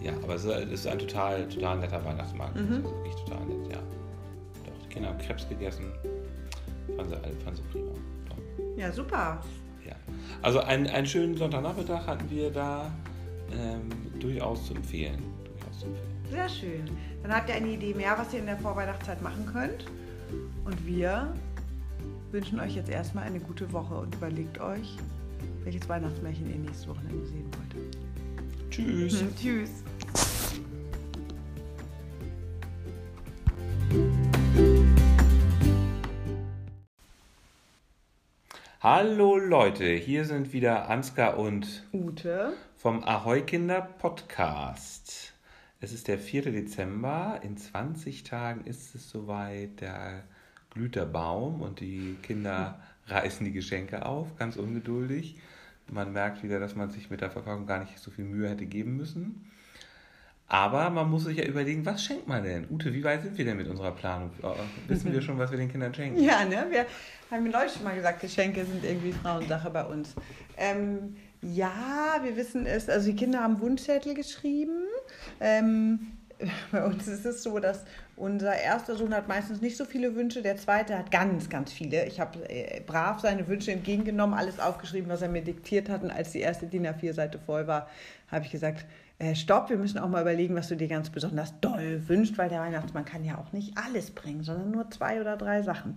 ja, 0.00 0.12
aber 0.22 0.34
es 0.34 0.44
ist 0.44 0.86
ein 0.86 0.98
total, 0.98 1.48
total 1.48 1.78
netter 1.78 2.04
Weihnachtsmarkt. 2.04 2.56
Mhm. 2.56 2.76
Also 2.76 2.90
wirklich 2.96 3.14
total 3.16 3.46
nett, 3.46 3.72
ja. 3.72 3.78
Doch, 4.64 4.82
die 4.82 4.88
Kinder 4.88 5.08
haben 5.08 5.18
Krebs 5.18 5.48
gegessen. 5.48 5.84
Fanden 6.96 7.10
sie, 7.10 7.44
fanden 7.44 7.56
sie 7.56 7.62
prima. 7.72 7.92
Doch. 8.28 8.36
Ja, 8.76 8.92
super. 8.92 9.40
Also 10.42 10.60
einen, 10.60 10.86
einen 10.86 11.06
schönen 11.06 11.36
Sonntagnachmittag 11.36 12.06
hatten 12.06 12.30
wir 12.30 12.50
da. 12.50 12.90
Ähm, 13.52 13.90
durchaus 14.20 14.66
zu 14.66 14.74
empfehlen. 14.74 15.22
Durchaus 15.44 15.80
zu 15.80 15.86
empfehlen. 15.86 16.08
Sehr 16.30 16.48
schön. 16.48 16.90
Dann 17.22 17.34
habt 17.34 17.48
ihr 17.48 17.56
eine 17.56 17.68
Idee 17.68 17.94
mehr, 17.94 18.16
was 18.16 18.32
ihr 18.32 18.38
in 18.38 18.46
der 18.46 18.56
Vorweihnachtszeit 18.58 19.20
machen 19.22 19.44
könnt. 19.52 19.86
Und 20.64 20.86
wir 20.86 21.34
wünschen 22.30 22.60
euch 22.60 22.76
jetzt 22.76 22.88
erstmal 22.88 23.24
eine 23.24 23.40
gute 23.40 23.72
Woche 23.72 23.94
und 23.94 24.14
überlegt 24.14 24.60
euch, 24.60 24.96
welches 25.64 25.88
Weihnachtsmärchen 25.88 26.50
ihr 26.50 26.58
nächstes 26.58 26.88
Wochenende 26.88 27.26
sehen 27.26 27.50
wollt. 27.56 28.70
Tschüss. 28.70 29.24
Tschüss. 29.40 29.70
Hallo 38.82 39.36
Leute, 39.36 39.84
hier 39.92 40.24
sind 40.24 40.54
wieder 40.54 40.88
Ansgar 40.88 41.38
und 41.38 41.86
Ute 41.92 42.54
vom 42.76 43.04
Ahoi 43.04 43.42
Kinder 43.42 43.82
Podcast. 43.82 45.34
Es 45.80 45.92
ist 45.92 46.08
der 46.08 46.18
4. 46.18 46.50
Dezember. 46.50 47.40
In 47.42 47.58
20 47.58 48.24
Tagen 48.24 48.64
ist 48.64 48.94
es 48.94 49.10
soweit. 49.10 49.82
Da 49.82 50.22
glüht 50.70 50.96
der 50.96 51.04
Baum 51.04 51.60
und 51.60 51.80
die 51.80 52.16
Kinder 52.22 52.80
reißen 53.10 53.44
die 53.44 53.52
Geschenke 53.52 54.06
auf, 54.06 54.36
ganz 54.36 54.56
ungeduldig. 54.56 55.36
Man 55.88 56.12
merkt 56.12 56.42
wieder, 56.42 56.60
dass 56.60 56.76
man 56.76 56.90
sich 56.90 57.10
mit 57.10 57.20
der 57.20 57.30
Verpackung 57.30 57.66
gar 57.66 57.80
nicht 57.80 57.98
so 57.98 58.10
viel 58.10 58.24
Mühe 58.24 58.48
hätte 58.48 58.66
geben 58.66 58.96
müssen. 58.96 59.50
Aber 60.46 60.90
man 60.90 61.08
muss 61.08 61.24
sich 61.24 61.38
ja 61.38 61.44
überlegen, 61.44 61.86
was 61.86 62.04
schenkt 62.04 62.26
man 62.26 62.42
denn? 62.42 62.66
Ute, 62.70 62.92
wie 62.92 63.04
weit 63.04 63.22
sind 63.22 63.38
wir 63.38 63.44
denn 63.44 63.56
mit 63.56 63.68
unserer 63.68 63.92
Planung? 63.92 64.30
Äh, 64.42 64.88
wissen 64.88 65.12
wir 65.12 65.22
schon, 65.22 65.38
was 65.38 65.52
wir 65.52 65.58
den 65.58 65.70
Kindern 65.70 65.94
schenken? 65.94 66.20
Ja, 66.20 66.44
ne? 66.44 66.66
Wir 66.70 66.86
haben 67.30 67.44
mir 67.44 67.50
neulich 67.50 67.72
schon 67.72 67.84
mal 67.84 67.94
gesagt, 67.94 68.20
Geschenke 68.20 68.64
sind 68.64 68.84
irgendwie 68.84 69.12
Frauensache 69.12 69.70
bei 69.70 69.84
uns. 69.84 70.14
Ähm, 70.56 71.16
ja, 71.40 72.18
wir 72.22 72.36
wissen 72.36 72.66
es. 72.66 72.88
Also 72.88 73.10
die 73.10 73.16
Kinder 73.16 73.40
haben 73.44 73.60
Wunschzettel 73.60 74.14
geschrieben. 74.14 74.86
Ähm, 75.38 76.18
bei 76.72 76.84
uns 76.84 77.06
ist 77.08 77.24
es 77.26 77.42
so, 77.42 77.58
dass 77.58 77.84
unser 78.16 78.54
erster 78.54 78.96
Sohn 78.96 79.14
hat 79.14 79.28
meistens 79.28 79.60
nicht 79.60 79.76
so 79.76 79.84
viele 79.84 80.14
Wünsche, 80.14 80.42
der 80.42 80.56
zweite 80.56 80.96
hat 80.96 81.10
ganz, 81.10 81.48
ganz 81.48 81.72
viele. 81.72 82.06
Ich 82.06 82.20
habe 82.20 82.48
äh, 82.48 82.80
brav 82.80 83.20
seine 83.20 83.48
Wünsche 83.48 83.72
entgegengenommen, 83.72 84.38
alles 84.38 84.58
aufgeschrieben, 84.58 85.10
was 85.10 85.22
er 85.22 85.28
mir 85.28 85.42
diktiert 85.42 85.88
hat. 85.88 86.02
Und 86.02 86.10
als 86.10 86.32
die 86.32 86.40
erste 86.40 86.66
DIN 86.66 86.86
A4-Seite 86.86 87.38
voll 87.38 87.66
war, 87.66 87.88
habe 88.28 88.44
ich 88.44 88.50
gesagt, 88.50 88.84
äh, 89.18 89.34
stopp, 89.34 89.68
wir 89.70 89.76
müssen 89.76 89.98
auch 89.98 90.08
mal 90.08 90.22
überlegen, 90.22 90.54
was 90.54 90.68
du 90.68 90.76
dir 90.76 90.88
ganz 90.88 91.10
besonders 91.10 91.58
doll 91.60 92.02
wünschst, 92.08 92.38
weil 92.38 92.48
der 92.48 92.60
Weihnachtsmann 92.60 93.04
kann 93.04 93.24
ja 93.24 93.38
auch 93.38 93.52
nicht 93.52 93.76
alles 93.76 94.10
bringen, 94.10 94.42
sondern 94.42 94.70
nur 94.70 94.90
zwei 94.90 95.20
oder 95.20 95.36
drei 95.36 95.62
Sachen. 95.62 95.96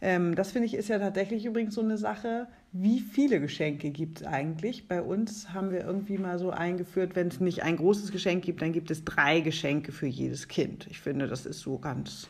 Ähm, 0.00 0.34
das 0.34 0.52
finde 0.52 0.66
ich 0.66 0.74
ist 0.74 0.88
ja 0.88 0.98
tatsächlich 0.98 1.44
übrigens 1.44 1.74
so 1.74 1.80
eine 1.80 1.98
Sache. 1.98 2.46
Wie 2.72 3.00
viele 3.00 3.40
Geschenke 3.40 3.90
gibt 3.90 4.20
es 4.20 4.26
eigentlich? 4.26 4.88
Bei 4.88 5.02
uns 5.02 5.52
haben 5.52 5.70
wir 5.70 5.80
irgendwie 5.84 6.18
mal 6.18 6.38
so 6.38 6.50
eingeführt, 6.50 7.14
wenn 7.14 7.28
es 7.28 7.40
nicht 7.40 7.62
ein 7.62 7.76
großes 7.76 8.12
Geschenk 8.12 8.44
gibt, 8.44 8.62
dann 8.62 8.72
gibt 8.72 8.90
es 8.90 9.04
drei 9.04 9.40
Geschenke 9.40 9.92
für 9.92 10.06
jedes 10.06 10.48
Kind. 10.48 10.86
Ich 10.90 11.00
finde, 11.00 11.28
das 11.28 11.46
ist 11.46 11.60
so 11.60 11.78
ganz 11.78 12.28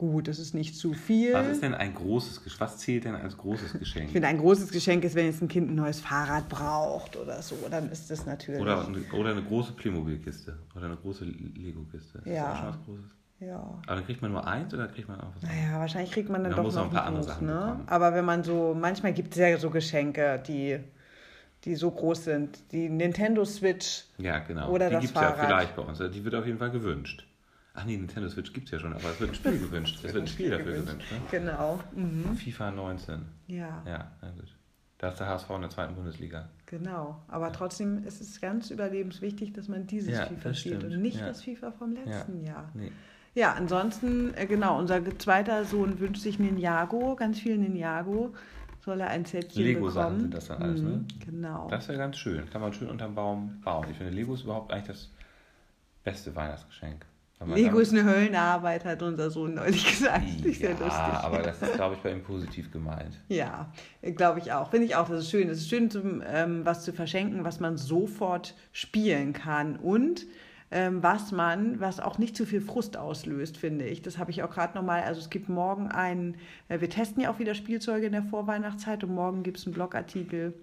gut, 0.00 0.28
das 0.28 0.38
ist 0.38 0.54
nicht 0.54 0.76
zu 0.76 0.94
viel. 0.94 1.34
Was 1.34 1.48
ist 1.48 1.62
denn 1.62 1.74
ein 1.74 1.94
großes 1.94 2.42
Geschenk? 2.42 2.60
Was 2.60 2.78
zählt 2.78 3.04
denn 3.04 3.14
als 3.14 3.36
großes 3.36 3.74
Geschenk? 3.78 4.06
Ich 4.06 4.12
finde, 4.12 4.28
ein 4.28 4.38
großes 4.38 4.70
Geschenk 4.70 5.04
ist, 5.04 5.14
wenn 5.14 5.26
jetzt 5.26 5.42
ein 5.42 5.48
Kind 5.48 5.70
ein 5.70 5.74
neues 5.74 6.00
Fahrrad 6.00 6.48
braucht 6.48 7.16
oder 7.16 7.42
so, 7.42 7.56
dann 7.70 7.90
ist 7.90 8.10
das 8.10 8.24
natürlich. 8.24 8.62
Oder, 8.62 8.88
oder 9.12 9.30
eine 9.32 9.42
große 9.42 9.72
Playmobil-Kiste 9.72 10.58
oder 10.74 10.86
eine 10.86 10.96
große 10.96 11.24
Lego-Kiste. 11.24 12.22
Ja. 12.24 12.52
Ist 12.52 12.58
schon 12.58 12.68
was 12.68 12.84
Großes? 12.86 13.19
Ja. 13.40 13.56
Aber 13.86 13.96
dann 13.96 14.04
kriegt 14.04 14.20
man 14.20 14.32
nur 14.32 14.46
eins 14.46 14.72
oder 14.74 14.86
kriegt 14.88 15.08
man 15.08 15.18
auch 15.20 15.34
was? 15.34 15.42
Naja, 15.42 15.78
wahrscheinlich 15.78 16.12
kriegt 16.12 16.28
man 16.28 16.44
dann, 16.44 16.54
doch 16.54 16.62
noch 16.62 16.84
ein 16.84 16.90
paar 16.90 17.06
andere 17.06 17.24
Sachen. 17.24 17.46
Ne? 17.46 17.80
Aber 17.86 18.14
wenn 18.14 18.24
man 18.24 18.44
so, 18.44 18.76
manchmal 18.78 19.14
gibt 19.14 19.32
es 19.32 19.38
ja 19.38 19.56
so 19.56 19.70
Geschenke, 19.70 20.42
die, 20.46 20.78
die 21.64 21.74
so 21.74 21.90
groß 21.90 22.24
sind. 22.24 22.58
Die 22.72 22.88
Nintendo 22.90 23.44
Switch. 23.46 24.04
Ja, 24.18 24.40
genau. 24.40 24.70
Oder 24.70 24.90
die 24.90 25.06
das 25.06 25.10
Fahrrad. 25.10 25.38
ja 25.38 25.44
vielleicht 25.44 25.74
bei 25.74 25.82
uns. 25.82 25.98
Die 25.98 26.24
wird 26.24 26.34
auf 26.34 26.46
jeden 26.46 26.58
Fall 26.58 26.70
gewünscht. 26.70 27.26
Ach 27.74 27.84
nee, 27.84 27.96
Nintendo 27.96 28.28
Switch 28.28 28.52
gibt 28.52 28.66
es 28.66 28.72
ja 28.72 28.78
schon, 28.78 28.92
aber 28.92 29.10
es 29.10 29.20
wird 29.20 29.30
ein 29.30 29.34
Spiel 29.34 29.58
gewünscht. 29.66 30.04
Es 30.04 30.12
wird 30.12 30.24
ein 30.24 30.26
Spiel 30.26 30.50
dafür 30.50 30.74
gewünscht. 30.74 31.10
Ne? 31.10 31.20
Genau. 31.30 31.80
Mhm. 31.94 32.36
FIFA 32.36 32.72
19. 32.72 33.22
Ja. 33.46 33.82
Ja, 33.86 34.10
na 34.20 34.30
gut. 34.32 34.54
Da 34.98 35.08
ist 35.08 35.18
der 35.18 35.28
HSV 35.28 35.48
in 35.50 35.60
der 35.62 35.70
zweiten 35.70 35.94
Bundesliga. 35.94 36.50
Genau. 36.66 37.22
Aber 37.28 37.46
ja. 37.46 37.52
trotzdem 37.52 38.04
ist 38.04 38.20
es 38.20 38.38
ganz 38.38 38.70
überlebenswichtig, 38.70 39.54
dass 39.54 39.66
man 39.66 39.86
dieses 39.86 40.12
ja, 40.12 40.26
FIFA 40.26 40.52
spielt 40.52 40.84
und 40.84 41.00
nicht 41.00 41.18
ja. 41.18 41.28
das 41.28 41.42
FIFA 41.42 41.72
vom 41.72 41.92
letzten 41.92 42.44
Jahr. 42.44 42.70
Nee. 42.74 42.92
Ja, 43.34 43.52
ansonsten, 43.52 44.34
äh, 44.34 44.46
genau, 44.46 44.78
unser 44.78 45.02
zweiter 45.18 45.64
Sohn 45.64 46.00
wünscht 46.00 46.22
sich 46.22 46.38
Ninjago, 46.38 47.14
ganz 47.16 47.40
viel 47.40 47.58
Ninjago. 47.58 48.34
Soll 48.84 49.00
er 49.00 49.08
ein 49.08 49.24
Sätzchen. 49.24 49.62
Lego-Sachen 49.62 50.20
sind 50.20 50.34
das 50.34 50.48
dann 50.48 50.62
alles, 50.62 50.80
ne? 50.80 50.88
Mhm, 50.88 51.06
genau. 51.24 51.68
Das 51.68 51.86
wäre 51.88 51.98
ganz 51.98 52.16
schön. 52.16 52.48
Kann 52.50 52.62
man 52.62 52.72
schön 52.72 52.88
unterm 52.88 53.14
Baum 53.14 53.60
bauen. 53.62 53.86
Ich 53.90 53.98
finde, 53.98 54.12
Lego 54.12 54.34
ist 54.34 54.44
überhaupt 54.44 54.72
eigentlich 54.72 54.86
das 54.86 55.10
beste 56.02 56.34
Weihnachtsgeschenk. 56.34 57.04
Lego 57.46 57.78
ist 57.78 57.92
eine 57.92 58.04
Höllenarbeit, 58.04 58.84
hat 58.84 59.02
unser 59.02 59.30
Sohn 59.30 59.54
neulich 59.54 59.86
gesagt. 59.90 60.44
Ich 60.44 60.58
ja, 60.60 60.70
lustig. 60.70 60.92
aber 60.92 61.38
das 61.38 61.62
ist, 61.62 61.74
glaube 61.74 61.94
ich, 61.94 62.00
bei 62.02 62.12
ihm 62.12 62.22
positiv 62.22 62.70
gemeint. 62.70 63.18
Ja, 63.28 63.72
glaube 64.02 64.40
ich 64.40 64.52
auch. 64.52 64.70
Finde 64.70 64.86
ich 64.86 64.96
auch, 64.96 65.08
das 65.08 65.20
ist 65.20 65.30
schön. 65.30 65.48
Es 65.48 65.58
ist 65.58 65.68
schön, 65.70 65.90
zum, 65.90 66.22
ähm, 66.26 66.66
was 66.66 66.84
zu 66.84 66.92
verschenken, 66.92 67.42
was 67.42 67.58
man 67.58 67.78
sofort 67.78 68.54
spielen 68.72 69.32
kann. 69.32 69.76
Und 69.76 70.26
was 70.70 71.32
man, 71.32 71.80
was 71.80 71.98
auch 71.98 72.18
nicht 72.18 72.36
zu 72.36 72.46
viel 72.46 72.60
Frust 72.60 72.96
auslöst, 72.96 73.56
finde 73.56 73.86
ich. 73.86 74.02
Das 74.02 74.18
habe 74.18 74.30
ich 74.30 74.42
auch 74.42 74.50
gerade 74.50 74.76
nochmal. 74.76 75.02
Also 75.02 75.20
es 75.20 75.28
gibt 75.28 75.48
morgen 75.48 75.88
einen, 75.88 76.36
äh, 76.68 76.80
wir 76.80 76.88
testen 76.88 77.22
ja 77.22 77.30
auch 77.32 77.40
wieder 77.40 77.54
Spielzeuge 77.54 78.06
in 78.06 78.12
der 78.12 78.22
Vorweihnachtszeit 78.22 79.02
und 79.02 79.14
morgen 79.14 79.42
gibt 79.42 79.58
es 79.58 79.66
einen 79.66 79.74
Blogartikel 79.74 80.54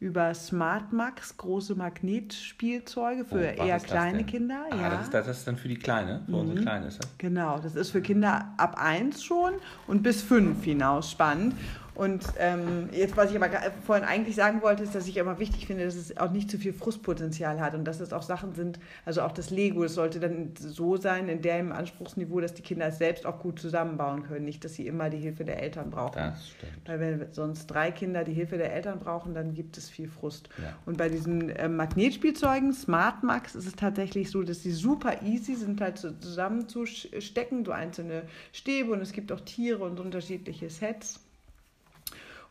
über 0.00 0.32
SmartMax, 0.32 1.36
große 1.36 1.74
Magnetspielzeuge 1.74 3.26
für 3.26 3.54
oh, 3.58 3.64
eher 3.66 3.78
kleine 3.80 4.24
Kinder. 4.24 4.64
Ah, 4.70 4.76
ja. 4.76 4.88
das, 4.88 5.02
ist, 5.02 5.14
das 5.14 5.28
ist 5.28 5.46
dann 5.46 5.58
für 5.58 5.68
die 5.68 5.76
Kleine, 5.76 6.22
für 6.24 6.32
mhm. 6.32 6.38
unsere 6.38 6.60
Kleine 6.62 6.86
ist 6.86 7.04
das? 7.04 7.18
Genau, 7.18 7.58
das 7.58 7.76
ist 7.76 7.90
für 7.90 8.00
Kinder 8.00 8.54
ab 8.56 8.76
1 8.82 9.22
schon 9.22 9.52
und 9.86 10.02
bis 10.02 10.22
5 10.22 10.64
hinaus 10.64 11.10
spannend. 11.10 11.54
Und 12.00 12.24
ähm, 12.38 12.88
jetzt, 12.92 13.14
was 13.18 13.30
ich 13.30 13.36
aber 13.36 13.50
vorhin 13.84 14.06
eigentlich 14.06 14.34
sagen 14.34 14.62
wollte, 14.62 14.82
ist, 14.82 14.94
dass 14.94 15.06
ich 15.06 15.18
immer 15.18 15.38
wichtig 15.38 15.66
finde, 15.66 15.84
dass 15.84 15.96
es 15.96 16.16
auch 16.16 16.30
nicht 16.30 16.50
zu 16.50 16.56
viel 16.56 16.72
Frustpotenzial 16.72 17.60
hat 17.60 17.74
und 17.74 17.84
dass 17.84 18.00
es 18.00 18.14
auch 18.14 18.22
Sachen 18.22 18.54
sind, 18.54 18.78
also 19.04 19.20
auch 19.20 19.32
das 19.32 19.50
Lego, 19.50 19.84
es 19.84 19.96
sollte 19.96 20.18
dann 20.18 20.54
so 20.56 20.96
sein, 20.96 21.28
in 21.28 21.42
dem 21.42 21.72
Anspruchsniveau, 21.72 22.40
dass 22.40 22.54
die 22.54 22.62
Kinder 22.62 22.86
es 22.86 22.96
selbst 22.96 23.26
auch 23.26 23.38
gut 23.38 23.58
zusammenbauen 23.58 24.22
können, 24.22 24.46
nicht, 24.46 24.64
dass 24.64 24.76
sie 24.76 24.86
immer 24.86 25.10
die 25.10 25.18
Hilfe 25.18 25.44
der 25.44 25.62
Eltern 25.62 25.90
brauchen. 25.90 26.16
Das 26.16 26.48
stimmt. 26.48 26.72
Weil 26.86 27.00
wenn 27.00 27.32
sonst 27.34 27.66
drei 27.66 27.90
Kinder 27.90 28.24
die 28.24 28.32
Hilfe 28.32 28.56
der 28.56 28.72
Eltern 28.72 28.98
brauchen, 28.98 29.34
dann 29.34 29.52
gibt 29.52 29.76
es 29.76 29.90
viel 29.90 30.08
Frust. 30.08 30.48
Ja. 30.56 30.72
Und 30.86 30.96
bei 30.96 31.10
diesen 31.10 31.50
äh, 31.50 31.68
Magnetspielzeugen, 31.68 32.72
Smart 32.72 33.22
Max, 33.22 33.54
ist 33.54 33.66
es 33.66 33.76
tatsächlich 33.76 34.30
so, 34.30 34.42
dass 34.42 34.62
sie 34.62 34.72
super 34.72 35.20
easy 35.20 35.54
sind, 35.54 35.82
halt 35.82 35.98
so 35.98 36.12
zusammenzustecken, 36.12 37.66
so 37.66 37.72
einzelne 37.72 38.22
Stäbe 38.54 38.90
und 38.90 39.02
es 39.02 39.12
gibt 39.12 39.30
auch 39.32 39.40
Tiere 39.40 39.84
und 39.84 40.00
unterschiedliche 40.00 40.70
Sets. 40.70 41.20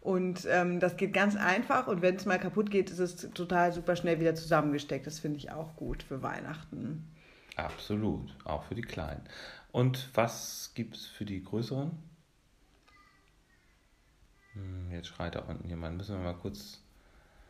Und 0.01 0.47
ähm, 0.49 0.79
das 0.79 0.95
geht 0.95 1.13
ganz 1.13 1.35
einfach 1.35 1.87
und 1.87 2.01
wenn 2.01 2.15
es 2.15 2.25
mal 2.25 2.39
kaputt 2.39 2.71
geht, 2.71 2.89
ist 2.89 2.99
es 2.99 3.29
total 3.33 3.73
super 3.73 3.95
schnell 3.95 4.19
wieder 4.19 4.33
zusammengesteckt. 4.33 5.05
Das 5.05 5.19
finde 5.19 5.37
ich 5.37 5.51
auch 5.51 5.75
gut 5.75 6.03
für 6.03 6.21
Weihnachten. 6.23 7.05
Absolut, 7.57 8.33
auch 8.45 8.63
für 8.63 8.75
die 8.75 8.81
Kleinen. 8.81 9.21
Und 9.71 10.09
was 10.13 10.71
gibt 10.73 10.95
es 10.95 11.05
für 11.05 11.25
die 11.25 11.43
Größeren? 11.43 11.91
Hm, 14.53 14.91
jetzt 14.91 15.07
schreit 15.07 15.35
da 15.35 15.39
unten 15.39 15.67
jemand. 15.67 15.97
Müssen 15.97 16.15
wir 16.15 16.23
mal 16.23 16.39
kurz. 16.39 16.79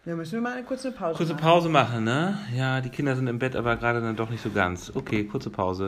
Ja, 0.05 0.15
müssen 0.15 0.33
wir 0.33 0.41
mal 0.41 0.53
eine 0.53 0.63
kurze 0.63 0.91
Pause 0.91 1.17
kurze 1.17 1.33
machen. 1.33 1.43
Pause 1.43 1.69
machen, 1.69 2.03
ne? 2.03 2.37
Ja, 2.55 2.81
die 2.81 2.89
Kinder 2.89 3.15
sind 3.15 3.27
im 3.27 3.37
Bett, 3.37 3.55
aber 3.55 3.75
gerade 3.75 4.01
dann 4.01 4.15
doch 4.15 4.29
nicht 4.29 4.41
so 4.41 4.49
ganz. 4.49 4.91
Okay, 4.95 5.25
kurze 5.25 5.49
Pause. 5.49 5.87